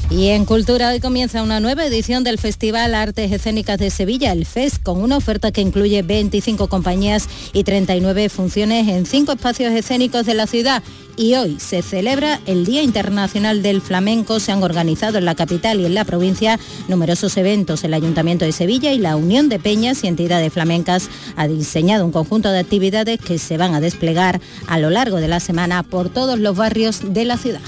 Y 0.10 0.30
en 0.30 0.46
Cultura 0.46 0.90
hoy 0.90 1.02
comienza 1.02 1.44
una 1.44 1.60
nueva 1.60 1.86
edición 1.86 2.24
del 2.24 2.38
Festival 2.38 2.96
Artes 2.96 3.30
Escénicas 3.30 3.78
de 3.78 3.90
Sevilla, 3.90 4.32
el 4.32 4.46
FES, 4.46 4.80
con 4.80 5.02
una 5.02 5.18
oferta 5.18 5.52
que 5.52 5.60
incluye 5.60 6.02
25 6.02 6.70
compañías 6.70 7.28
y 7.52 7.66
39 7.66 8.30
funciones 8.30 8.88
en 8.88 9.06
cinco 9.06 9.34
espacios 9.34 9.74
escénicos 9.74 10.26
de 10.26 10.34
la 10.34 10.48
ciudad. 10.48 10.82
Y 11.18 11.34
hoy 11.36 11.58
se 11.60 11.82
celebra 11.82 12.40
el 12.46 12.66
Día 12.66 12.84
Internacional 12.84 13.62
del 13.62 13.82
Flamenco. 13.82 14.40
Se 14.40 14.54
han 14.54 14.64
organizado 14.64 15.18
en 15.18 15.26
la 15.26 15.36
capital 15.36 15.82
y 15.82 15.86
en 15.86 15.94
la 15.94 16.06
provincia 16.06 16.58
numerosos 16.88 17.36
eventos. 17.36 17.84
El 17.84 17.94
Ayuntamiento 17.94 18.46
de 18.46 18.54
Sevilla 18.54 18.94
y 18.94 19.00
la 19.00 19.18
Unión 19.18 19.50
de 19.50 19.60
Peñas 19.60 20.06
y 20.06 20.08
Entidades 20.08 20.54
Flamencas 20.54 21.10
ha 21.36 21.48
diseñado 21.50 22.06
un 22.06 22.14
conjunto 22.14 22.50
de 22.50 22.60
actividades 22.60 23.20
que 23.20 23.40
se 23.40 23.58
van 23.58 23.76
a 23.76 23.82
desplegar 23.82 24.40
a 24.68 24.80
lo 24.80 24.90
largo 24.90 25.18
de 25.18 25.28
la 25.28 25.42
semana 25.42 25.84
por 25.84 26.10
todos 26.10 26.40
los 26.40 26.56
barrios 26.56 27.14
de 27.14 27.26
la 27.26 27.38
ciudad. 27.38 27.62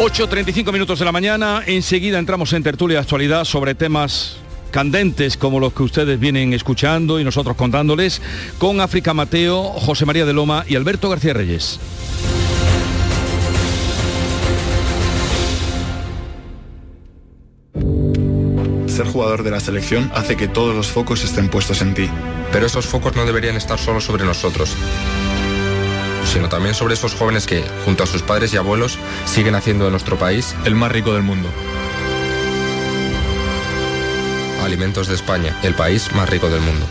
8.35 0.00 0.72
minutos 0.72 0.98
de 0.98 1.04
la 1.04 1.12
mañana, 1.12 1.62
enseguida 1.66 2.18
entramos 2.18 2.54
en 2.54 2.62
tertulia 2.62 2.96
de 2.96 3.02
actualidad 3.02 3.44
sobre 3.44 3.74
temas 3.74 4.38
candentes 4.70 5.36
como 5.36 5.60
los 5.60 5.74
que 5.74 5.82
ustedes 5.82 6.18
vienen 6.18 6.54
escuchando 6.54 7.20
y 7.20 7.24
nosotros 7.24 7.54
contándoles 7.54 8.22
con 8.56 8.80
África 8.80 9.12
Mateo, 9.12 9.62
José 9.62 10.06
María 10.06 10.24
de 10.24 10.32
Loma 10.32 10.64
y 10.66 10.76
Alberto 10.76 11.10
García 11.10 11.34
Reyes. 11.34 11.78
Ser 18.86 19.06
jugador 19.06 19.42
de 19.42 19.50
la 19.50 19.60
selección 19.60 20.10
hace 20.14 20.34
que 20.34 20.48
todos 20.48 20.74
los 20.74 20.86
focos 20.86 21.22
estén 21.24 21.50
puestos 21.50 21.82
en 21.82 21.92
ti. 21.92 22.08
Pero 22.52 22.64
esos 22.64 22.86
focos 22.86 23.14
no 23.16 23.26
deberían 23.26 23.56
estar 23.56 23.78
solo 23.78 24.00
sobre 24.00 24.24
nosotros 24.24 24.74
sino 26.24 26.48
también 26.48 26.74
sobre 26.74 26.94
esos 26.94 27.14
jóvenes 27.14 27.46
que, 27.46 27.64
junto 27.84 28.04
a 28.04 28.06
sus 28.06 28.22
padres 28.22 28.52
y 28.54 28.56
abuelos, 28.56 28.98
siguen 29.24 29.54
haciendo 29.54 29.84
de 29.84 29.90
nuestro 29.90 30.18
país 30.18 30.54
el 30.64 30.74
más 30.74 30.92
rico 30.92 31.12
del 31.12 31.22
mundo. 31.22 31.48
Alimentos 34.62 35.08
de 35.08 35.14
España, 35.14 35.56
el 35.62 35.74
país 35.74 36.12
más 36.14 36.28
rico 36.28 36.48
del 36.48 36.60
mundo. 36.60 36.86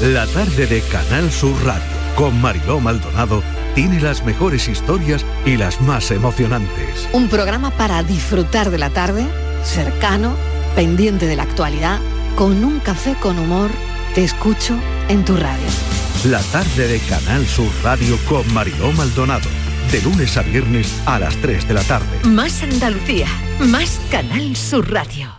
La 0.00 0.26
tarde 0.26 0.66
de 0.66 0.80
Canal 0.82 1.30
Sur 1.30 1.54
Radio 1.64 1.98
con 2.18 2.40
Mariló 2.40 2.80
Maldonado 2.80 3.44
tiene 3.76 4.00
las 4.00 4.24
mejores 4.24 4.66
historias 4.66 5.24
y 5.46 5.56
las 5.56 5.80
más 5.80 6.10
emocionantes. 6.10 7.08
Un 7.12 7.28
programa 7.28 7.70
para 7.70 8.02
disfrutar 8.02 8.70
de 8.70 8.78
la 8.78 8.90
tarde, 8.90 9.24
cercano, 9.62 10.34
pendiente 10.74 11.26
de 11.26 11.36
la 11.36 11.44
actualidad, 11.44 12.00
con 12.34 12.64
un 12.64 12.80
café 12.80 13.14
con 13.20 13.38
humor, 13.38 13.70
te 14.16 14.24
escucho 14.24 14.74
en 15.08 15.24
tu 15.24 15.36
radio. 15.36 16.07
La 16.24 16.40
tarde 16.42 16.88
de 16.88 16.98
Canal 16.98 17.46
Sur 17.46 17.70
Radio 17.84 18.18
con 18.28 18.52
Mariló 18.52 18.90
Maldonado. 18.90 19.48
De 19.92 20.02
lunes 20.02 20.36
a 20.36 20.42
viernes 20.42 21.00
a 21.06 21.20
las 21.20 21.36
3 21.36 21.68
de 21.68 21.74
la 21.74 21.82
tarde. 21.84 22.08
Más 22.24 22.60
Andalucía, 22.64 23.28
más 23.60 24.00
Canal 24.10 24.56
Sur 24.56 24.90
Radio. 24.90 25.32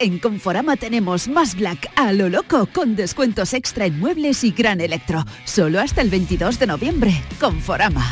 En 0.00 0.18
Conforama 0.18 0.76
tenemos 0.76 1.28
más 1.28 1.54
Black 1.54 1.92
a 1.94 2.12
lo 2.12 2.28
loco 2.28 2.66
con 2.66 2.96
descuentos 2.96 3.54
extra 3.54 3.86
en 3.86 4.00
muebles 4.00 4.42
y 4.42 4.50
gran 4.50 4.80
electro. 4.80 5.24
Solo 5.44 5.78
hasta 5.78 6.00
el 6.00 6.10
22 6.10 6.58
de 6.58 6.66
noviembre. 6.66 7.22
Conforama. 7.38 8.04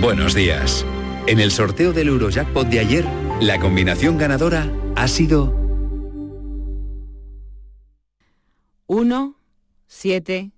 Buenos 0.00 0.34
días. 0.34 0.84
En 1.28 1.38
el 1.38 1.52
sorteo 1.52 1.92
del 1.92 2.08
Eurojackpot 2.08 2.66
de 2.66 2.80
ayer, 2.80 3.04
la 3.40 3.60
combinación 3.60 4.18
ganadora 4.18 4.68
ha 4.96 5.06
sido 5.06 5.57
1, 8.90 9.36
7, 9.86 10.50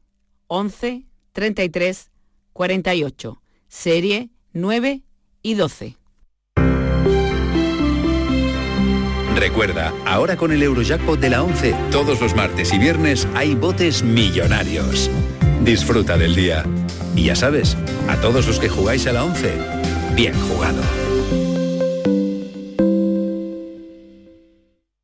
11, 0.47 1.07
33, 1.33 2.11
48. 2.53 3.43
Serie 3.67 4.31
9 4.53 5.03
y 5.43 5.55
12. 5.55 5.97
Recuerda, 9.35 9.93
ahora 10.07 10.37
con 10.37 10.53
el 10.53 10.63
Eurojackpot 10.63 11.19
de 11.19 11.31
la 11.31 11.43
11, 11.43 11.75
todos 11.91 12.21
los 12.21 12.37
martes 12.37 12.73
y 12.73 12.79
viernes 12.79 13.27
hay 13.35 13.57
botes 13.57 14.05
millonarios. 14.05 15.11
Disfruta 15.65 16.17
del 16.17 16.37
día. 16.37 16.65
Y 17.17 17.25
ya 17.25 17.35
sabes, 17.35 17.77
a 18.09 18.21
todos 18.21 18.47
los 18.47 18.61
que 18.61 18.69
jugáis 18.69 19.09
a 19.09 19.13
la 19.13 19.25
11, 19.25 19.59
bien 20.15 20.35
jugado. 20.43 20.83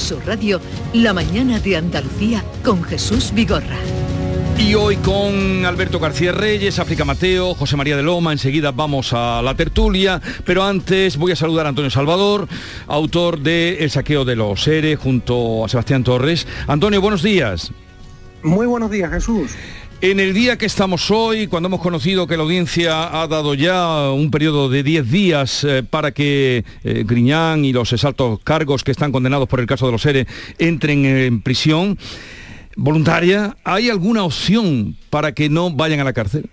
Sur 0.00 0.26
Radio, 0.26 0.60
La 0.94 1.12
mañana 1.12 1.60
de 1.60 1.76
Andalucía 1.76 2.42
con 2.64 2.82
Jesús 2.82 3.32
Vigorra. 3.34 3.76
Y 4.58 4.74
hoy 4.74 4.96
con 4.96 5.64
Alberto 5.64 6.00
García 6.00 6.32
Reyes, 6.32 6.78
África 6.78 7.04
Mateo, 7.04 7.54
José 7.54 7.76
María 7.76 7.96
de 7.96 8.02
Loma, 8.02 8.32
enseguida 8.32 8.72
vamos 8.72 9.12
a 9.12 9.42
la 9.42 9.54
tertulia, 9.54 10.20
pero 10.44 10.64
antes 10.64 11.16
voy 11.16 11.32
a 11.32 11.36
saludar 11.36 11.66
a 11.66 11.68
Antonio 11.68 11.90
Salvador, 11.90 12.48
autor 12.86 13.40
de 13.40 13.78
El 13.80 13.90
saqueo 13.90 14.24
de 14.24 14.36
los 14.36 14.62
seres 14.62 14.98
junto 14.98 15.64
a 15.64 15.68
Sebastián 15.68 16.02
Torres. 16.02 16.46
Antonio, 16.66 17.00
buenos 17.00 17.22
días. 17.22 17.70
Muy 18.42 18.66
buenos 18.66 18.90
días, 18.90 19.10
Jesús. 19.10 19.52
En 20.02 20.18
el 20.18 20.32
día 20.32 20.56
que 20.56 20.64
estamos 20.64 21.10
hoy, 21.10 21.46
cuando 21.46 21.66
hemos 21.66 21.82
conocido 21.82 22.26
que 22.26 22.38
la 22.38 22.44
audiencia 22.44 23.20
ha 23.20 23.28
dado 23.28 23.52
ya 23.52 24.10
un 24.10 24.30
periodo 24.30 24.70
de 24.70 24.82
10 24.82 25.10
días 25.10 25.62
eh, 25.64 25.82
para 25.82 26.12
que 26.12 26.64
eh, 26.84 27.04
Griñán 27.06 27.66
y 27.66 27.74
los 27.74 27.92
exaltos 27.92 28.40
cargos 28.42 28.82
que 28.82 28.92
están 28.92 29.12
condenados 29.12 29.46
por 29.46 29.60
el 29.60 29.66
caso 29.66 29.84
de 29.84 29.92
los 29.92 30.00
seres 30.00 30.26
entren 30.58 31.04
en 31.04 31.42
prisión 31.42 31.98
voluntaria, 32.76 33.58
¿hay 33.62 33.90
alguna 33.90 34.24
opción 34.24 34.96
para 35.10 35.32
que 35.32 35.50
no 35.50 35.70
vayan 35.70 36.00
a 36.00 36.04
la 36.04 36.14
cárcel? 36.14 36.48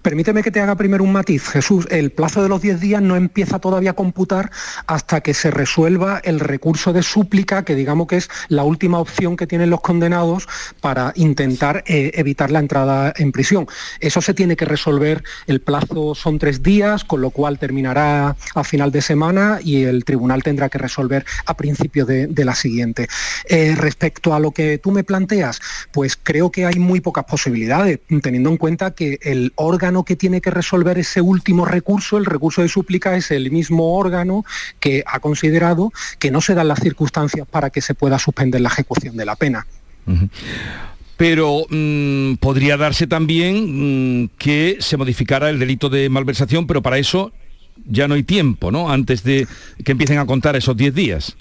Permíteme 0.00 0.42
que 0.42 0.50
te 0.50 0.60
haga 0.60 0.76
primero 0.76 1.04
un 1.04 1.12
matiz, 1.12 1.48
Jesús. 1.48 1.86
El 1.90 2.10
plazo 2.10 2.42
de 2.42 2.48
los 2.48 2.62
10 2.62 2.80
días 2.80 3.02
no 3.02 3.16
empieza 3.16 3.58
todavía 3.58 3.90
a 3.90 3.94
computar 3.94 4.50
hasta 4.86 5.20
que 5.20 5.34
se 5.34 5.50
resuelva 5.50 6.20
el 6.24 6.40
recurso 6.40 6.92
de 6.92 7.02
súplica, 7.02 7.64
que 7.64 7.74
digamos 7.74 8.06
que 8.06 8.16
es 8.16 8.30
la 8.48 8.64
última 8.64 8.98
opción 8.98 9.36
que 9.36 9.46
tienen 9.46 9.70
los 9.70 9.80
condenados 9.80 10.48
para 10.80 11.12
intentar 11.16 11.84
eh, 11.86 12.12
evitar 12.14 12.50
la 12.50 12.60
entrada 12.60 13.12
en 13.16 13.32
prisión. 13.32 13.66
Eso 14.00 14.20
se 14.20 14.34
tiene 14.34 14.56
que 14.56 14.64
resolver, 14.64 15.22
el 15.46 15.60
plazo 15.60 16.14
son 16.14 16.38
tres 16.38 16.62
días, 16.62 17.04
con 17.04 17.20
lo 17.20 17.30
cual 17.30 17.58
terminará 17.58 18.36
a 18.54 18.64
final 18.64 18.90
de 18.90 19.02
semana 19.02 19.58
y 19.62 19.84
el 19.84 20.04
tribunal 20.04 20.42
tendrá 20.42 20.68
que 20.68 20.78
resolver 20.78 21.24
a 21.46 21.56
principio 21.56 22.06
de, 22.06 22.42
la 22.42 22.56
siguiente. 22.56 23.06
Eh, 23.48 23.76
respecto 23.76 24.34
a 24.34 24.40
lo 24.40 24.50
que 24.50 24.78
tú 24.78 24.90
me 24.90 25.04
planteas, 25.04 25.60
pues 25.92 26.18
creo 26.20 26.50
que 26.50 26.66
hay 26.66 26.80
muy 26.80 27.00
pocas 27.00 27.24
posibilidades, 27.24 28.00
teniendo 28.20 28.50
en 28.50 28.56
cuenta 28.56 28.90
que 28.90 29.20
el 29.22 29.41
órgano 29.56 29.72
órgano 29.82 30.04
que 30.04 30.16
tiene 30.16 30.40
que 30.40 30.50
resolver 30.50 30.98
ese 30.98 31.20
último 31.20 31.64
recurso, 31.64 32.18
el 32.18 32.26
recurso 32.26 32.62
de 32.62 32.68
súplica, 32.68 33.16
es 33.16 33.30
el 33.30 33.50
mismo 33.50 33.96
órgano 33.96 34.44
que 34.78 35.02
ha 35.06 35.18
considerado 35.18 35.92
que 36.18 36.30
no 36.30 36.40
se 36.40 36.54
dan 36.54 36.68
las 36.68 36.78
circunstancias 36.78 37.46
para 37.50 37.70
que 37.70 37.80
se 37.80 37.94
pueda 37.94 38.18
suspender 38.18 38.60
la 38.60 38.68
ejecución 38.68 39.16
de 39.16 39.24
la 39.24 39.34
pena. 39.34 39.66
Pero 41.16 41.64
mm, 41.68 42.34
podría 42.34 42.76
darse 42.76 43.06
también 43.06 44.22
mm, 44.22 44.30
que 44.38 44.76
se 44.80 44.96
modificara 44.96 45.50
el 45.50 45.58
delito 45.58 45.88
de 45.88 46.08
malversación, 46.08 46.66
pero 46.66 46.82
para 46.82 46.98
eso 46.98 47.32
ya 47.84 48.06
no 48.06 48.14
hay 48.14 48.22
tiempo, 48.22 48.70
¿no? 48.70 48.90
Antes 48.90 49.24
de 49.24 49.48
que 49.84 49.92
empiecen 49.92 50.18
a 50.18 50.26
contar 50.26 50.54
esos 50.54 50.76
10 50.76 50.94
días. 50.94 51.36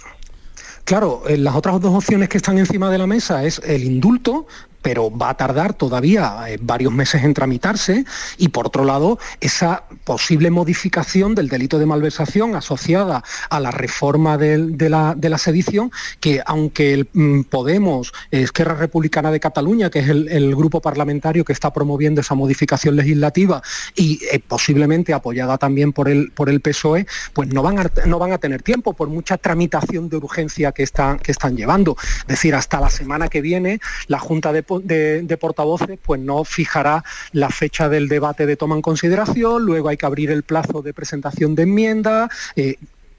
Claro, 0.84 1.24
eh, 1.28 1.38
las 1.38 1.56
otras 1.56 1.80
dos 1.80 1.94
opciones 1.94 2.30
que 2.30 2.38
están 2.38 2.58
encima 2.58 2.90
de 2.90 2.98
la 2.98 3.08
mesa 3.08 3.44
es 3.44 3.62
el 3.64 3.84
indulto, 3.84 4.48
pero 4.82 5.16
va 5.16 5.30
a 5.30 5.38
tardar 5.38 5.74
todavía 5.74 6.46
eh, 6.48 6.58
varios 6.62 6.94
meses 6.94 7.24
en 7.24 7.34
tramitarse 7.34 8.06
y 8.38 8.50
por 8.50 8.68
otro 8.68 8.84
lado 8.84 9.20
esa 9.40 9.84
posible 10.04 10.52
modificación 10.52 11.36
del 11.36 11.50
delito 11.50 11.80
de 11.80 11.86
malversación 11.86 12.56
asociada 12.56 13.24
a 13.50 13.60
la 13.60 13.72
reforma 13.72 14.38
de, 14.38 14.90
la, 14.90 15.38
sedición 15.38 15.92
que 16.20 16.42
aunque 16.46 16.94
el 16.94 17.10
mm, 17.14 17.42
Podemos, 17.44 18.14
Esquerra 18.30 18.76
Republicana 18.76 19.32
de 19.32 19.40
Cataluña, 19.40 19.90
que 19.90 20.00
es 20.00 20.10
el, 20.10 20.56
grupo 20.56 20.82
parlamentario 20.82 21.46
que 21.46 21.54
está 21.54 21.72
promoviendo 21.72 22.22
esa 22.22 22.36
modificación 22.36 22.96
legislativa 22.96 23.62
y 23.96 24.20
eh, 24.32 24.40
posiblemente 24.46 25.14
apoyada 25.14 25.58
también 25.58 25.94
por 25.94 26.10
el, 26.10 26.32
por 26.32 26.50
el 26.50 26.62
PSOE, 26.62 27.08
pues 27.34 27.50
no 27.50 27.64
van, 27.64 27.80
a, 27.80 27.92
no 28.06 28.20
van 28.20 28.34
a 28.34 28.38
tener 28.38 28.62
tiempo 28.62 28.94
por 28.94 29.08
mucha 29.08 29.38
tramitación 29.38 30.10
de 30.10 30.18
urgencia 30.18 30.72
que 30.72 30.84
están, 30.84 31.20
que 31.20 31.32
están 31.32 31.56
llevando. 31.56 31.96
Es 32.22 32.28
decir, 32.28 32.54
hasta 32.54 32.80
la 32.80 32.90
semana 32.90 33.28
que 33.28 33.42
viene 33.42 33.80
la 34.08 34.20
Junta 34.20 34.52
de 34.52 34.64
de, 34.80 35.38
portavoces 35.40 35.98
pues 36.04 36.20
no 36.20 36.44
fijará 36.44 37.04
la 37.32 37.50
fecha 37.50 37.90
del 37.90 38.08
debate 38.08 38.46
de 38.46 38.56
toma 38.56 38.76
en 38.76 38.82
consideración, 38.82 39.64
luego 39.66 39.90
hay 39.90 39.98
que 39.98 40.06
abrir 40.06 40.32
el 40.32 40.44
plazo 40.44 40.82
de 40.82 40.94
presentación 40.94 41.56
de 41.56 41.64
enmiendas. 41.64 42.30
Eh, 42.56 42.76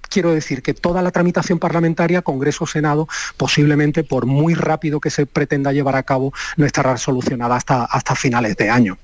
quiero 0.09 0.33
decir 0.35 0.63
que 0.63 0.75
toda 0.75 1.01
la 1.03 1.11
tramitación 1.11 1.59
parlamentaria, 1.59 2.23
Congreso, 2.23 2.67
Senado, 2.67 3.09
posiblemente 3.37 4.05
por 4.05 4.27
muy 4.27 4.55
rápido 4.55 5.01
que 5.01 5.11
se 5.11 5.27
pretenda 5.27 5.73
llevar 5.73 5.97
a 5.97 6.03
cabo, 6.03 6.33
no 6.57 6.67
estará 6.67 6.97
solucionada 6.99 7.57
hasta, 7.57 7.85
hasta 7.85 8.15
finales 8.15 8.57
de 8.57 8.69
año. 8.69 8.99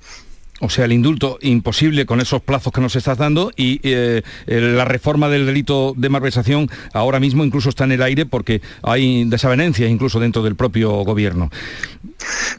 O 0.60 0.68
sea, 0.68 0.86
el 0.86 0.92
indulto 0.92 1.38
imposible 1.40 2.04
con 2.04 2.20
esos 2.20 2.42
plazos 2.42 2.72
que 2.72 2.80
nos 2.80 2.96
estás 2.96 3.18
dando 3.18 3.52
y 3.56 3.80
eh, 3.84 4.22
la 4.46 4.84
reforma 4.84 5.28
del 5.28 5.46
delito 5.46 5.94
de 5.96 6.08
malversación 6.08 6.68
ahora 6.92 7.20
mismo 7.20 7.44
incluso 7.44 7.68
está 7.68 7.84
en 7.84 7.92
el 7.92 8.02
aire 8.02 8.26
porque 8.26 8.60
hay 8.82 9.24
desavenencias 9.24 9.90
incluso 9.90 10.18
dentro 10.18 10.42
del 10.42 10.56
propio 10.56 10.90
gobierno. 11.04 11.50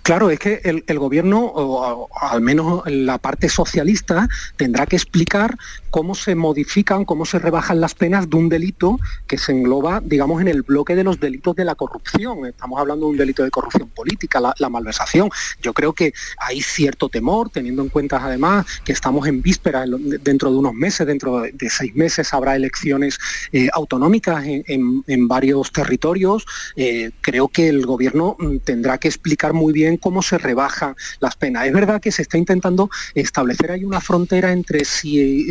Claro, 0.03 0.29
es 0.29 0.39
que 0.39 0.61
el, 0.63 0.99
gobierno, 0.99 1.41
o, 1.43 2.09
al 2.21 2.41
menos 2.41 2.83
la 2.85 3.17
parte 3.17 3.49
socialista, 3.49 4.29
tendrá 4.55 4.85
que 4.85 4.95
explicar 4.95 5.57
cómo 5.89 6.15
se 6.15 6.35
modifican, 6.35 7.03
cómo 7.03 7.25
se 7.25 7.39
rebajan 7.39 7.81
las 7.81 7.93
penas 7.93 8.29
de 8.29 8.37
un 8.37 8.47
delito 8.47 8.99
que 9.27 9.37
se 9.37 9.51
engloba, 9.51 10.01
digamos, 10.03 10.41
en 10.41 10.47
el 10.47 10.61
bloque 10.61 10.95
de 10.95 11.03
los 11.03 11.19
delitos 11.19 11.55
de 11.55 11.65
la 11.65 11.75
corrupción. 11.75 12.45
Estamos 12.45 12.79
hablando 12.79 13.07
de 13.07 13.11
un 13.11 13.17
delito 13.17 13.43
de 13.43 13.51
corrupción 13.51 13.89
política, 13.89 14.39
la, 14.57 14.69
malversación. 14.69 15.29
Yo 15.61 15.73
creo 15.73 15.93
que 15.93 16.13
hay 16.37 16.61
cierto 16.61 17.09
temor, 17.09 17.49
teniendo 17.49 17.81
en 17.81 17.88
cuenta 17.89 18.23
además 18.23 18.65
que 18.83 18.91
estamos 18.91 19.27
en 19.27 19.41
víspera, 19.41 19.85
dentro 19.87 20.51
de 20.51 20.57
unos 20.57 20.73
meses, 20.73 21.05
dentro 21.07 21.41
de, 21.41 21.69
seis 21.69 21.95
meses 21.95 22.33
habrá 22.33 22.55
elecciones 22.55 23.17
eh, 23.51 23.69
autonómicas 23.73 24.43
en, 24.45 25.27
varios 25.27 25.71
territorios. 25.71 26.45
Eh, 26.75 27.11
creo 27.21 27.47
que 27.47 27.69
el 27.69 27.85
gobierno 27.85 28.35
mm, 28.39 28.57
tendrá 28.57 28.97
que 28.97 29.07
explicar 29.07 29.53
muy 29.53 29.73
bien 29.73 29.97
cómo 29.97 30.21
se 30.21 30.37
rebajan 30.37 30.95
las 31.19 31.35
penas. 31.35 31.67
Es 31.67 31.73
verdad 31.73 32.01
que 32.01 32.11
se 32.11 32.23
está 32.23 32.37
intentando 32.37 32.89
establecer 33.13 33.71
ahí 33.71 33.83
una 33.83 34.01
frontera 34.01 34.51
entre 34.51 34.85
si 34.85 35.47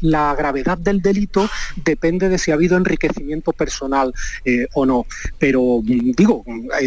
la 0.00 0.34
gravedad 0.34 0.78
del 0.78 1.00
delito 1.00 1.48
depende 1.84 2.28
de 2.28 2.38
si 2.38 2.50
ha 2.50 2.54
habido 2.54 2.76
enriquecimiento 2.76 3.52
personal 3.52 4.12
eh, 4.44 4.66
o 4.74 4.84
no. 4.84 5.06
Pero 5.38 5.80
mm, 5.82 6.12
digo, 6.16 6.44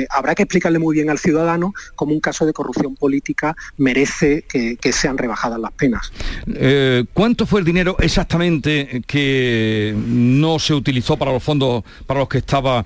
habrá 0.10 0.36
que 0.36 0.44
explicarle 0.44 0.80
muy 0.80 0.96
bien 0.96 1.10
al 1.10 1.20
ciudadano 1.20 1.74
cómo 1.96 2.14
un 2.14 2.20
caso 2.20 2.46
de 2.46 2.54
corrupción 2.54 2.96
política 2.96 3.56
merece 3.78 4.44
que, 4.44 4.71
sean 4.92 5.18
rebajadas 5.18 5.60
las 5.60 5.72
penas. 5.72 6.12
Eh, 6.48 7.06
¿Cuánto 7.14 7.46
fue 7.46 7.60
el 7.60 7.66
dinero 7.66 7.98
exactamente 8.00 9.02
que 9.06 9.96
no 9.96 10.60
se 10.60 10.74
utilizó 10.74 11.18
para 11.18 11.32
los 11.32 11.44
fondos 11.44 11.84
para 12.06 12.20
los 12.20 12.30
que 12.30 12.40
estaba 12.40 12.84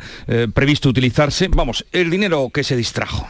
previsto 0.53 0.89
utilizarse? 0.89 1.47
Vamos, 1.49 1.85
el 1.91 2.09
dinero 2.09 2.49
que 2.53 2.63
se 2.63 2.75
distrajo. 2.75 3.27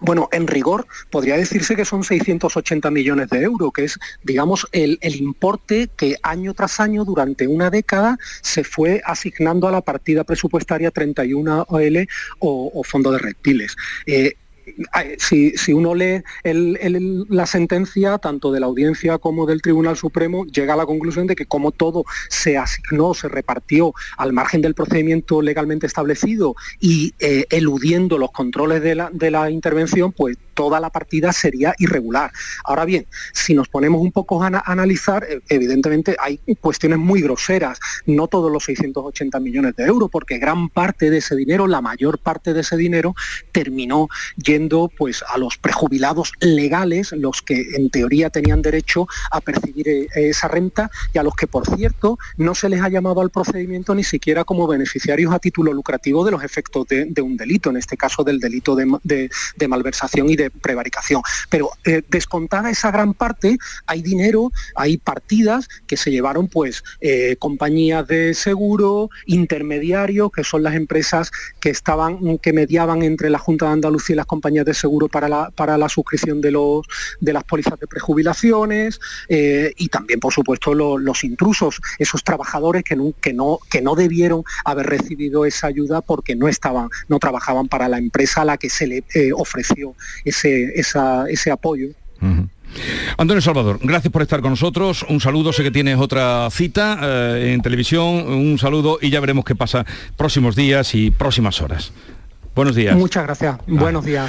Bueno, 0.00 0.28
en 0.32 0.46
rigor 0.46 0.86
podría 1.10 1.36
decirse 1.36 1.76
que 1.76 1.84
son 1.84 2.04
680 2.04 2.90
millones 2.90 3.28
de 3.30 3.42
euros, 3.42 3.72
que 3.72 3.84
es, 3.84 3.98
digamos, 4.22 4.66
el, 4.72 4.98
importe 5.02 5.88
que 5.96 6.16
año 6.22 6.54
tras 6.54 6.80
año 6.80 7.04
durante 7.04 7.46
una 7.46 7.70
década 7.70 8.18
se 8.42 8.64
fue 8.64 9.02
asignando 9.04 9.66
a 9.66 9.72
la 9.72 9.80
partida 9.80 10.24
presupuestaria 10.24 10.90
31 10.90 11.66
OL 11.68 12.08
o, 12.38 12.82
Fondo 12.84 13.10
de 13.10 13.18
Reptiles. 13.18 13.76
Eh, 14.06 14.34
si, 15.18 15.72
uno 15.72 15.94
lee 15.94 16.22
la 16.44 17.46
sentencia, 17.46 18.18
tanto 18.18 18.52
de 18.52 18.60
la 18.60 18.66
audiencia 18.66 19.18
como 19.18 19.46
del 19.46 19.62
Tribunal 19.62 19.96
Supremo, 19.96 20.44
llega 20.46 20.74
a 20.74 20.76
la 20.76 20.86
conclusión 20.86 21.26
de 21.26 21.36
que 21.36 21.46
como 21.46 21.72
todo 21.72 22.04
se 22.28 22.56
asignó, 22.56 23.14
se 23.14 23.28
repartió 23.28 23.94
al 24.16 24.32
margen 24.32 24.62
del 24.62 24.74
procedimiento 24.74 25.42
legalmente 25.42 25.86
establecido 25.86 26.54
y 26.80 27.14
eh, 27.18 27.46
eludiendo 27.50 28.18
los 28.18 28.30
controles 28.30 28.82
de 28.82 28.94
la, 28.94 29.10
de 29.12 29.30
la 29.30 29.50
intervención, 29.50 30.12
pues 30.12 30.36
toda 30.58 30.80
la 30.80 30.90
partida 30.90 31.32
sería 31.32 31.72
irregular. 31.78 32.32
Ahora 32.64 32.84
bien, 32.84 33.06
si 33.32 33.54
nos 33.54 33.68
ponemos 33.68 34.00
un 34.00 34.10
poco 34.10 34.42
a, 34.42 34.48
analizar, 34.66 35.22
eh, 35.22 35.40
evidentemente 35.48 36.16
hay 36.18 36.40
cuestiones 36.60 36.98
muy 36.98 37.22
groseras, 37.22 37.78
no 38.06 38.26
todos 38.26 38.50
los 38.50 38.64
680 38.64 39.38
millones 39.38 39.76
de 39.76 39.84
euros, 39.84 40.10
porque 40.10 40.38
gran 40.38 40.68
parte 40.68 41.10
de 41.10 41.18
ese 41.18 41.36
dinero, 41.36 41.68
la 41.68 41.80
mayor 41.80 42.18
parte 42.18 42.54
de 42.54 42.62
ese 42.62 42.76
dinero, 42.76 43.14
terminó 43.52 44.08
yendo 44.36 44.57
pues, 44.96 45.22
a 45.28 45.38
los 45.38 45.56
prejubilados 45.58 46.32
legales, 46.40 47.12
los 47.12 47.42
que 47.42 47.76
en 47.76 47.90
teoría 47.90 48.30
tenían 48.30 48.62
derecho 48.62 49.06
a 49.30 49.40
percibir 49.40 49.88
eh, 49.88 50.08
esa 50.14 50.48
renta 50.48 50.90
y 51.12 51.18
a 51.18 51.22
los 51.22 51.34
que, 51.34 51.46
por 51.46 51.66
cierto, 51.76 52.18
no 52.36 52.54
se 52.54 52.68
les 52.68 52.80
ha 52.80 52.88
llamado 52.88 53.20
al 53.20 53.30
procedimiento 53.30 53.94
ni 53.94 54.04
siquiera 54.04 54.44
como 54.44 54.66
beneficiarios 54.66 55.32
a 55.32 55.38
título 55.38 55.72
lucrativo 55.72 56.24
de 56.24 56.30
los 56.30 56.42
efectos 56.42 56.86
de, 56.88 57.22
un 57.22 57.36
delito, 57.36 57.70
en 57.70 57.76
este 57.76 57.96
caso 57.96 58.24
del 58.24 58.40
delito 58.40 58.74
de 58.76 59.68
malversación 59.68 60.30
y 60.30 60.36
de 60.36 60.50
prevaricación. 60.50 61.22
Pero 61.48 61.70
eh, 61.84 62.02
descontada 62.08 62.70
esa 62.70 62.90
gran 62.90 63.14
parte, 63.14 63.58
hay 63.86 64.02
dinero, 64.02 64.52
hay 64.74 64.98
partidas 64.98 65.68
que 65.86 65.96
se 65.96 66.10
llevaron 66.10 66.48
pues 66.48 66.82
eh, 67.00 67.36
compañías 67.38 68.06
de 68.06 68.34
seguro, 68.34 69.10
intermediarios, 69.26 70.30
que 70.32 70.44
son 70.44 70.62
las 70.62 70.74
empresas 70.74 71.30
que 71.60 71.70
estaban, 71.70 72.38
que 72.38 72.52
mediaban 72.52 73.02
entre 73.02 73.30
la 73.30 73.38
Junta 73.38 73.66
de 73.66 73.72
Andalucía 73.72 74.14
y 74.14 74.16
las 74.16 74.26
compañías 74.26 74.47
de 74.48 74.74
seguro 74.74 75.08
para 75.08 75.28
la, 75.28 75.50
para 75.50 75.76
la 75.78 75.88
suscripción 75.88 76.40
de, 76.40 76.50
los, 76.50 76.86
de 77.20 77.32
las 77.32 77.44
pólizas 77.44 77.78
de 77.78 77.86
prejubilaciones 77.86 79.00
eh, 79.28 79.72
y 79.76 79.88
también, 79.88 80.20
por 80.20 80.32
supuesto, 80.32 80.74
los 80.74 81.24
intrusos, 81.24 81.80
esos 81.98 82.24
trabajadores 82.24 82.82
que 82.82 82.96
no, 82.96 83.12
que, 83.20 83.32
no, 83.32 83.58
que 83.70 83.82
no 83.82 83.94
debieron 83.94 84.42
haber 84.64 84.86
recibido 84.86 85.44
esa 85.44 85.66
ayuda 85.66 86.00
porque 86.00 86.34
no 86.34 86.48
estaban, 86.48 86.88
no 87.08 87.18
trabajaban 87.18 87.68
para 87.68 87.88
la 87.88 87.98
empresa 87.98 88.42
a 88.42 88.44
la 88.44 88.56
que 88.56 88.70
se 88.70 88.86
le 88.86 89.04
ofreció 89.34 89.94
ese, 90.24 91.50
apoyo. 91.50 91.88
Antonio 93.16 93.40
Salvador, 93.40 93.78
gracias 93.82 94.12
por 94.12 94.22
estar 94.22 94.40
con 94.40 94.50
nosotros. 94.50 95.04
Un 95.08 95.20
saludo, 95.20 95.52
sé 95.52 95.62
que 95.62 95.70
tienes 95.70 95.98
otra 95.98 96.48
cita 96.50 96.98
eh, 97.02 97.52
en 97.54 97.62
televisión. 97.62 98.04
Un 98.28 98.58
saludo 98.58 98.98
y 99.00 99.10
ya 99.10 99.20
veremos 99.20 99.44
qué 99.44 99.54
pasa 99.54 99.84
próximos 100.16 100.54
días 100.54 100.94
y 100.94 101.10
próximas 101.10 101.60
horas. 101.60 101.92
Buenos 102.58 102.74
días. 102.74 102.96
Muchas 102.96 103.22
gracias. 103.22 103.54
Ah. 103.56 103.64
Buenos 103.68 104.04
días. 104.04 104.28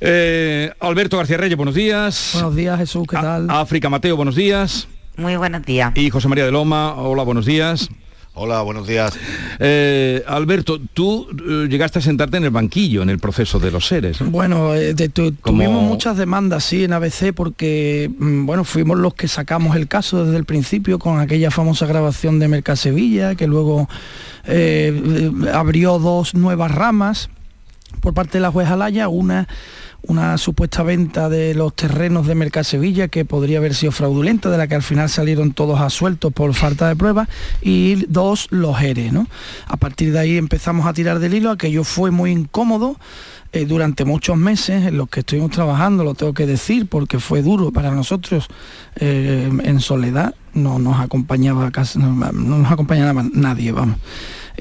Eh, 0.00 0.72
Alberto 0.80 1.16
García 1.16 1.36
Reyes, 1.36 1.56
buenos 1.56 1.76
días. 1.76 2.30
Buenos 2.34 2.56
días, 2.56 2.76
Jesús, 2.76 3.06
¿qué 3.08 3.14
tal? 3.14 3.48
África 3.48 3.88
Mateo, 3.88 4.16
buenos 4.16 4.34
días. 4.34 4.88
Muy 5.16 5.36
buenos 5.36 5.64
días. 5.64 5.92
Y 5.94 6.10
José 6.10 6.26
María 6.26 6.44
de 6.44 6.50
Loma, 6.50 6.96
hola, 6.96 7.22
buenos 7.22 7.46
días. 7.46 7.88
Hola, 8.34 8.62
buenos 8.62 8.88
días. 8.88 9.16
Eh, 9.60 10.24
Alberto, 10.26 10.80
tú 10.92 11.28
eh, 11.30 11.68
llegaste 11.68 12.00
a 12.00 12.02
sentarte 12.02 12.38
en 12.38 12.42
el 12.42 12.50
banquillo 12.50 13.00
en 13.00 13.10
el 13.10 13.20
proceso 13.20 13.60
de 13.60 13.70
los 13.70 13.86
seres. 13.86 14.18
Bueno, 14.18 14.74
eh, 14.74 14.94
tuvimos 14.94 15.84
muchas 15.84 16.16
demandas, 16.16 16.64
sí, 16.64 16.82
en 16.82 16.92
ABC, 16.92 17.32
porque 17.32 18.10
mm, 18.18 18.44
bueno, 18.44 18.64
fuimos 18.64 18.98
los 18.98 19.14
que 19.14 19.28
sacamos 19.28 19.76
el 19.76 19.86
caso 19.86 20.24
desde 20.24 20.36
el 20.36 20.46
principio 20.46 20.98
con 20.98 21.20
aquella 21.20 21.52
famosa 21.52 21.86
grabación 21.86 22.40
de 22.40 22.48
Mercasevilla, 22.48 23.36
que 23.36 23.46
luego 23.46 23.88
abrió 25.52 26.00
dos 26.00 26.34
nuevas 26.34 26.72
ramas 26.72 27.30
por 28.02 28.12
parte 28.12 28.36
de 28.36 28.42
la 28.42 28.50
jueza 28.50 28.76
Laya, 28.76 29.08
una 29.08 29.48
una 30.02 30.36
supuesta 30.36 30.82
venta 30.82 31.28
de 31.28 31.54
los 31.54 31.74
terrenos 31.74 32.26
de 32.26 32.34
Mercasevilla 32.34 33.08
que 33.08 33.24
podría 33.24 33.58
haber 33.58 33.74
sido 33.74 33.92
fraudulenta, 33.92 34.50
de 34.50 34.58
la 34.58 34.66
que 34.66 34.74
al 34.74 34.82
final 34.82 35.08
salieron 35.08 35.52
todos 35.52 35.80
asueltos 35.80 36.32
por 36.32 36.52
falta 36.54 36.88
de 36.88 36.96
pruebas, 36.96 37.28
y 37.60 38.04
dos, 38.06 38.48
los 38.50 38.80
ERE. 38.82 39.12
¿no? 39.12 39.28
A 39.66 39.76
partir 39.76 40.12
de 40.12 40.18
ahí 40.18 40.38
empezamos 40.38 40.86
a 40.86 40.92
tirar 40.92 41.18
del 41.20 41.34
hilo, 41.34 41.50
aquello 41.50 41.84
fue 41.84 42.10
muy 42.10 42.32
incómodo, 42.32 42.96
eh, 43.52 43.66
durante 43.66 44.04
muchos 44.06 44.36
meses 44.36 44.86
en 44.86 44.96
los 44.96 45.08
que 45.08 45.20
estuvimos 45.20 45.50
trabajando, 45.50 46.04
lo 46.04 46.14
tengo 46.14 46.32
que 46.32 46.46
decir, 46.46 46.86
porque 46.86 47.18
fue 47.20 47.42
duro 47.42 47.70
para 47.70 47.90
nosotros 47.90 48.48
eh, 48.96 49.50
en 49.62 49.80
soledad, 49.80 50.34
no 50.54 50.78
nos 50.78 50.98
acompañaba 51.00 51.70
casi, 51.70 51.98
no, 51.98 52.12
no 52.12 52.58
nos 52.58 52.72
acompañaba 52.72 53.22
nadie, 53.34 53.70
vamos. 53.72 53.98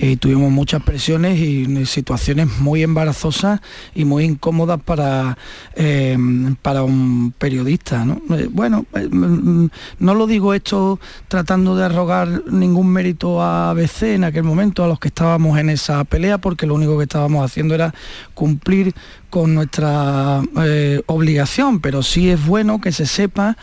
Y 0.02 0.16
tuvimos 0.18 0.52
muchas 0.52 0.82
presiones 0.82 1.40
y 1.40 1.86
situaciones 1.86 2.60
muy 2.60 2.82
embarazosas 2.82 3.62
y 3.94 4.04
muy 4.04 4.24
incómodas 4.24 4.82
para, 4.82 5.38
eh, 5.76 6.18
para 6.64 6.82
un 6.82 7.34
periodista. 7.38 8.04
¿no? 8.04 8.20
Eh, 8.36 8.50
bueno, 8.52 8.86
eh, 8.96 9.08
mm, 9.08 9.70
no 10.00 10.16
lo 10.16 10.26
digo 10.26 10.56
esto 10.56 11.00
tratando 11.28 11.76
de 11.76 11.86
arrogar 11.86 12.46
ningún 12.52 12.88
mérito 12.88 13.44
a 13.44 13.70
ABC 13.70 14.16
en 14.16 14.24
aquel 14.24 14.44
momento, 14.44 14.84
a 14.84 14.88
los 14.88 15.00
que 15.00 15.10
estábamos 15.10 15.60
en 15.60 15.70
esa 15.70 16.04
pelea, 16.04 16.40
porque 16.40 16.66
lo 16.66 16.74
único 16.74 16.98
que 16.98 17.04
estábamos 17.04 17.46
haciendo 17.46 17.76
era 17.76 17.94
cumplir 18.34 18.96
con 19.32 19.56
nuestra 19.56 20.42
eh, 20.64 21.02
obligación, 21.06 21.80
pero 21.80 22.04
sí 22.04 22.30
es 22.30 22.46
bueno 22.46 22.82
que 22.82 22.92
se 22.92 23.06
sepa 23.06 23.58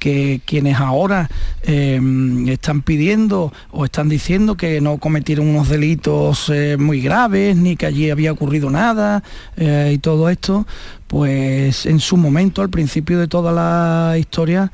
que 0.00 0.40
quienes 0.44 0.80
ahora 0.80 1.30
eh, 1.62 2.00
están 2.48 2.82
pidiendo 2.82 3.52
o 3.70 3.84
están 3.84 4.08
diciendo 4.08 4.56
que 4.56 4.80
no 4.80 4.98
cometieron 4.98 5.46
unos 5.46 5.68
delitos 5.68 6.48
eh, 6.48 6.76
muy 6.76 7.00
graves, 7.00 7.56
ni 7.56 7.76
que 7.76 7.86
allí 7.86 8.10
había 8.10 8.32
ocurrido 8.32 8.70
nada 8.70 9.22
eh, 9.56 9.92
y 9.94 9.98
todo 9.98 10.28
esto, 10.28 10.66
pues 11.06 11.86
en 11.86 12.00
su 12.00 12.16
momento, 12.16 12.62
al 12.62 12.70
principio 12.70 13.18
de 13.20 13.28
toda 13.28 13.52
la 13.52 14.18
historia, 14.18 14.72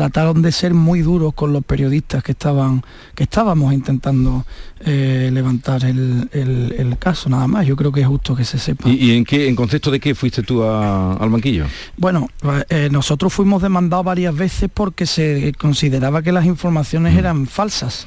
trataron 0.00 0.42
de 0.42 0.52
ser 0.52 0.74
muy 0.74 1.00
duros 1.00 1.32
con 1.32 1.54
los 1.54 1.64
periodistas 1.64 2.22
que 2.22 2.32
estaban 2.32 2.84
que 3.14 3.22
estábamos 3.24 3.72
intentando 3.72 4.44
eh, 4.84 5.30
levantar 5.32 5.86
el, 5.86 6.28
el- 6.32 6.74
el 6.78 6.98
caso 6.98 7.30
nada 7.30 7.46
más 7.46 7.66
yo 7.66 7.76
creo 7.76 7.90
que 7.92 8.02
es 8.02 8.06
justo 8.06 8.36
que 8.36 8.44
se 8.44 8.58
sepa 8.58 8.90
¿Y, 8.90 8.96
y 9.06 9.16
en 9.16 9.24
qué, 9.24 9.48
en 9.48 9.56
concepto 9.56 9.90
de 9.90 9.98
qué 9.98 10.14
fuiste 10.14 10.42
tú 10.42 10.62
a- 10.64 11.14
al 11.14 11.30
banquillo? 11.30 11.64
Bueno, 11.96 12.28
eh, 12.68 12.90
nosotros 12.92 13.32
fuimos 13.32 13.62
demandados 13.62 14.04
varias 14.04 14.36
veces 14.36 14.68
porque 14.72 15.06
se 15.06 15.54
consideraba 15.58 16.20
que 16.20 16.30
las 16.30 16.44
informaciones 16.44 17.16
eran 17.16 17.46
falsas. 17.46 18.06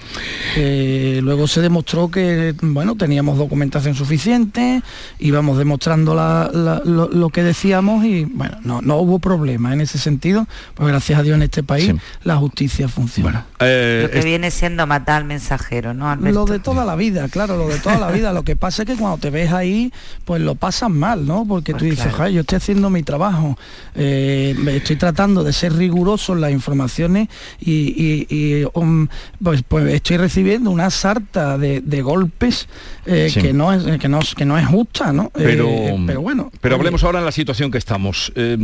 Eh, 0.58 1.22
luego 1.24 1.48
se 1.48 1.62
demostró 1.62 2.12
que, 2.12 2.54
bueno, 2.62 2.94
teníamos 2.96 3.40
documentación 3.40 3.96
suficiente, 3.96 4.84
íbamos 5.18 5.58
demostrando 5.58 6.14
la- 6.14 6.52
la- 6.54 6.84
lo, 6.86 7.10
lo 7.10 7.30
que 7.30 7.42
decíamos 7.42 8.06
y, 8.06 8.26
bueno, 8.26 8.58
no, 8.64 8.82
no 8.84 8.98
hubo 8.98 9.18
problema 9.18 9.74
en 9.74 9.82
ese 9.82 9.98
sentido, 9.98 10.48
pues 10.76 10.88
gracias 10.88 11.18
a 11.20 11.24
Dios 11.24 11.36
en 11.36 11.42
este 11.42 11.64
país 11.64 11.79
la 12.24 12.36
justicia 12.38 12.88
funciona. 12.88 13.46
Eh, 13.60 14.02
Lo 14.04 14.12
que 14.12 14.22
viene 14.26 14.52
siendo 14.52 14.86
matar 14.88 15.18
al 15.18 15.26
mensajero, 15.26 15.94
¿no, 15.94 16.10
Alberto? 16.10 16.40
Lo 16.40 16.46
de 16.46 16.60
toda 16.60 16.86
la 16.86 16.96
vida, 16.96 17.28
claro, 17.30 17.58
lo 17.58 17.68
de 17.68 17.80
toda 17.80 17.98
la 17.98 18.12
vida. 18.12 18.32
Lo 18.34 18.44
que 18.44 18.56
pasa 18.56 18.84
es 18.84 18.88
que 18.90 18.96
cuando 18.96 19.18
te 19.18 19.30
ves 19.30 19.52
ahí, 19.52 19.92
pues 20.26 20.42
lo 20.42 20.56
pasas 20.56 20.90
mal, 20.90 21.26
¿no? 21.26 21.46
Porque 21.48 21.74
tú 21.74 21.86
dices, 21.86 22.14
"Ay, 22.20 22.34
yo 22.36 22.42
estoy 22.42 22.58
haciendo 22.58 22.90
mi 22.90 23.04
trabajo, 23.04 23.58
eh, 23.96 24.56
me 24.58 24.78
estoy 24.78 24.96
tratando 24.96 25.44
de 25.44 25.54
ser 25.54 25.74
riguroso 25.74 26.34
en 26.34 26.42
las 26.42 26.52
informaciones 26.52 27.28
y, 27.60 27.72
y- 27.72 28.28
y, 28.30 28.66
um, 28.74 29.08
pues, 29.44 29.64
pues 29.68 29.94
estoy 29.94 30.18
recibiendo 30.18 30.72
una 30.72 30.90
sarta 30.90 31.58
de, 31.58 31.82
de 31.82 32.02
golpes 32.02 32.68
eh, 33.06 33.30
Sí. 33.32 33.42
que, 33.42 33.54
no 33.54 33.74
es, 33.74 33.84
que, 34.00 34.08
no, 34.08 34.20
que 34.38 34.46
no 34.46 34.58
es 34.58 34.66
justa, 34.68 35.12
¿no? 35.12 35.32
Pero, 35.34 35.68
Eh, 35.68 36.04
pero 36.06 36.22
bueno. 36.22 36.52
pero 36.62 36.76
oye, 36.76 36.80
hablemos 36.82 37.04
ahora 37.04 37.20
en 37.20 37.26
la 37.26 37.32
situación 37.32 37.72
que 37.72 37.78
estamos. 37.78 38.32
Eh, 38.36 38.56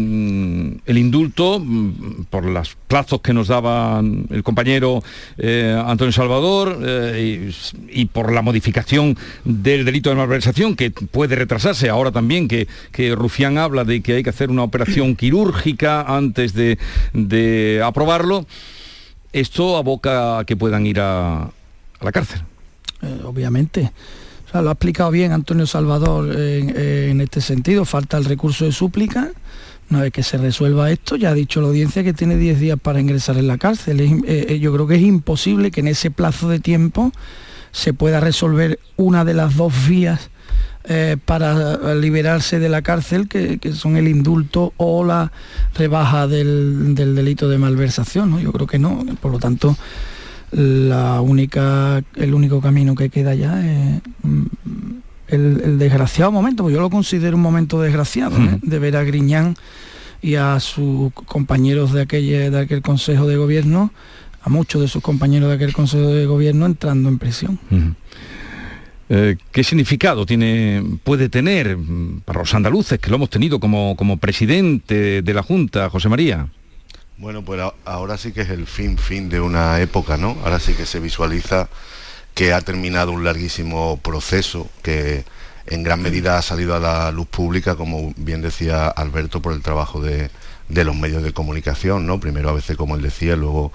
el 0.85 0.97
indulto, 0.97 1.59
mm, 1.59 2.25
por 2.29 2.45
los 2.45 2.75
plazos 3.05 3.21
que 3.21 3.33
nos 3.33 3.47
daba 3.47 3.99
el 3.99 4.43
compañero 4.43 5.03
eh, 5.37 5.79
Antonio 5.85 6.11
Salvador 6.11 6.79
eh, 6.81 7.51
y, 7.89 8.05
por 8.05 8.31
la 8.31 8.41
modificación 8.41 9.15
del 9.43 9.85
delito 9.85 10.09
de 10.09 10.15
malversación, 10.15 10.75
que 10.75 10.89
puede 10.91 11.35
retrasarse 11.35 11.89
ahora 11.89 12.11
también, 12.11 12.47
que, 12.47 12.67
que 12.91 13.13
Rufián 13.13 13.57
habla 13.57 13.83
de 13.83 14.01
que 14.01 14.13
hay 14.13 14.23
que 14.23 14.31
hacer 14.31 14.49
una 14.49 14.63
operación 14.63 15.15
quirúrgica 15.15 16.01
antes 16.01 16.53
de, 16.53 16.79
de 17.13 17.81
aprobarlo, 17.85 18.45
esto 19.33 19.77
aboca 19.77 20.39
a 20.39 20.45
que 20.45 20.55
puedan 20.55 20.85
ir 20.85 20.99
a, 20.99 21.51
la 22.01 22.11
cárcel. 22.11 22.41
Eh, 23.01 23.21
obviamente. 23.23 23.91
Lo 24.53 24.69
ha 24.69 24.71
explicado 24.71 25.11
bien 25.11 25.33
Antonio 25.33 25.67
Salvador 25.67 26.33
en 26.33 27.19
este 27.19 27.41
sentido. 27.41 27.83
Falta 27.83 28.15
el 28.15 28.23
recurso 28.23 28.63
de 28.63 28.71
súplica. 28.71 29.31
Una 29.89 30.01
vez 30.01 30.11
que 30.11 30.23
se 30.23 30.37
resuelva 30.37 30.89
esto, 30.89 31.15
ya 31.15 31.29
ha 31.29 31.33
dicho 31.33 31.61
la 31.61 31.67
audiencia 31.67 32.03
que 32.03 32.13
tiene 32.13 32.37
10 32.37 32.59
días 32.59 32.79
para 32.81 32.99
ingresar 32.99 33.37
en 33.37 33.47
la 33.47 33.57
cárcel. 33.57 34.01
Eh, 34.01 34.21
eh, 34.25 34.59
yo 34.59 34.73
creo 34.73 34.87
que 34.87 34.95
es 34.95 35.03
imposible 35.03 35.69
que 35.69 35.81
en 35.81 35.87
ese 35.87 36.09
plazo 36.09 36.49
de 36.49 36.59
tiempo 36.59 37.11
se 37.71 37.93
pueda 37.93 38.19
resolver 38.19 38.79
una 38.95 39.25
de 39.25 39.35
las 39.35 39.55
dos 39.55 39.73
vías 39.87 40.31
eh, 40.85 41.17
para 41.23 41.93
liberarse 41.93 42.57
de 42.59 42.69
la 42.69 42.81
cárcel, 42.81 43.27
que, 43.27 43.59
que 43.59 43.73
son 43.73 43.95
el 43.95 44.07
indulto 44.07 44.73
o 44.77 45.03
la 45.03 45.31
rebaja 45.75 46.27
del, 46.27 46.95
del 46.95 47.15
delito 47.15 47.47
de 47.47 47.57
malversación. 47.59 48.31
¿no? 48.31 48.39
Yo 48.39 48.51
creo 48.51 48.65
que 48.65 48.79
no. 48.79 49.05
Por 49.21 49.31
lo 49.31 49.39
tanto, 49.39 49.77
la 50.51 51.21
única, 51.21 52.01
el 52.15 52.33
único 52.33 52.61
camino 52.61 52.95
que 52.95 53.09
queda 53.09 53.35
ya 53.35 53.59
es 53.59 54.01
mm, 54.23 54.45
el, 55.27 55.61
el 55.63 55.77
desgraciado 55.79 56.31
momento, 56.31 56.63
porque 56.63 56.75
yo 56.75 56.81
lo 56.81 56.89
considero 56.89 57.35
un 57.35 57.41
momento 57.43 57.81
desgraciado, 57.81 58.37
¿eh? 58.37 58.59
de 58.61 58.79
ver 58.79 58.95
a 58.97 59.03
Griñán 59.03 59.55
y 60.21 60.35
a 60.35 60.59
sus 60.59 61.11
compañeros 61.13 61.91
de, 61.93 62.01
aquella, 62.01 62.49
de 62.49 62.59
aquel 62.59 62.81
Consejo 62.81 63.27
de 63.27 63.37
Gobierno, 63.37 63.91
a 64.41 64.49
muchos 64.49 64.81
de 64.81 64.87
sus 64.87 65.01
compañeros 65.03 65.49
de 65.49 65.55
aquel 65.55 65.73
Consejo 65.73 66.07
de 66.07 66.25
Gobierno 66.25 66.65
entrando 66.65 67.09
en 67.09 67.17
prisión. 67.19 67.59
Eh, 69.07 69.35
¿Qué 69.51 69.63
significado 69.63 70.25
tiene, 70.25 70.83
puede 71.03 71.29
tener 71.29 71.77
mm, 71.77 72.21
para 72.25 72.39
los 72.39 72.53
andaluces, 72.55 72.97
que 72.97 73.09
lo 73.11 73.17
hemos 73.17 73.29
tenido 73.29 73.59
como, 73.59 73.95
como 73.95 74.17
presidente 74.17 75.21
de 75.21 75.33
la 75.33 75.43
Junta, 75.43 75.89
José 75.91 76.09
María? 76.09 76.47
Bueno, 77.17 77.43
pues 77.43 77.61
a- 77.61 77.73
ahora 77.85 78.17
sí 78.17 78.31
que 78.31 78.41
es 78.41 78.49
el 78.49 78.65
fin, 78.65 78.97
fin 78.97 79.29
de 79.29 79.39
una 79.39 79.79
época, 79.79 80.17
¿no? 80.17 80.35
Ahora 80.43 80.59
sí 80.59 80.73
que 80.73 80.87
se 80.87 80.99
visualiza 80.99 81.69
que 82.35 82.53
ha 82.53 82.61
terminado 82.61 83.11
un 83.11 83.23
larguísimo 83.23 83.97
proceso 84.03 84.69
que 84.83 85.25
en 85.67 85.81
gran 85.83 86.01
medida 86.01 86.37
ha 86.37 86.41
salido 86.43 86.75
a 86.75 86.79
la 86.79 87.11
luz 87.11 87.27
pública, 87.27 87.75
como 87.75 88.13
bien 88.17 88.41
decía 88.41 88.87
Alberto, 88.87 89.41
por 89.41 89.53
el 89.53 89.61
trabajo 89.61 90.01
de, 90.01 90.29
de 90.69 90.83
los 90.83 90.95
medios 90.95 91.23
de 91.23 91.33
comunicación, 91.33 92.05
¿no? 92.05 92.19
Primero 92.19 92.49
a 92.49 92.53
veces, 92.53 92.77
como 92.77 92.95
él 92.95 93.01
decía, 93.01 93.35
luego 93.35 93.71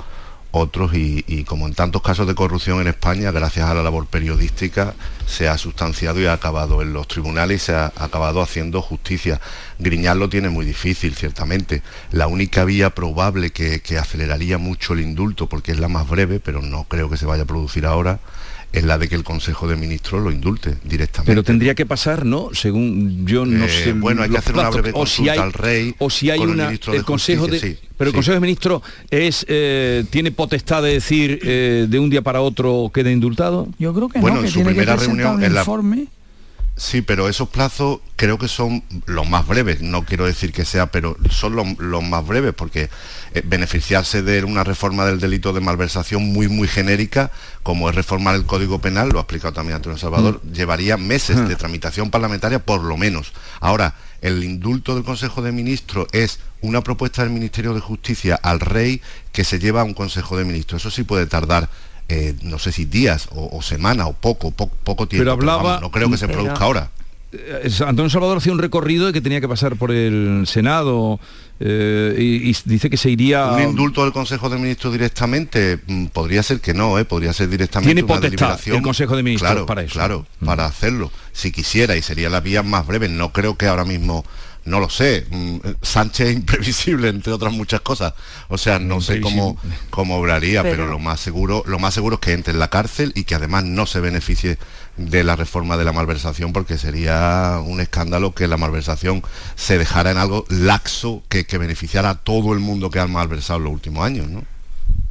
otros 0.52 0.92
y, 0.94 1.44
como 1.44 1.66
en 1.66 1.74
tantos 1.74 2.02
casos 2.02 2.26
de 2.26 2.34
corrupción 2.34 2.80
en 2.80 2.88
España, 2.88 3.30
gracias 3.30 3.68
a 3.68 3.74
la 3.74 3.82
labor 3.82 4.06
periodística, 4.06 4.94
se 5.26 5.48
ha 5.48 5.56
sustanciado 5.58 6.20
y 6.20 6.26
ha 6.26 6.32
acabado 6.32 6.82
en 6.82 6.92
los 6.92 7.06
tribunales 7.08 7.62
y 7.62 7.66
se 7.66 7.74
ha 7.74 7.92
acabado 7.96 8.42
haciendo 8.42 8.82
justicia. 8.82 9.40
Griñán 9.78 10.18
lo 10.18 10.28
tiene 10.28 10.48
muy 10.48 10.64
difícil, 10.64 11.14
ciertamente. 11.14 11.82
La 12.10 12.26
única 12.26 12.64
vía 12.64 12.90
probable 12.90 13.50
que, 13.50 13.80
que 13.80 13.98
aceleraría 13.98 14.58
mucho 14.58 14.94
el 14.94 15.00
indulto, 15.00 15.48
porque 15.48 15.72
es 15.72 15.78
la 15.78 15.88
más 15.88 16.08
breve, 16.08 16.40
pero 16.40 16.62
no 16.62 16.84
creo 16.84 17.08
que 17.08 17.16
se 17.16 17.26
vaya 17.26 17.44
a 17.44 17.46
producir 17.46 17.86
ahora, 17.86 18.20
es 18.72 18.84
la 18.84 18.98
de 18.98 19.08
que 19.08 19.14
el 19.16 19.24
Consejo 19.24 19.66
de 19.66 19.74
Ministros 19.76 20.22
lo 20.22 20.30
indulte 20.30 20.76
directamente. 20.84 21.30
Pero 21.30 21.42
tendría 21.42 21.74
que 21.74 21.86
pasar, 21.86 22.24
¿no? 22.24 22.50
Según 22.52 23.26
yo 23.26 23.44
no 23.44 23.64
Eh, 23.64 23.68
sé. 23.68 23.92
bueno, 23.92 24.22
hay 24.22 24.30
que 24.30 24.38
hacer 24.38 24.54
una 24.54 24.70
breve 24.70 24.90
o 24.94 25.06
si 25.06 25.16
consulta 25.24 25.32
hay- 25.32 25.38
al 25.38 25.52
rey 25.52 25.94
O 25.98 26.08
si 26.10 26.30
hay 26.30 26.38
con 26.38 26.48
el 26.50 26.54
una. 26.54 26.64
ministro 26.66 26.92
de 26.92 27.02
Consejo 27.02 27.46
de. 27.48 27.58
Sí, 27.58 27.76
pero 27.98 28.08
el 28.10 28.12
sí. 28.12 28.16
Consejo 28.16 28.34
de 28.34 28.40
Ministros 28.40 28.82
es 29.10 29.44
eh, 29.48 30.04
tiene 30.10 30.30
potestad 30.30 30.82
de 30.82 30.92
decir 30.92 31.40
eh, 31.42 31.86
de 31.88 31.98
un 31.98 32.10
día 32.10 32.22
para 32.22 32.40
otro 32.42 32.90
queda 32.94 33.10
indultado. 33.10 33.68
Yo 33.78 33.92
creo 33.92 34.08
que 34.08 34.20
Bueno, 34.20 34.36
no, 34.36 34.40
en 34.42 34.46
que 34.46 34.52
su 34.52 34.58
tiene 34.60 34.70
que 34.70 34.74
primera 34.76 34.96
reunión, 34.96 35.34
un 35.36 35.42
en 35.44 35.54
la- 35.54 35.60
informe. 35.60 36.06
Sí, 36.80 37.02
pero 37.02 37.28
esos 37.28 37.50
plazos 37.50 38.00
creo 38.16 38.38
que 38.38 38.48
son 38.48 38.82
los 39.04 39.28
más 39.28 39.46
breves. 39.46 39.82
No 39.82 40.06
quiero 40.06 40.24
decir 40.24 40.50
que 40.50 40.64
sea, 40.64 40.90
pero 40.90 41.14
son 41.28 41.54
los, 41.54 41.78
los 41.78 42.02
más 42.02 42.26
breves 42.26 42.54
porque 42.54 42.88
eh, 43.34 43.42
beneficiarse 43.44 44.22
de 44.22 44.42
una 44.44 44.64
reforma 44.64 45.04
del 45.04 45.20
delito 45.20 45.52
de 45.52 45.60
malversación 45.60 46.32
muy, 46.32 46.48
muy 46.48 46.68
genérica, 46.68 47.32
como 47.62 47.90
es 47.90 47.94
reformar 47.94 48.34
el 48.34 48.46
Código 48.46 48.78
Penal, 48.78 49.10
lo 49.10 49.18
ha 49.18 49.22
explicado 49.22 49.52
también 49.52 49.76
Antonio 49.76 49.98
Salvador, 49.98 50.40
llevaría 50.54 50.96
meses 50.96 51.46
de 51.46 51.54
tramitación 51.54 52.10
parlamentaria 52.10 52.64
por 52.64 52.82
lo 52.82 52.96
menos. 52.96 53.34
Ahora, 53.60 53.94
el 54.22 54.42
indulto 54.42 54.94
del 54.94 55.04
Consejo 55.04 55.42
de 55.42 55.52
Ministros 55.52 56.08
es 56.12 56.40
una 56.62 56.80
propuesta 56.80 57.22
del 57.22 57.30
Ministerio 57.30 57.74
de 57.74 57.80
Justicia 57.80 58.40
al 58.42 58.58
rey 58.58 59.02
que 59.32 59.44
se 59.44 59.58
lleva 59.58 59.82
a 59.82 59.84
un 59.84 59.92
Consejo 59.92 60.38
de 60.38 60.46
Ministros. 60.46 60.80
Eso 60.80 60.90
sí 60.90 61.02
puede 61.02 61.26
tardar 61.26 61.68
eh, 62.10 62.34
no 62.42 62.58
sé 62.58 62.72
si 62.72 62.84
días 62.84 63.28
o, 63.32 63.56
o 63.56 63.62
semanas 63.62 64.06
o 64.08 64.12
poco, 64.12 64.50
po- 64.50 64.68
poco 64.84 65.06
tiempo. 65.06 65.22
Pero 65.22 65.32
hablaba- 65.32 65.62
vamos, 65.62 65.80
no 65.82 65.90
creo 65.90 66.10
que 66.10 66.16
se 66.18 66.28
produzca 66.28 66.64
ahora. 66.64 66.90
Eh, 67.32 67.70
Antonio 67.86 68.10
Salvador 68.10 68.38
hacía 68.38 68.52
un 68.52 68.58
recorrido 68.58 69.06
de 69.06 69.12
que 69.12 69.20
tenía 69.20 69.40
que 69.40 69.46
pasar 69.48 69.76
por 69.76 69.92
el 69.92 70.42
Senado 70.48 71.20
eh, 71.60 72.16
y, 72.18 72.50
y 72.50 72.56
dice 72.64 72.90
que 72.90 72.96
se 72.96 73.10
iría. 73.10 73.46
Un 73.52 73.62
indulto 73.62 74.02
del 74.02 74.12
Consejo 74.12 74.48
de 74.48 74.58
Ministros 74.58 74.92
directamente 74.92 75.78
mm, 75.86 76.06
podría 76.06 76.42
ser 76.42 76.60
que 76.60 76.74
no, 76.74 76.98
¿eh? 76.98 77.04
podría 77.04 77.32
ser 77.32 77.48
directamente 77.48 77.94
Tiene 77.94 78.02
una 78.04 78.14
potestad 78.16 78.30
deliberación. 78.38 78.76
el 78.78 78.82
Consejo 78.82 79.16
de 79.16 79.22
Ministros 79.22 79.50
claro, 79.52 79.66
para 79.66 79.82
eso. 79.82 79.92
Mm. 79.94 79.98
Claro, 79.98 80.26
para 80.44 80.64
hacerlo, 80.66 81.12
si 81.32 81.52
quisiera, 81.52 81.96
y 81.96 82.02
sería 82.02 82.28
la 82.30 82.40
vía 82.40 82.62
más 82.62 82.86
breve. 82.86 83.08
No 83.08 83.32
creo 83.32 83.56
que 83.56 83.66
ahora 83.66 83.84
mismo 83.84 84.24
no 84.64 84.80
lo 84.80 84.88
sé. 84.90 85.26
mm, 85.30 85.56
Sánchez 85.82 86.28
es 86.28 86.34
imprevisible, 86.36 87.08
entre 87.08 87.32
otras 87.32 87.52
muchas 87.52 87.80
cosas. 87.80 88.14
O 88.48 88.58
sea, 88.58 88.78
no 88.78 89.00
sé 89.00 89.20
cómo, 89.20 89.56
cómo 89.90 90.16
obraría, 90.18 90.62
pero, 90.62 90.76
Pero- 90.76 90.86
lo 90.88 90.98
más 90.98 91.20
seguro, 91.20 91.62
lo 91.66 91.78
más 91.78 91.94
seguro 91.94 92.14
es 92.16 92.20
que 92.20 92.32
entre 92.32 92.52
en 92.52 92.58
la 92.58 92.68
cárcel 92.68 93.12
y 93.14 93.24
que 93.24 93.34
además 93.34 93.64
no 93.64 93.86
se 93.86 94.00
beneficie 94.00 94.58
de 94.96 95.24
la 95.24 95.36
reforma 95.36 95.76
de 95.76 95.84
la 95.84 95.92
malversación, 95.92 96.52
porque 96.52 96.76
sería 96.76 97.58
un 97.64 97.80
escándalo 97.80 98.34
que 98.34 98.46
la 98.48 98.56
malversación 98.56 99.22
se 99.54 99.78
dejara 99.78 100.10
en 100.10 100.18
algo 100.18 100.44
laxo 100.48 101.22
que, 101.28 101.46
que 101.46 101.56
beneficiara 101.58 102.10
a 102.10 102.14
todo 102.16 102.52
el 102.52 102.58
mundo 102.58 102.90
que 102.90 103.00
ha 103.00 103.06
malversado 103.06 103.58
en 103.58 103.64
los 103.64 103.72
últimos 103.72 104.04
años, 104.04 104.28
¿no? 104.28 104.44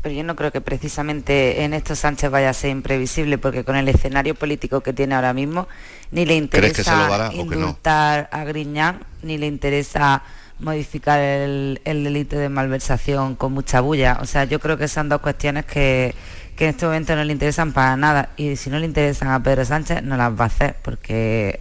Pero 0.02 0.16
yo 0.16 0.24
no 0.24 0.36
creo 0.36 0.52
que 0.52 0.62
precisamente 0.62 1.64
en 1.64 1.74
esto 1.74 1.94
Sánchez 1.94 2.32
vaya 2.32 2.50
a 2.50 2.54
ser 2.54 2.70
imprevisible, 2.70 3.38
porque 3.38 3.66
con 3.66 3.76
el 3.76 3.88
escenario 3.90 4.34
político 4.34 4.82
que 4.82 4.94
tiene 4.94 5.16
ahora 5.16 5.34
mismo, 5.34 5.68
ni 6.12 6.26
le 6.26 6.48
¿Crees 6.48 6.74
que 6.74 6.84
se 6.84 6.92
lo 6.92 7.04
interesa 7.04 7.32
no? 7.32 7.34
indultar 7.34 8.30
a 8.32 8.44
Griñán, 8.46 9.04
ni 9.24 9.38
le 9.38 9.48
interesa 9.48 10.24
modificar 10.60 11.20
el, 11.20 11.82
el 11.86 12.04
delito 12.04 12.38
de 12.38 12.50
malversación 12.50 13.36
con 13.36 13.54
mucha 13.54 13.82
bulla. 13.82 14.20
O 14.22 14.26
sea, 14.26 14.46
yo 14.46 14.60
creo 14.60 14.78
que 14.78 14.88
son 14.88 15.10
dos 15.10 15.22
cuestiones 15.22 15.66
que, 15.66 16.16
que 16.56 16.66
en 16.66 16.70
este 16.72 16.86
momento 16.86 17.16
no 17.16 17.24
le 17.24 17.34
interesan 17.34 17.74
para 17.74 17.98
nada. 17.98 18.30
Y 18.38 18.56
si 18.56 18.70
no 18.70 18.80
le 18.80 18.86
interesan 18.86 19.30
a 19.30 19.42
Pedro 19.42 19.66
Sánchez, 19.66 20.04
no 20.04 20.18
las 20.18 20.32
va 20.32 20.46
a 20.46 20.48
hacer, 20.48 20.78
porque, 20.82 21.60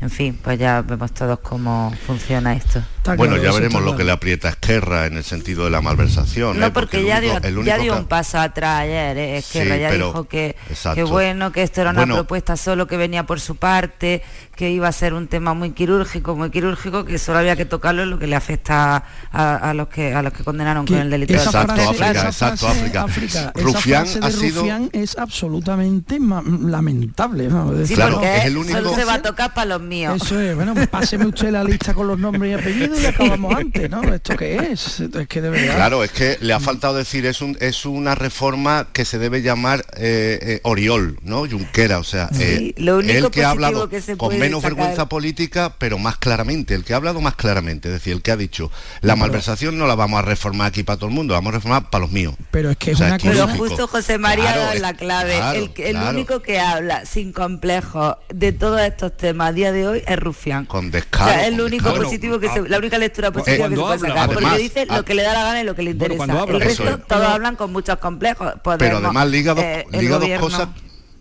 en 0.00 0.10
fin, 0.10 0.38
pues 0.42 0.58
ya 0.58 0.82
vemos 0.82 1.12
todos 1.12 1.38
cómo 1.40 1.92
funciona 2.06 2.54
esto. 2.54 2.82
Bueno, 3.16 3.36
ya 3.36 3.52
veremos 3.52 3.82
lo 3.82 3.96
que 3.96 4.04
le 4.04 4.12
aprieta 4.12 4.48
a 4.48 4.50
Esquerra 4.52 5.06
en 5.06 5.16
el 5.16 5.24
sentido 5.24 5.64
de 5.64 5.70
la 5.70 5.80
malversación. 5.80 6.58
No, 6.60 6.66
¿eh? 6.66 6.70
porque, 6.70 6.98
el 6.98 7.06
ya, 7.06 7.18
único- 7.18 7.40
dio, 7.40 7.48
el 7.48 7.54
ya 7.64 7.74
único 7.74 7.82
dio 7.82 7.92
ca- 7.94 7.98
un 8.00 8.04
paso 8.06 8.38
atrás 8.38 8.80
ayer, 8.82 9.16
¿eh? 9.18 9.36
Esquerra 9.38 9.74
Sí, 9.76 9.80
ya 9.80 9.88
pero- 9.88 10.06
dijo 10.08 10.24
que, 10.24 10.56
que 10.94 11.02
bueno, 11.04 11.52
que 11.52 11.62
esto 11.62 11.80
era 11.80 11.90
una 11.90 12.00
Bueno. 12.00 12.14
propuesta 12.16 12.56
solo 12.56 12.86
que 12.86 12.96
venía 12.96 13.24
por 13.26 13.40
su 13.40 13.56
parte, 13.56 14.22
que 14.54 14.70
iba 14.70 14.88
a 14.88 14.92
ser 14.92 15.14
un 15.14 15.26
tema 15.28 15.54
muy 15.54 15.70
quirúrgico, 15.72 16.36
muy 16.36 16.50
quirúrgico, 16.50 17.04
que 17.04 17.18
solo 17.18 17.38
había 17.38 17.56
que 17.56 17.64
tocarlo 17.64 18.02
en 18.02 18.10
lo 18.10 18.18
que 18.18 18.26
le 18.26 18.36
afecta 18.36 19.04
a, 19.32 19.56
a 19.70 19.74
los 19.74 19.88
que 19.88 20.12
a 20.14 20.22
los 20.22 20.32
que 20.32 20.44
condenaron 20.44 20.86
con 20.86 20.96
el 20.98 21.08
delito 21.10 21.32
de 21.32 21.38
Exacto, 21.38 21.74
frase, 21.74 21.88
África, 21.88 22.10
esa 22.10 22.26
exacto, 22.28 22.66
frase, 22.66 22.80
África. 22.80 23.02
África, 23.04 23.52
esa 23.54 23.64
Rufián 23.64 24.02
ha 24.22 24.30
sido- 24.30 24.60
Rufián 24.62 24.90
es 24.92 25.16
absolutamente 25.16 26.18
lamentable. 26.18 27.48
Sí, 27.86 27.94
porque 27.96 28.36
es 28.38 28.44
el 28.44 28.56
único- 28.56 28.76
solo 28.78 28.94
se 28.94 29.04
va 29.04 29.14
a 29.14 29.22
tocar 29.22 29.54
para 29.54 29.66
los 29.66 29.80
míos. 29.80 30.20
Eso 30.22 30.38
es, 30.40 30.54
bueno, 30.54 30.74
páseme 30.90 31.26
usted 31.26 31.50
la 31.50 31.64
lista 31.64 31.94
con 31.94 32.06
los 32.06 32.18
nombres 32.18 32.50
y 32.50 32.54
apellidos 32.60 32.89
y 32.98 33.06
acabamos 33.06 33.54
antes, 33.54 33.90
¿no? 33.90 34.02
¿Esto 34.14 34.36
qué 34.36 34.56
es? 34.72 35.00
Es 35.00 35.28
que 35.28 35.40
de 35.40 35.50
verdad. 35.50 35.74
Claro, 35.76 36.04
es 36.04 36.10
que 36.12 36.38
le 36.40 36.52
ha 36.52 36.60
faltado 36.60 36.94
decir, 36.94 37.26
es, 37.26 37.40
un, 37.42 37.56
es 37.60 37.84
una 37.84 38.14
reforma 38.14 38.88
que 38.92 39.04
se 39.04 39.18
debe 39.18 39.42
llamar 39.42 39.84
eh, 39.96 40.38
eh, 40.42 40.60
Oriol, 40.64 41.18
¿no? 41.22 41.46
Junquera, 41.48 41.98
o 41.98 42.04
sea, 42.04 42.30
eh, 42.38 42.74
lo 42.78 42.98
único 42.98 43.26
el 43.26 43.30
que 43.30 43.44
ha 43.44 43.50
hablado 43.50 43.88
que 43.88 44.00
se 44.00 44.16
con 44.16 44.38
menos 44.38 44.62
sacar- 44.62 44.76
vergüenza 44.76 45.08
política, 45.08 45.74
pero 45.78 45.98
más 45.98 46.16
claramente, 46.16 46.74
el 46.74 46.84
que 46.84 46.92
ha 46.92 46.96
hablado 46.96 47.20
más 47.20 47.34
claramente, 47.34 47.88
es 47.88 47.94
decir, 47.94 48.12
el 48.14 48.22
que 48.22 48.30
ha 48.32 48.36
dicho, 48.36 48.70
la 49.02 49.16
malversación 49.16 49.76
no 49.78 49.86
la 49.86 49.94
vamos 49.94 50.18
a 50.18 50.22
reformar 50.22 50.68
aquí 50.68 50.82
para 50.82 50.96
todo 50.98 51.08
el 51.08 51.14
mundo, 51.14 51.34
la 51.34 51.38
vamos 51.40 51.54
a 51.54 51.56
reformar 51.56 51.90
para 51.90 52.02
los 52.02 52.10
míos. 52.12 52.34
Pero 52.50 52.70
es 52.70 52.76
que 52.76 52.90
O 52.90 52.92
es 52.92 52.98
sea, 52.98 53.06
una 53.08 53.18
Pero 53.18 53.48
justo 53.48 53.86
José 53.88 54.18
María 54.18 54.44
Claro, 54.44 54.60
ha 54.60 54.64
dado 54.64 54.74
es- 54.74 54.80
la 54.80 54.94
clave. 54.94 55.36
claro, 55.36 55.58
el 55.58 55.72
que- 55.72 55.86
el 55.90 55.96
claro. 55.96 56.10
único 56.16 56.42
que 56.42 56.58
habla 56.60 57.04
sin 57.06 57.32
complejos 57.32 58.16
de 58.32 58.52
todos 58.52 58.80
estos 58.80 59.16
temas 59.16 59.50
a 59.50 59.52
día 59.52 59.72
de 59.72 59.86
hoy 59.86 60.02
es 60.06 60.18
Rufián. 60.18 60.66
Con 60.66 60.88
O 60.88 60.90
descaro. 60.90 61.30
sea, 61.30 61.46
es 61.48 61.56
lo 61.56 61.64
único 61.66 61.84
descaro. 61.86 62.04
positivo 62.04 62.38
que 62.40 62.48
se, 62.48 62.68
la 62.68 62.78
única 62.80 62.98
lectura 62.98 63.30
positiva 63.30 63.68
que 63.68 63.74
se 63.76 63.80
puede 63.80 63.94
habla, 63.94 64.08
sacar, 64.08 64.26
porque 64.28 64.44
además, 64.46 64.58
dice 64.58 64.86
a- 64.88 64.96
lo 64.96 65.04
que 65.04 65.14
le 65.14 65.22
da 65.22 65.32
la 65.34 65.44
gana 65.44 65.60
y 65.60 65.64
lo 65.64 65.74
que 65.74 65.82
le 65.82 65.94
Bueno, 65.94 66.14
interesa. 66.14 66.16
cuando 66.18 66.42
habla, 66.42 66.56
el 66.58 66.60
resto, 66.64 66.82
es. 66.84 66.88
todos 66.90 67.04
Pero- 67.08 67.26
hablan 67.28 67.56
con 67.56 67.72
muchos 67.72 67.96
complejos. 67.98 68.46
Pero 68.48 68.60
Podemos, 68.62 69.04
además 69.04 69.28
liga 69.28 69.54
dos, 69.54 69.64
eh, 69.64 69.86
liga 69.92 70.18
dos 70.18 70.28
cosas, 70.40 70.68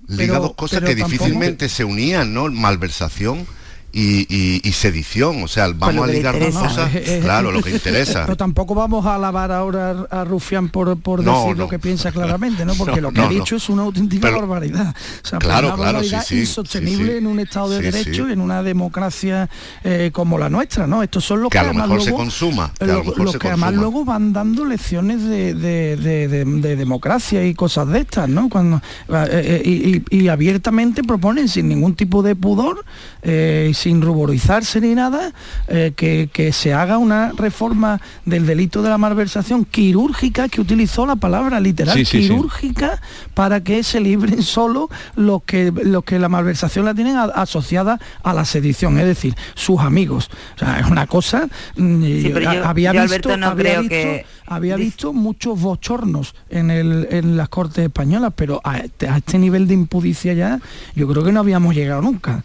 liga 0.07 0.34
Pero- 0.34 0.39
dos 0.43 0.55
cosas 0.55 0.80
pero 0.80 0.88
que 0.89 0.95
tampoco- 0.95 1.12
difícilmente 1.12 1.70
se 1.70 1.84
unían, 1.84 2.34
¿no? 2.34 2.47
Malversación 2.49 3.45
y, 3.92 4.26
y- 4.30 4.62
y 4.64 4.72
sedición. 4.72 5.44
O 5.44 5.48
sea, 5.48 5.68
vamos 5.70 5.96
lo 5.96 6.04
a 6.04 6.08
que 6.08 6.14
ligar 6.14 6.40
dos 6.40 6.56
cosas. 6.56 6.90
Eh, 7.00 7.04
eh, 7.06 7.20
Claro, 7.22 7.52
lo 7.52 7.62
que 7.62 7.72
interesa. 7.72 8.24
Pero 8.26 8.36
tampoco 8.38 8.74
vamos 8.76 9.06
a 9.06 9.16
alabar 9.16 9.52
ahora 9.52 10.06
a 10.10 10.24
Rufián 10.24 10.70
por, 10.70 11.00
por 11.00 11.24
No, 11.24 11.34
decir 11.40 11.58
no. 11.58 11.64
lo 11.64 11.70
que 11.70 11.80
piensa 11.80 12.12
claramente, 12.12 12.66
¿no? 12.66 12.74
Porque 12.76 12.96
No, 13.02 13.10
lo 13.10 13.12
que 13.12 13.22
ha 13.22 13.28
dicho 13.30 13.56
no. 13.56 13.58
es 13.58 13.70
una 13.70 13.84
auténtica 13.84 14.28
Pero- 14.28 14.40
barbaridad. 14.40 14.96
O 15.24 15.28
sea, 15.28 15.40
Claro, 15.40 15.68
una 15.68 15.76
claro, 15.76 15.94
barbaridad 15.94 16.22
sí, 16.24 16.36
sí, 16.36 16.40
insostenible 16.42 17.06
sí, 17.06 17.12
sí. 17.12 17.18
en 17.18 17.28
un 17.28 17.40
Estado 17.40 17.70
de 17.70 17.78
Sí, 17.78 17.84
Derecho, 17.84 18.26
sí. 18.28 18.34
en 18.34 18.42
una 18.42 18.64
democracia 18.64 19.50
eh, 19.84 20.10
como 20.14 20.38
la 20.38 20.50
nuestra, 20.50 20.88
¿no? 20.88 21.04
Estos 21.04 21.24
son 21.26 21.42
los 21.42 21.50
Que 21.52 21.60
a 21.60 21.64
lo 21.64 21.74
mejor 21.74 22.00
se 22.02 22.10
luego- 22.10 22.18
consuma, 22.18 22.74
que 22.78 22.84
a 22.84 22.88
lo 22.88 22.94
lo- 22.96 23.04
mejor 23.04 23.20
los 23.22 23.32
se 23.34 23.40
que 23.40 23.48
además 23.48 23.74
luego 23.74 24.06
van 24.06 24.34
dando 24.34 24.66
lecciones 24.66 25.24
de, 25.24 25.54
de- 25.54 25.96
de- 25.98 26.28
de- 26.28 26.46
de 26.46 26.76
democracia 26.76 27.46
y 27.46 27.54
cosas 27.54 27.88
de 27.90 28.00
estas, 28.00 28.28
¿no? 28.30 28.50
Cuando 28.50 28.78
eh, 29.10 29.28
eh, 29.32 29.62
y, 30.10 30.16
y- 30.18 30.24
y 30.24 30.28
abiertamente 30.28 31.04
proponen 31.04 31.48
sin 31.48 31.68
ningún 31.70 31.96
tipo 31.96 32.22
de 32.24 32.36
pudor, 32.36 32.84
eh, 33.22 33.68
sin 33.80 34.02
ruborizarse 34.02 34.82
ni 34.82 34.94
nada, 34.96 35.32
eh, 35.68 35.94
que, 35.96 36.30
que 36.32 36.52
se 36.54 36.74
haga 36.74 36.98
una 36.98 37.32
reforma 37.36 38.02
del 38.26 38.46
delito 38.46 38.82
de 38.82 38.90
la 38.90 38.98
malversación 38.98 39.66
quirúrgica, 39.66 40.50
que 40.50 40.62
utilizó 40.62 41.06
la 41.06 41.16
palabra 41.16 41.60
literal 41.60 41.96
Sí, 41.98 42.06
sí, 42.06 42.22
sí. 42.24 42.30
quirúrgica, 42.30 43.02
para 43.34 43.64
que 43.64 43.84
se 43.84 44.00
libren 44.02 44.44
solo 44.44 44.90
los 45.16 45.44
que 45.44 45.72
los 45.72 46.04
que 46.04 46.20
la 46.20 46.30
malversación 46.30 46.86
la 46.86 46.94
tienen 46.94 47.16
a- 47.16 47.24
asociada 47.24 48.00
a 48.24 48.34
la 48.34 48.46
sedición, 48.46 49.00
es 49.00 49.06
decir, 49.06 49.36
sus 49.56 49.80
amigos. 49.80 50.30
O 50.56 50.60
sea, 50.60 50.80
es 50.80 50.86
una 50.88 51.08
cosa. 51.08 51.48
yo- 51.78 52.66
había 52.66 52.94
yo, 52.94 53.02
visto, 53.04 53.38
no 53.38 53.48
había 53.48 53.64
creo 53.64 53.82
visto- 53.82 53.90
que- 53.96 54.26
había 54.48 54.76
Dice- 54.76 54.86
visto 54.86 55.14
muchos 55.14 55.62
bochornos 55.62 56.34
en, 56.50 56.72
el, 56.72 57.08
en 57.12 57.38
las 57.38 57.50
cortes 57.50 57.86
españolas, 57.86 58.34
pero 58.36 58.60
a 58.64 58.80
este, 58.80 59.08
a 59.08 59.18
este 59.18 59.38
nivel 59.38 59.68
de 59.68 59.76
impudicia 59.76 60.34
ya, 60.34 60.60
yo 60.96 61.08
creo 61.08 61.24
que 61.24 61.32
no 61.32 61.40
habíamos 61.40 61.76
llegado 61.76 62.02
nunca. 62.02 62.44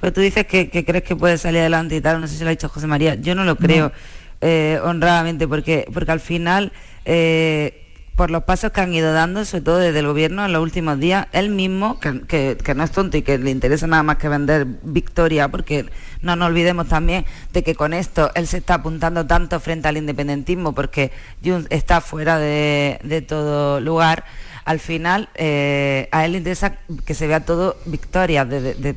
Pero 0.00 0.12
tú 0.12 0.20
dices 0.20 0.46
que, 0.46 0.70
que 0.70 0.84
crees 0.84 1.04
que 1.04 1.14
puede 1.16 1.36
salir 1.38 1.60
adelante 1.60 1.96
y 1.96 2.00
tal, 2.00 2.20
no 2.20 2.26
sé 2.26 2.36
si 2.36 2.42
lo 2.42 2.48
ha 2.48 2.50
dicho 2.50 2.68
José 2.68 2.86
María, 2.86 3.14
yo 3.16 3.34
no 3.34 3.44
lo 3.44 3.56
creo 3.56 3.92
eh, 4.40 4.80
honradamente, 4.82 5.46
porque, 5.46 5.86
porque 5.92 6.12
al 6.12 6.20
final, 6.20 6.72
eh, 7.04 7.76
por 8.16 8.30
los 8.30 8.44
pasos 8.44 8.70
que 8.72 8.80
han 8.82 8.92
ido 8.92 9.12
dando, 9.14 9.44
sobre 9.46 9.62
todo 9.64 9.78
desde 9.78 9.98
el 10.00 10.06
gobierno 10.06 10.44
en 10.44 10.52
los 10.52 10.62
últimos 10.62 10.98
días, 10.98 11.26
él 11.32 11.48
mismo, 11.50 11.98
que, 12.00 12.20
que- 12.26 12.58
que 12.62 12.74
no 12.74 12.84
es 12.84 12.90
tonto 12.90 13.16
y 13.16 13.22
que 13.22 13.38
le 13.38 13.50
interesa 13.50 13.86
nada 13.86 14.02
más 14.02 14.16
que 14.16 14.28
vender 14.28 14.66
victoria, 14.82 15.48
porque 15.48 15.86
no 16.20 16.36
nos 16.36 16.48
olvidemos 16.48 16.86
también 16.88 17.24
de 17.52 17.62
que 17.62 17.74
con 17.74 17.94
esto 17.94 18.30
él 18.34 18.46
se 18.46 18.58
está 18.58 18.74
apuntando 18.74 19.26
tanto 19.26 19.58
frente 19.60 19.88
al 19.88 19.96
independentismo, 19.96 20.74
porque 20.74 21.12
Junts 21.44 21.66
está 21.70 22.00
fuera 22.02 22.38
de, 22.38 22.98
de 23.04 23.22
todo 23.22 23.80
lugar 23.80 24.24
al 24.64 24.80
final 24.80 25.28
eh, 25.34 26.08
a 26.12 26.24
él 26.24 26.32
le 26.32 26.38
interesa 26.38 26.78
que 27.04 27.14
se 27.14 27.26
vea 27.26 27.44
todo 27.44 27.76
victoria 27.86 28.46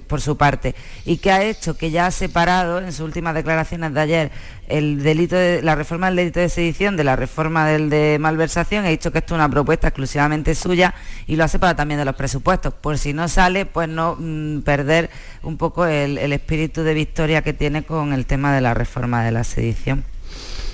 por 0.08 0.22
su 0.22 0.38
parte. 0.38 0.76
Y 1.06 1.18
que 1.18 1.32
ha 1.32 1.44
hecho 1.44 1.78
que 1.78 1.92
ya 1.92 2.08
ha 2.08 2.12
separado 2.12 2.80
en 2.80 2.92
sus 2.92 3.02
últimas 3.02 3.36
declaraciones 3.36 3.94
de 3.94 4.02
ayer 4.02 4.32
el 4.68 5.04
delito 5.04 5.36
de 5.36 5.62
la 5.62 5.76
reforma 5.76 6.08
del 6.08 6.16
delito 6.16 6.40
de 6.40 6.48
sedición 6.48 6.96
de 6.96 7.04
la 7.04 7.16
reforma 7.16 7.68
del 7.68 7.90
de 7.90 8.18
malversación 8.20 8.86
ha 8.86 8.90
dicho 8.90 9.12
que 9.12 9.18
esto 9.18 9.36
es 9.36 9.38
una 9.38 9.50
propuesta 9.50 9.90
exclusivamente 9.90 10.56
suya 10.56 10.94
y 11.28 11.36
lo 11.36 11.44
ha 11.44 11.50
separado 11.50 11.76
también 11.76 12.00
de 12.00 12.06
los 12.06 12.16
presupuestos. 12.16 12.74
Por 12.74 12.98
si 12.98 13.14
no 13.14 13.28
sale 13.28 13.66
pues 13.66 13.90
no 13.90 14.16
mm, 14.18 14.62
perder 14.62 15.10
un 15.44 15.58
poco 15.58 15.86
el 15.86 16.32
espíritu 16.32 16.84
de 16.84 16.94
victoria 16.94 17.42
que 17.42 17.54
tiene 17.54 17.84
con 17.84 18.14
el 18.14 18.26
tema 18.26 18.54
de 18.54 18.62
la 18.62 18.74
reforma 18.74 19.24
de 19.24 19.32
la 19.32 19.44
sedición 19.44 20.06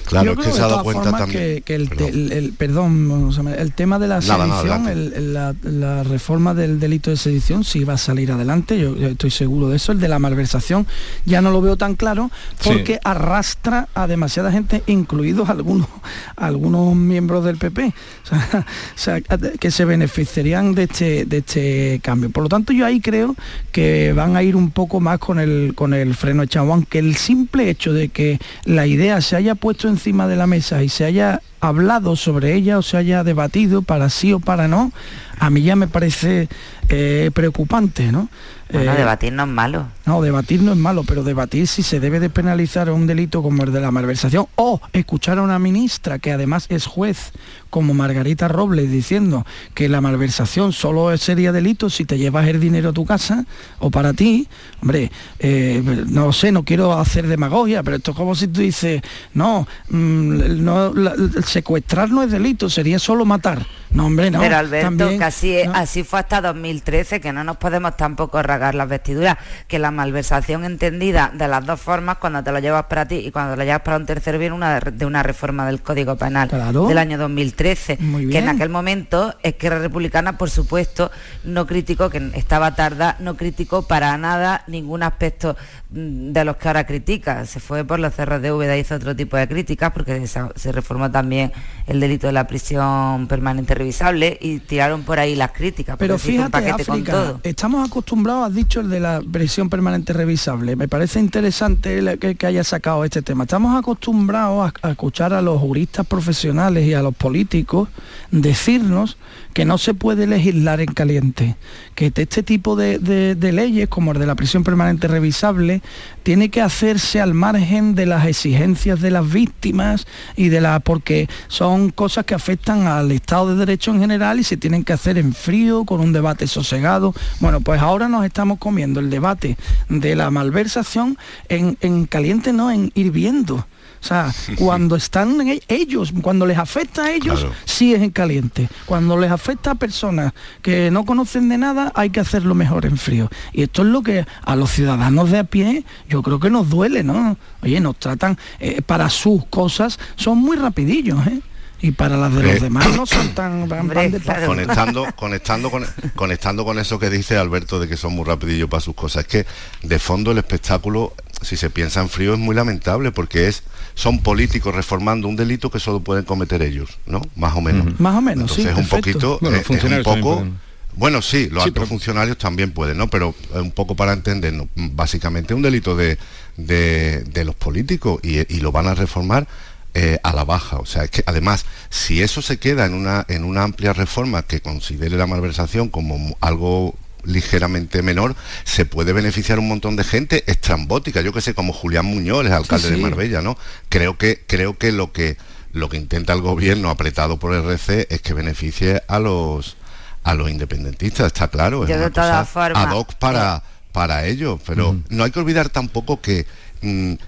Claro, 0.09 0.25
Yo 0.25 0.31
es 0.31 0.37
que 0.37 0.43
creo 0.45 0.55
se 0.55 0.61
ha 0.63 0.67
dado 0.67 0.83
cuenta 0.83 1.11
también. 1.11 1.39
Que, 1.39 1.61
que 1.63 1.75
el, 1.75 1.87
Perdón. 1.87 2.07
el- 2.09 2.31
el- 2.31 2.53
perdón, 2.53 3.11
o 3.11 3.31
sea, 3.31 3.53
el 3.55 3.71
tema 3.73 3.99
de 3.99 4.07
la 4.07 4.19
Nada, 4.21 4.61
sedición, 4.61 5.33
la, 5.33 5.55
la 5.63 6.03
reforma 6.03 6.53
del 6.55 6.79
delito 6.79 7.11
de 7.11 7.17
sedición 7.17 7.63
sí 7.63 7.83
va 7.83 7.93
a 7.93 7.97
salir 7.97 8.31
adelante, 8.31 8.79
yo, 8.79 8.95
yo 8.97 9.07
estoy 9.09 9.29
seguro 9.29 9.69
de 9.69 9.75
eso. 9.75 9.91
El 9.91 9.99
de 9.99 10.07
la 10.07 10.17
malversación 10.17 10.87
ya 11.25 11.41
no 11.41 11.51
lo 11.51 11.61
veo 11.61 11.77
tan 11.77 11.95
claro 11.95 12.31
porque 12.63 12.93
Sí. 12.95 12.99
arrastra 13.03 13.87
a 13.93 14.07
demasiada 14.07 14.51
gente, 14.51 14.81
incluidos 14.87 15.47
algunos, 15.49 15.87
algunos 16.35 16.95
miembros 16.95 17.45
del 17.45 17.57
PP, 17.57 17.93
o 18.23 18.27
sea, 18.27 18.65
o 18.95 18.97
sea, 18.97 19.21
que 19.59 19.69
se 19.71 19.85
beneficiarían 19.85 20.73
de 20.73 20.83
este, 20.83 21.25
de 21.25 21.37
este 21.37 21.99
cambio. 22.03 22.29
Por 22.31 22.43
lo 22.43 22.49
tanto, 22.49 22.73
yo 22.73 22.85
ahí 22.85 22.99
creo 22.99 23.35
que 23.71 24.13
van 24.13 24.35
a 24.35 24.43
ir 24.43 24.55
un 24.55 24.71
poco 24.71 24.99
más 24.99 25.19
con 25.19 25.39
el, 25.39 25.73
con 25.75 25.93
el 25.93 26.15
freno 26.15 26.43
echado, 26.43 26.71
aunque 26.73 26.99
el 26.99 27.15
simple 27.15 27.69
hecho 27.69 27.93
de 27.93 28.09
que 28.09 28.39
la 28.65 28.87
idea 28.87 29.21
se 29.21 29.35
haya 29.35 29.55
puesto 29.55 29.87
encima 29.99 30.29
de 30.29 30.37
la 30.37 30.47
mesa 30.47 30.81
y 30.81 30.87
se 30.87 31.03
haya 31.03 31.41
hablado 31.59 32.15
sobre 32.15 32.55
ella 32.55 32.77
o 32.77 32.81
se 32.81 32.97
haya 32.97 33.23
debatido 33.23 33.81
para 33.81 34.09
sí 34.09 34.33
o 34.33 34.39
para 34.39 34.67
no, 34.67 34.91
a 35.39 35.49
mí 35.49 35.61
ya 35.61 35.75
me 35.75 35.87
parece 35.87 36.47
eh, 36.89 37.31
preocupante, 37.33 38.11
¿no? 38.11 38.29
bueno 38.71 38.93
Eh, 38.93 38.97
debatir 38.97 39.33
no 39.33 39.43
es 39.43 39.49
malo. 39.49 39.87
no, 40.05 40.21
debatir 40.21 40.61
no 40.61 40.73
es 40.73 40.77
malo, 40.77 41.03
pero 41.03 41.23
debatir 41.23 41.65
si 41.67 41.81
se 41.81 41.99
debe 41.99 42.19
de 42.19 42.29
penalizar 42.29 42.91
un 42.91 43.07
delito 43.07 43.41
como 43.41 43.63
el 43.63 43.71
de 43.71 43.81
la 43.81 43.89
malversación. 43.89 44.45
O 44.55 44.79
escuchar 44.93 45.39
a 45.39 45.41
una 45.41 45.57
ministra 45.57 46.19
que 46.19 46.31
además 46.31 46.67
es 46.69 46.85
juez 46.85 47.31
como 47.71 47.95
Margarita 47.95 48.47
Robles 48.47 48.91
diciendo 48.91 49.43
que 49.73 49.89
la 49.89 50.01
malversación 50.01 50.71
solo 50.71 51.15
sería 51.17 51.51
delito 51.51 51.89
si 51.89 52.05
te 52.05 52.19
llevas 52.19 52.47
el 52.47 52.59
dinero 52.59 52.89
a 52.89 52.93
tu 52.93 53.05
casa 53.05 53.45
o 53.79 53.89
para 53.89 54.13
ti, 54.13 54.47
hombre, 54.83 55.11
eh, 55.39 55.81
no 56.07 56.31
sé, 56.31 56.51
no 56.51 56.63
quiero 56.63 56.93
hacer 56.99 57.25
demagogia, 57.27 57.81
pero 57.81 57.97
esto 57.97 58.11
es 58.11 58.17
como 58.17 58.35
si 58.35 58.47
tú 58.49 58.61
dices, 58.61 59.01
no, 59.33 59.67
mm, 59.89 60.63
no 60.63 60.93
la- 60.93 61.15
secuestrar 61.49 62.09
no 62.09 62.23
es 62.23 62.31
delito, 62.31 62.69
sería 62.69 62.99
solo 62.99 63.25
matar. 63.25 63.65
No, 63.91 64.05
hombre, 64.05 64.29
no. 64.31 64.39
Pero 64.39 64.57
Alberto, 64.57 64.87
también- 64.87 65.17
que 65.19 65.25
así, 65.25 65.57
así 65.73 66.03
fue 66.03 66.19
hasta 66.19 66.41
2013, 66.41 67.19
que 67.19 67.33
no 67.33 67.43
nos 67.43 67.57
podemos 67.57 67.97
tampoco 67.97 68.41
rasgar 68.43 68.75
las 68.75 68.87
vestiduras, 68.87 69.37
que 69.67 69.79
la 69.79 69.91
malversación 69.91 70.63
entendida 70.63 71.31
de 71.33 71.47
las 71.47 71.65
dos 71.65 71.79
formas, 71.81 72.17
cuando 72.17 72.43
te 72.43 72.51
lo 72.51 72.59
llevas 72.59 72.85
para 72.85 73.07
ti 73.07 73.15
y 73.15 73.31
cuando 73.31 73.53
te 73.53 73.57
lo 73.57 73.63
llevas 73.63 73.81
para 73.81 73.97
un 73.97 74.05
tercero, 74.05 74.37
viene 74.37 74.53
una 74.55 74.79
de, 74.79 75.05
una 75.05 75.23
reforma 75.23 75.65
del 75.65 75.81
Código 75.81 76.15
Penal 76.17 76.49
Claro. 76.49 76.87
del 76.87 76.97
año 76.97 77.17
2013, 77.17 77.97
Muy 77.99 78.29
que 78.29 78.37
en 78.39 78.49
aquel 78.49 78.69
momento 78.69 79.35
Esquerra 79.43 79.79
Republicana, 79.79 80.37
por 80.37 80.49
supuesto, 80.49 81.11
no 81.43 81.65
criticó, 81.65 82.09
que 82.09 82.31
estaba 82.35 82.75
tarda, 82.75 83.15
no 83.19 83.35
criticó 83.37 83.87
para 83.87 84.15
nada 84.17 84.63
ningún 84.67 85.03
aspecto 85.03 85.57
mm, 85.91 86.31
de 86.31 86.45
los 86.45 86.57
que 86.57 86.67
ahora 86.67 86.85
critica. 86.85 87.45
Se 87.45 87.59
fue 87.59 87.83
por 87.85 87.99
los 87.99 88.13
cerros 88.13 88.41
de 88.41 88.51
Úbeda, 88.51 88.77
hizo 88.77 88.95
otro 88.95 89.15
tipo 89.15 89.35
de 89.37 89.47
críticas, 89.47 89.91
porque 89.91 90.27
se, 90.27 90.41
se 90.55 90.71
reformó 90.71 91.09
también 91.09 91.51
el 91.87 91.99
delito 91.99 92.27
de 92.27 92.33
la 92.33 92.45
prisión 92.47 93.27
permanente 93.27 93.75
revisable 93.79 94.37
y 94.39 94.59
tiraron 94.59 95.03
por 95.03 95.19
ahí 95.19 95.35
las 95.35 95.51
críticas. 95.51 95.97
Pero 95.97 96.17
fíjate, 96.19 96.51
paquete 96.51 96.85
con 96.85 96.95
África, 96.95 97.11
todo. 97.11 97.39
estamos 97.43 97.87
acostumbrados, 97.87 98.47
has 98.47 98.53
dicho 98.53 98.81
el 98.81 98.89
de 98.89 98.99
la 98.99 99.21
presión 99.31 99.69
permanente 99.69 100.13
revisable. 100.13 100.75
Me 100.75 100.87
parece 100.87 101.19
interesante 101.19 102.17
que, 102.19 102.35
que 102.35 102.45
haya 102.45 102.63
sacado 102.63 103.03
este 103.03 103.21
tema. 103.21 103.43
Estamos 103.45 103.77
acostumbrados 103.77 104.71
a, 104.81 104.87
a 104.87 104.91
escuchar 104.91 105.33
a 105.33 105.41
los 105.41 105.59
juristas 105.59 106.05
profesionales 106.05 106.85
y 106.85 106.93
a 106.93 107.01
los 107.01 107.15
políticos 107.15 107.89
decirnos 108.31 109.17
que 109.53 109.65
no 109.65 109.77
se 109.77 109.93
puede 109.93 110.27
legislar 110.27 110.79
en 110.79 110.93
caliente, 110.93 111.55
que 111.95 112.11
este 112.15 112.43
tipo 112.43 112.75
de, 112.75 112.99
de- 112.99 113.51
leyes, 113.51 113.89
como 113.89 114.11
el 114.11 114.19
de 114.19 114.27
la 114.27 114.35
prisión 114.35 114.63
permanente 114.63 115.07
revisable, 115.07 115.81
tiene 116.23 116.49
que 116.49 116.61
hacerse 116.61 117.19
al 117.19 117.33
margen 117.33 117.95
de 117.95 118.05
las 118.05 118.25
exigencias 118.27 119.01
de 119.01 119.09
las 119.11 119.29
víctimas 119.31 120.05
y 120.35 120.49
de 120.49 120.61
la 120.61 120.79
porque 120.79 121.27
son 121.47 121.89
cosas 121.89 122.25
que 122.25 122.35
afectan 122.35 122.85
al 122.87 123.11
Estado 123.11 123.49
de 123.49 123.55
Derecho 123.55 123.91
en 123.91 123.99
general 123.99 124.39
y 124.39 124.43
se 124.43 124.55
tienen 124.57 124.83
que 124.83 124.93
hacer 124.93 125.17
en 125.17 125.33
frío, 125.33 125.83
con 125.83 125.99
un 125.99 126.13
debate 126.13 126.45
sosegado. 126.47 127.13
Bueno, 127.39 127.59
pues 127.61 127.81
ahora 127.81 128.07
nos 128.07 128.23
estamos 128.25 128.59
comiendo 128.59 128.99
el 128.99 129.09
debate 129.09 129.57
de 129.89 130.15
la 130.15 130.29
malversación 130.29 131.17
en, 131.49 131.77
en 131.81 132.05
caliente, 132.05 132.53
no, 132.53 132.69
en 132.71 132.91
hirviendo. 132.93 133.65
O 134.01 134.05
sea, 134.05 134.33
cuando 134.57 134.95
están 134.95 135.37
ellos, 135.67 136.13
cuando 136.21 136.45
les 136.45 136.57
afecta 136.57 137.03
a 137.05 137.11
ellos, 137.11 137.39
Claro. 137.41 137.55
sí 137.65 137.93
es 137.93 138.01
en 138.01 138.11
caliente. 138.11 138.69
Cuando 138.85 139.17
les 139.17 139.29
afecta 139.31 139.71
a 139.71 139.75
personas 139.75 140.33
que 140.61 140.89
no 140.89 141.05
conocen 141.05 141.49
de 141.49 141.57
nada, 141.57 141.91
hay 141.95 142.09
que 142.09 142.19
hacerlo 142.19 142.55
mejor 142.55 142.85
en 142.85 142.97
frío. 142.97 143.29
Y 143.53 143.63
esto 143.63 143.81
es 143.81 143.89
lo 143.89 144.01
que 144.01 144.25
a 144.43 144.55
los 144.55 144.71
ciudadanos 144.71 145.31
de 145.31 145.39
a 145.39 145.43
pie, 145.43 145.83
yo 146.07 146.21
creo 146.23 146.39
que 146.39 146.49
nos 146.49 146.69
duele, 146.69 147.03
¿no? 147.03 147.37
Oye, 147.61 147.79
nos 147.81 147.97
tratan, 147.97 148.37
eh, 148.59 148.81
para 148.81 149.09
sus 149.09 149.45
cosas, 149.47 149.99
son 150.15 150.37
muy 150.37 150.55
rapidillos, 150.57 151.25
¿eh? 151.27 151.41
Y 151.81 151.91
para 151.91 152.17
las 152.17 152.33
de 152.35 152.43
los 152.43 152.51
Eh, 152.53 152.59
demás 152.59 152.95
no 152.95 153.05
son 153.05 153.29
tan... 153.35 153.67
van- 153.69 153.87
van 153.87 154.11
de 154.11 154.19
conectando 154.45 155.05
conectando 155.15 155.71
con 155.71 155.85
conectando 156.15 156.65
con 156.65 156.79
eso 156.79 156.99
que 156.99 157.09
dice 157.09 157.37
Alberto 157.37 157.79
de 157.79 157.87
que 157.87 157.97
son 157.97 158.13
muy 158.13 158.25
rapidillos 158.25 158.69
para 158.69 158.81
sus 158.81 158.95
cosas. 158.95 159.25
Es 159.25 159.27
que 159.27 159.45
de 159.87 159.99
fondo 159.99 160.31
el 160.31 160.37
espectáculo 160.39 161.13
si 161.41 161.55
se 161.55 161.69
piensa 161.69 162.01
en 162.01 162.09
frío 162.09 162.33
es 162.33 162.39
muy 162.39 162.53
lamentable 162.55 163.11
porque 163.11 163.47
es 163.47 163.63
son 163.95 164.19
políticos 164.19 164.75
reformando 164.75 165.27
un 165.27 165.35
delito 165.37 165.69
que 165.71 165.79
solo 165.79 166.01
pueden 166.01 166.25
cometer 166.25 166.61
ellos 166.61 166.97
no 167.05 167.21
más 167.35 167.55
o 167.55 167.61
menos. 167.61 167.97
Más 167.99 168.15
o 168.15 168.21
menos, 168.21 168.51
sí, 168.51 168.61
entonces 168.63 168.83
un 168.83 168.89
perfecto. 168.89 169.37
poquito 169.37 169.39
Bueno, 169.41 169.57
eh, 169.57 169.63
los 169.67 169.83
es 169.83 169.83
un 169.83 170.03
poco 170.03 170.47
bueno, 170.95 171.21
sí, 171.21 171.47
los 171.49 171.63
Sí, 171.63 171.69
altos 171.69 171.87
funcionarios 171.87 172.37
también 172.37 172.71
pueden, 172.71 172.97
¿no? 172.97 173.07
Pero 173.09 173.33
eh, 173.53 173.59
un 173.59 173.71
poco 173.71 173.95
para 173.95 174.11
entendernos, 174.11 174.67
básicamente 174.75 175.53
un 175.53 175.61
delito 175.61 175.95
de, 175.95 176.17
de- 176.57 177.23
de 177.23 177.45
los 177.45 177.55
políticos 177.55 178.19
y, 178.23 178.39
y 178.53 178.59
lo 178.59 178.71
van 178.71 178.87
a 178.87 178.95
reformar 178.95 179.47
eh, 179.93 180.19
a 180.23 180.33
la 180.33 180.43
baja. 180.43 180.77
O 180.77 180.85
sea, 180.85 181.03
es 181.03 181.11
que 181.11 181.23
además, 181.25 181.65
si 181.89 182.21
eso 182.21 182.41
se 182.41 182.57
queda 182.57 182.85
en 182.85 182.93
una, 182.93 183.25
en 183.27 183.43
una 183.43 183.63
amplia 183.63 183.93
reforma 183.93 184.43
que 184.43 184.61
considere 184.61 185.17
la 185.17 185.27
malversación 185.27 185.89
como 185.89 186.37
algo 186.41 186.95
ligeramente 187.23 188.01
menor, 188.01 188.35
se 188.63 188.85
puede 188.85 189.13
beneficiar 189.13 189.59
un 189.59 189.67
montón 189.67 189.95
de 189.95 190.03
gente 190.03 190.43
estrambótica, 190.47 191.21
yo 191.21 191.33
que 191.33 191.41
sé, 191.41 191.53
como 191.53 191.73
Julián 191.73 192.05
Muñoz, 192.05 192.45
el 192.45 192.53
alcalde 192.53 192.87
sí. 192.87 192.95
de 192.95 193.01
Marbella, 193.01 193.41
¿no? 193.41 193.57
Creo 193.89 194.17
que, 194.17 194.43
creo 194.47 194.77
que 194.77 194.91
lo 194.91 195.11
que 195.11 195.37
lo 195.71 195.87
que 195.87 195.97
intenta 195.97 196.33
el 196.33 196.41
gobierno 196.41 196.89
apretado 196.89 197.37
por 197.37 197.53
el 197.53 197.63
RC 197.63 198.07
es 198.09 198.21
que 198.21 198.33
beneficie 198.33 199.03
a 199.07 199.19
los 199.19 199.77
a 200.23 200.33
los 200.33 200.49
independentistas, 200.49 201.27
está 201.27 201.47
claro, 201.47 201.83
es 201.83 201.89
Yo 201.89 201.95
de 201.95 202.05
una 202.05 202.13
todas 202.13 202.29
cosa 202.31 202.45
formas- 202.45 202.85
ad 202.87 202.91
hoc 202.95 203.13
para, 203.15 203.63
para 203.91 204.25
ellos, 204.25 204.59
pero 204.65 204.97
no 205.09 205.23
hay 205.23 205.31
que 205.31 205.39
olvidar 205.39 205.69
tampoco 205.69 206.21
que 206.21 206.45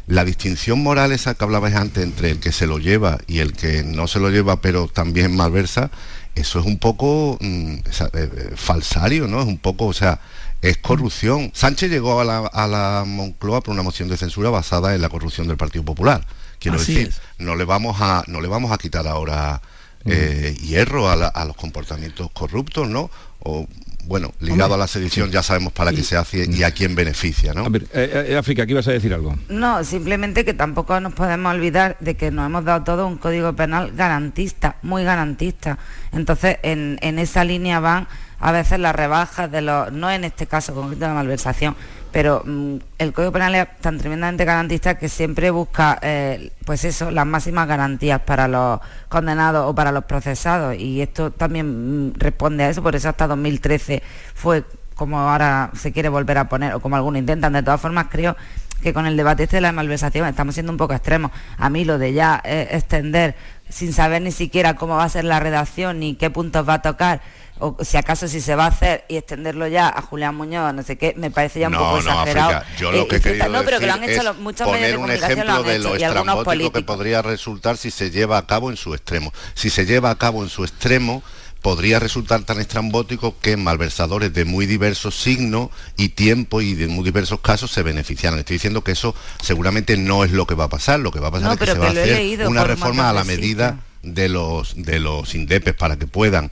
la 0.08 0.24
distinción 0.26 0.82
moral 0.82 1.12
esa 1.12 1.34
que 1.36 1.44
hablabais 1.44 1.76
antes 1.76 2.04
entre 2.04 2.32
el 2.32 2.40
que 2.40 2.52
se 2.52 2.68
lo 2.68 2.78
lleva 2.80 3.20
y 3.28 3.40
el 3.40 3.54
que 3.54 3.84
no 3.84 4.08
se 4.08 4.20
lo 4.20 4.30
lleva 4.30 4.62
pero 4.62 4.88
también 4.88 5.36
malversa, 5.36 5.92
eso 6.36 6.60
es 6.60 6.66
un 6.66 6.78
poco 6.80 7.38
mm, 7.42 7.74
eh, 7.74 7.82
eh, 8.14 8.52
falsario, 8.56 9.28
¿no? 9.28 9.42
Es 9.42 9.48
un 9.48 9.58
poco, 9.58 9.88
o 9.88 9.94
sea, 9.94 10.20
es 10.62 10.78
corrupción. 10.78 11.52
Sánchez 11.54 11.90
llegó 11.92 12.22
a 12.22 12.24
la, 12.24 12.38
a 12.40 12.68
la 12.68 13.04
Moncloa 13.06 13.62
por 13.62 13.74
una 13.74 13.84
moción 13.84 14.08
de 14.10 14.16
censura 14.18 14.50
basada 14.50 14.96
en 14.96 15.02
la 15.02 15.10
corrupción 15.10 15.48
del 15.48 15.58
Partido 15.58 15.84
Popular. 15.84 16.26
Quiero 16.60 16.78
Así 16.78 16.94
decir, 16.94 17.10
es. 17.10 17.22
no 17.40 17.56
le 17.56 17.66
vamos 17.66 17.98
a 18.00 18.24
no 18.28 18.40
le 18.40 18.48
vamos 18.48 18.72
a 18.72 18.78
quitar 18.78 19.08
ahora 19.08 19.62
eh, 20.06 20.56
hierro 20.62 21.10
a, 21.10 21.16
la- 21.16 21.28
a 21.28 21.46
los 21.46 21.56
comportamientos 21.56 22.30
corruptos, 22.32 22.88
¿no? 22.88 23.10
O 23.40 23.68
bueno, 24.06 24.34
ligado 24.40 24.66
Hombre, 24.66 24.76
a 24.76 24.78
la 24.80 24.88
sedición 24.88 25.32
ya 25.32 25.44
sabemos 25.44 25.74
para 25.74 25.92
qué 25.92 26.04
se 26.04 26.18
hace 26.18 26.46
y 26.50 26.64
a 26.64 26.72
quién 26.72 26.96
beneficia, 26.96 27.54
¿no? 27.54 27.66
A 27.66 27.70
ver, 27.70 27.84
eh, 27.94 28.28
eh, 28.30 28.38
África, 28.38 28.64
aquí 28.64 28.72
ibas 28.72 28.88
a 28.88 28.92
decir 28.92 29.14
algo. 29.14 29.36
No, 29.50 29.84
simplemente 29.84 30.46
que 30.46 30.54
tampoco 30.54 31.00
nos 31.00 31.14
podemos 31.14 31.54
olvidar 31.54 31.98
de 32.00 32.16
que 32.16 32.32
nos 32.32 32.46
hemos 32.46 32.66
dado 32.66 32.84
todo 32.84 33.08
un 33.08 33.18
código 33.18 33.54
penal 33.54 33.92
garantista, 33.96 34.78
muy 34.82 35.04
garantista. 35.04 35.78
Entonces, 36.12 36.58
en, 36.64 36.98
en 37.02 37.20
esa 37.20 37.44
línea 37.44 37.80
van 37.80 38.08
a 38.40 38.52
veces 38.52 38.80
las 38.80 38.96
rebajas 38.96 39.52
de 39.52 39.62
los, 39.62 39.92
no 39.92 40.10
en 40.12 40.24
este 40.24 40.48
caso 40.48 40.74
concreto 40.74 41.02
de 41.02 41.08
la 41.08 41.14
malversación, 41.14 41.76
pero 42.12 42.44
mm, 42.46 42.76
el 42.98 43.14
código 43.14 43.32
penal 43.32 43.56
es 43.56 43.68
tan 43.80 43.98
tremendamente 43.98 44.46
garantista 44.46 44.98
que 44.98 45.10
siempre 45.10 45.52
busca, 45.52 46.00
eh, 46.02 46.52
pues 46.66 46.86
eso, 46.86 47.12
las 47.12 47.26
máximas 47.26 47.68
garantías 47.68 48.22
para 48.22 48.48
los 48.48 48.80
condenados 49.10 49.70
o 49.70 49.76
para 49.76 49.92
los 49.92 50.06
procesados. 50.06 50.76
Y 50.78 51.02
esto 51.02 51.32
también 51.32 52.10
mm, 52.10 52.14
responde 52.16 52.64
a 52.64 52.70
eso, 52.70 52.84
por 52.84 52.96
eso 52.96 53.10
hasta 53.10 53.28
2013 53.28 54.04
fue 54.34 54.64
como 54.96 55.20
ahora 55.20 55.72
se 55.74 55.92
quiere 55.92 56.10
volver 56.10 56.38
a 56.38 56.48
poner, 56.48 56.76
o 56.76 56.80
como 56.80 56.96
algunos 56.96 57.20
intentan. 57.20 57.54
De 57.54 57.64
todas 57.64 57.82
formas, 57.82 58.08
creo 58.12 58.36
que 58.82 58.94
con 58.94 59.06
el 59.06 59.18
debate 59.18 59.44
este 59.44 59.58
de 59.58 59.62
la 59.62 59.72
malversación 59.72 60.28
estamos 60.28 60.54
siendo 60.56 60.72
un 60.72 60.78
poco 60.78 60.94
extremos. 60.94 61.32
A 61.58 61.70
mí 61.70 61.86
lo 61.86 61.98
de 61.98 62.14
ya 62.14 62.42
eh, 62.44 62.68
extender 62.72 63.36
sin 63.70 63.94
saber 63.94 64.22
ni 64.22 64.32
siquiera 64.32 64.76
cómo 64.76 64.98
va 64.98 65.06
a 65.06 65.10
ser 65.10 65.24
la 65.24 65.40
redacción 65.40 66.00
ni 66.00 66.16
qué 66.16 66.30
puntos 66.30 66.68
va 66.68 66.76
a 66.76 66.82
tocar, 66.82 67.22
o 67.62 67.78
si 67.84 67.96
acaso 67.98 68.28
si 68.28 68.42
se 68.42 68.56
va 68.56 68.66
a 68.66 68.68
hacer 68.68 69.06
y 69.08 69.16
extenderlo 69.18 69.68
ya 69.68 69.88
a 69.88 70.02
Julián 70.02 70.36
Muñoz, 70.36 70.74
no 70.74 70.84
sé 70.84 70.98
qué, 70.98 71.14
me 71.16 71.32
parece 71.32 71.60
ya 71.62 71.68
un 71.68 71.74
no, 71.74 71.80
poco 71.80 71.92
no, 72.02 72.10
exagerado. 72.12 72.58
África. 72.58 72.76
Yo 72.78 72.92
lo 72.92 72.98
Eh, 73.04 73.08
que 73.08 73.16
he 73.18 73.22
querido 73.22 73.50
no, 73.50 73.64
pero 73.64 73.80
que 73.80 73.86
lo 73.88 73.94
han 73.94 74.04
hecho 74.04 74.24
los- 74.24 74.38
muchos 74.38 74.68
medios 74.72 74.92
de 74.92 74.98
poner 74.98 74.98
un 74.98 75.02
comunicación 75.02 75.38
lo 75.38 75.44
ejemplo 75.44 75.56
han 75.56 75.66
de 75.66 75.76
hecho 75.76 75.90
lo 75.94 76.00
y 76.00 76.04
algunos 76.04 76.38
estrambótico 76.40 76.72
que 76.74 76.82
podría 76.84 77.22
resultar 77.22 77.78
si 77.78 77.92
se 77.92 78.12
lleva 78.12 78.38
a 78.38 78.46
cabo 78.48 78.70
en 78.70 78.78
su 78.78 78.94
extremo. 78.94 79.32
Si 79.54 79.70
se 79.70 79.86
lleva 79.86 80.10
a 80.10 80.16
cabo 80.18 80.44
en 80.44 80.50
su 80.50 80.64
extremo, 80.64 81.24
podría 81.62 82.00
resultar 82.00 82.42
tan 82.44 82.60
estrambótico 82.60 83.36
que 83.40 83.56
malversadores 83.56 84.34
de 84.34 84.46
muy 84.46 84.66
diversos 84.66 85.16
signos 85.22 85.70
y 85.96 86.10
tiempo 86.10 86.60
y 86.62 86.74
de 86.74 86.88
muy 86.88 87.04
diversos 87.04 87.40
casos 87.42 87.70
se 87.70 87.84
beneficiaran. 87.84 88.40
Estoy 88.40 88.56
diciendo 88.56 88.84
que 88.84 88.94
eso 88.94 89.14
seguramente 89.44 89.96
no 89.96 90.24
es 90.24 90.32
lo 90.32 90.48
que 90.48 90.56
va 90.56 90.64
a 90.64 90.70
pasar. 90.70 91.00
Lo 91.00 91.12
que 91.12 91.20
va 91.20 91.28
a 91.28 91.32
pasar 91.32 91.48
No, 91.48 91.54
es 91.54 91.60
que 91.60 91.66
se 91.68 91.78
va 91.78 91.88
a 91.88 91.90
hacer 91.92 92.48
una 92.48 92.64
reforma 92.64 93.10
a 93.12 93.14
la 93.14 93.24
medida 93.24 93.78
de 94.02 94.28
los 94.30 94.74
de 94.76 94.98
los 95.00 95.36
indepes 95.36 95.76
para 95.76 95.98
que 95.98 96.08
puedan 96.08 96.50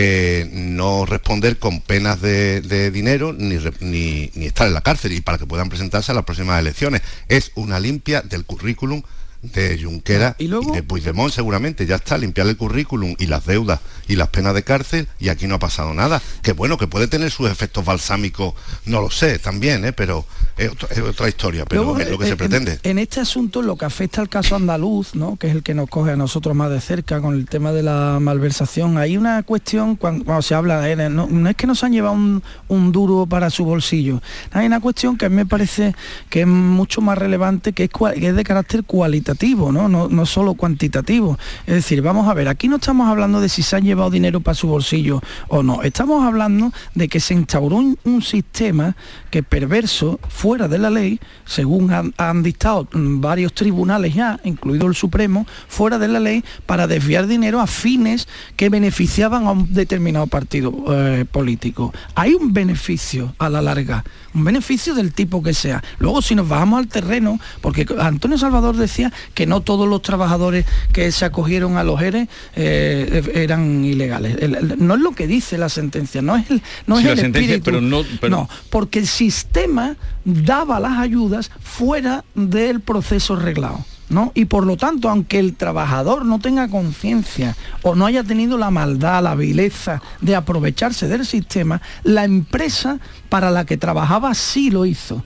eh, 0.00 0.48
no 0.52 1.06
responder 1.06 1.58
con 1.58 1.80
penas 1.80 2.20
de, 2.20 2.90
dinero 2.92 3.32
ni, 3.32 3.56
ni, 3.80 4.30
ni 4.32 4.46
estar 4.46 4.68
en 4.68 4.74
la 4.74 4.80
cárcel 4.80 5.10
y 5.10 5.20
para 5.20 5.38
que 5.38 5.46
puedan 5.46 5.68
presentarse 5.68 6.12
a 6.12 6.14
las 6.14 6.24
próximas 6.24 6.60
elecciones. 6.60 7.02
Es 7.26 7.50
una 7.56 7.80
limpia 7.80 8.22
del 8.22 8.44
currículum 8.44 9.02
de 9.42 9.80
Junquera 9.80 10.34
y, 10.38 10.48
de 10.48 10.82
Puigdemont 10.82 11.32
seguramente, 11.32 11.86
ya 11.86 11.96
está, 11.96 12.18
limpiar 12.18 12.48
el 12.48 12.56
currículum 12.56 13.14
y 13.18 13.26
las 13.26 13.46
deudas 13.46 13.78
y 14.08 14.16
las 14.16 14.28
penas 14.28 14.52
de 14.52 14.64
cárcel 14.64 15.06
y 15.20 15.28
aquí 15.28 15.46
no 15.46 15.54
ha 15.54 15.58
pasado 15.60 15.94
nada. 15.94 16.20
Que 16.42 16.52
bueno, 16.52 16.76
que 16.76 16.88
puede 16.88 17.06
tener 17.06 17.30
sus 17.30 17.48
efectos 17.48 17.84
balsámicos, 17.84 18.54
no 18.86 19.00
lo 19.00 19.10
sé 19.10 19.38
también, 19.38 19.84
¿eh? 19.84 19.92
pero 19.92 20.26
es, 20.56 20.70
otro- 20.70 20.88
es 20.90 20.98
otra 20.98 21.28
historia, 21.28 21.64
pero 21.66 21.84
Luego, 21.84 22.00
es 22.00 22.10
lo 22.10 22.18
que 22.18 22.24
eh, 22.24 22.26
se 22.26 22.32
en- 22.32 22.38
pretende. 22.38 22.80
En, 22.82 22.98
este 22.98 23.20
asunto, 23.20 23.62
lo 23.62 23.76
que 23.76 23.84
afecta 23.84 24.20
al 24.20 24.28
caso 24.28 24.56
andaluz, 24.56 25.14
¿no? 25.14 25.36
que 25.36 25.46
es 25.48 25.54
el 25.54 25.62
que 25.62 25.72
nos 25.74 25.88
coge 25.88 26.10
a 26.12 26.16
nosotros 26.16 26.56
más 26.56 26.70
de 26.70 26.80
cerca 26.80 27.20
con 27.20 27.34
el 27.34 27.46
tema 27.46 27.70
de 27.72 27.84
la 27.84 28.18
malversación, 28.20 28.98
hay 28.98 29.16
una 29.16 29.44
cuestión 29.44 29.94
cuando, 29.94 30.24
cuando 30.24 30.42
se 30.42 30.54
habla 30.56 30.80
de 30.80 30.96
no, 31.10 31.28
no 31.28 31.48
es 31.48 31.54
que 31.54 31.68
nos 31.68 31.84
han 31.84 31.92
llevado 31.92 32.14
un, 32.14 32.42
un 32.66 32.90
duro 32.90 33.26
para 33.26 33.50
su 33.50 33.64
bolsillo, 33.64 34.20
hay 34.50 34.66
una 34.66 34.80
cuestión 34.80 35.16
que 35.16 35.26
a 35.26 35.28
mí 35.28 35.36
me 35.36 35.46
parece 35.46 35.94
que 36.28 36.40
es 36.40 36.46
mucho 36.48 37.00
más 37.00 37.16
relevante, 37.16 37.72
que 37.72 37.84
es, 37.84 37.90
que 37.90 38.28
es 38.28 38.34
de 38.34 38.42
carácter 38.44 38.82
cualitativo 38.82 39.27
¿no? 39.72 39.88
¿no? 39.88 40.08
No 40.08 40.26
solo 40.26 40.54
cuantitativo. 40.54 41.38
Es 41.66 41.74
decir, 41.74 42.02
vamos 42.02 42.28
a 42.28 42.34
ver, 42.34 42.48
aquí 42.48 42.68
no 42.68 42.76
estamos 42.76 43.08
hablando 43.08 43.40
de 43.40 43.48
si 43.48 43.62
se 43.62 43.76
han 43.76 43.84
llevado 43.84 44.10
dinero 44.10 44.40
para 44.40 44.54
su 44.54 44.68
bolsillo 44.68 45.20
o 45.48 45.62
no. 45.62 45.82
Estamos 45.82 46.24
hablando 46.24 46.72
de 46.94 47.08
que 47.08 47.20
se 47.20 47.34
instauró 47.34 47.76
un, 47.76 47.98
sistema 48.22 48.96
que 49.30 49.42
perverso, 49.42 50.18
fuera 50.28 50.66
de 50.66 50.78
la 50.78 50.90
ley, 50.90 51.20
según 51.44 51.92
han, 51.92 52.42
dictado 52.42 52.88
varios 52.92 53.52
tribunales 53.52 54.12
ya, 54.14 54.40
incluido 54.44 54.86
el 54.86 54.94
Supremo, 54.94 55.46
fuera 55.68 55.98
de 55.98 56.08
la 56.08 56.18
ley, 56.18 56.44
para 56.66 56.86
desviar 56.86 57.26
dinero 57.26 57.60
a 57.60 57.66
fines 57.66 58.26
que 58.56 58.68
beneficiaban 58.68 59.46
a 59.46 59.52
un 59.52 59.72
determinado 59.72 60.26
partido 60.26 60.72
eh, 60.88 61.24
político. 61.30 61.94
Hay 62.16 62.34
un 62.34 62.52
beneficio 62.52 63.34
a 63.38 63.48
la 63.48 63.62
larga, 63.62 64.04
un 64.34 64.44
beneficio 64.44 64.94
del 64.94 65.12
tipo 65.12 65.42
que 65.42 65.54
sea. 65.54 65.82
Luego, 65.98 66.20
si 66.22 66.34
nos 66.34 66.48
bajamos 66.48 66.78
al 66.80 66.88
terreno, 66.88 67.40
porque 67.60 67.86
Antonio 67.98 68.36
Salvador 68.38 68.76
decía 68.76 69.12
que 69.34 69.46
no 69.46 69.60
todos 69.62 69.88
los 69.88 70.02
trabajadores 70.02 70.66
que 70.92 71.10
se 71.12 71.24
acogieron 71.24 71.76
a 71.76 71.84
los 71.84 72.00
ERE 72.02 72.28
eh, 72.54 73.22
eran 73.34 73.84
ilegales. 73.84 74.36
El- 74.40 74.54
el- 74.54 74.74
no 74.86 74.94
es 74.94 75.00
lo 75.00 75.12
que 75.12 75.26
dice 75.26 75.58
la 75.58 75.68
sentencia, 75.68 76.22
no 76.22 76.36
es 76.36 76.50
el, 76.50 76.62
no 76.86 76.96
Sí, 76.96 77.02
es 77.02 77.06
la 77.06 77.12
el 77.12 77.18
sentencia, 77.20 77.54
espíritu. 77.56 77.64
pero 77.64 77.80
no- 77.80 78.02
pero- 78.20 78.36
no, 78.36 78.48
porque 78.70 78.98
el 78.98 79.06
sistema 79.06 79.96
daba 80.24 80.78
las 80.80 80.98
ayudas 80.98 81.50
fuera 81.60 82.24
del 82.34 82.80
proceso 82.80 83.34
reglado. 83.36 83.84
¿No? 84.10 84.32
Y 84.34 84.46
por 84.46 84.64
lo 84.64 84.78
tanto, 84.78 85.10
aunque 85.10 85.38
el 85.38 85.54
trabajador 85.54 86.24
no 86.24 86.38
tenga 86.38 86.68
conciencia 86.68 87.54
o 87.82 87.94
no 87.94 88.06
haya 88.06 88.24
tenido 88.24 88.56
la 88.56 88.70
maldad, 88.70 89.22
la 89.22 89.34
vileza 89.34 90.00
de 90.22 90.34
aprovecharse 90.34 91.08
del 91.08 91.26
sistema, 91.26 91.82
la 92.04 92.24
empresa 92.24 93.00
para 93.28 93.50
la 93.50 93.66
que 93.66 93.76
trabajaba 93.76 94.34
sí 94.34 94.70
lo 94.70 94.86
hizo. 94.86 95.22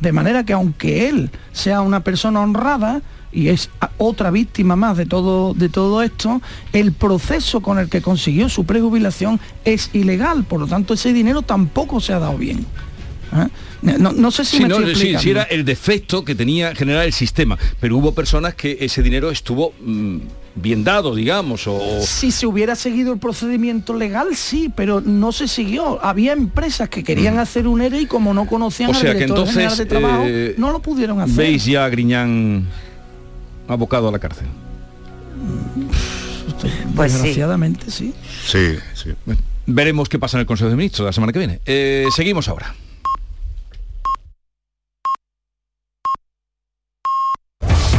De 0.00 0.12
manera 0.12 0.44
que 0.44 0.52
aunque 0.52 1.08
él 1.08 1.30
sea 1.52 1.80
una 1.80 2.00
persona 2.00 2.40
honrada 2.40 3.00
y 3.32 3.48
es 3.48 3.70
otra 3.98 4.30
víctima 4.30 4.76
más 4.76 4.96
de 4.96 5.06
todo, 5.06 5.54
de 5.54 5.68
todo 5.68 6.02
esto, 6.02 6.40
el 6.72 6.92
proceso 6.92 7.60
con 7.60 7.78
el 7.78 7.88
que 7.88 8.02
consiguió 8.02 8.48
su 8.48 8.64
prejubilación 8.64 9.40
es 9.64 9.90
ilegal. 9.92 10.44
Por 10.44 10.60
lo 10.60 10.66
tanto, 10.66 10.94
ese 10.94 11.12
dinero 11.12 11.42
tampoco 11.42 12.00
se 12.00 12.12
ha 12.12 12.18
dado 12.18 12.36
bien. 12.36 12.66
¿Eh? 13.32 13.96
No, 13.98 14.12
no 14.12 14.30
sé 14.30 14.44
si 14.44 14.56
Sí, 14.58 14.62
me 14.62 14.68
no, 14.68 14.76
estoy 14.76 14.94
sí, 14.94 15.00
explicando. 15.14 15.22
sí 15.22 15.30
era 15.30 15.42
el 15.44 15.64
defecto 15.64 16.24
que 16.24 16.34
tenía 16.34 16.74
general 16.74 17.06
el 17.06 17.12
sistema, 17.12 17.56
pero 17.80 17.96
hubo 17.96 18.12
personas 18.12 18.54
que 18.54 18.76
ese 18.80 19.02
dinero 19.02 19.30
estuvo 19.30 19.72
mm, 19.80 20.16
bien 20.56 20.82
dado, 20.84 21.14
digamos, 21.14 21.66
o... 21.66 21.80
Si 22.02 22.32
se 22.32 22.46
hubiera 22.46 22.74
seguido 22.74 23.12
el 23.12 23.18
procedimiento 23.20 23.94
legal, 23.94 24.34
sí, 24.36 24.70
pero 24.74 25.00
no 25.00 25.30
se 25.32 25.46
siguió. 25.48 26.04
Había 26.04 26.32
empresas 26.32 26.88
que 26.88 27.04
querían 27.04 27.38
hacer 27.38 27.66
un 27.68 27.80
ERE 27.80 28.00
y 28.02 28.06
como 28.06 28.34
no 28.34 28.46
conocían 28.46 28.90
Mm. 28.90 28.94
O 28.96 28.98
sea 28.98 29.10
al 29.12 29.16
que 29.16 29.24
director 29.24 29.46
general 29.46 29.72
entonces 29.72 29.78
de 29.78 29.86
trabajo, 29.86 30.24
eh, 30.26 30.54
no 30.58 30.72
lo 30.72 30.80
pudieron 30.82 31.20
hacer. 31.20 31.36
veis 31.36 31.64
ya 31.64 31.84
a 31.84 31.88
Griñán 31.88 32.66
abocado 33.68 34.08
a 34.08 34.12
la 34.12 34.18
cárcel. 34.18 34.46
Pues 36.94 37.12
sí. 37.12 37.18
Desgraciadamente, 37.18 37.90
sí. 37.90 38.12
Sí, 38.44 38.76
sí. 38.94 39.10
Veremos 39.66 40.08
qué 40.08 40.18
pasa 40.18 40.36
en 40.36 40.40
el 40.40 40.46
Consejo 40.46 40.68
de 40.68 40.76
Ministros 40.76 41.06
la 41.06 41.12
semana 41.12 41.32
que 41.32 41.38
viene. 41.38 41.60
Eh, 41.64 42.04
seguimos 42.14 42.48
ahora. 42.48 42.74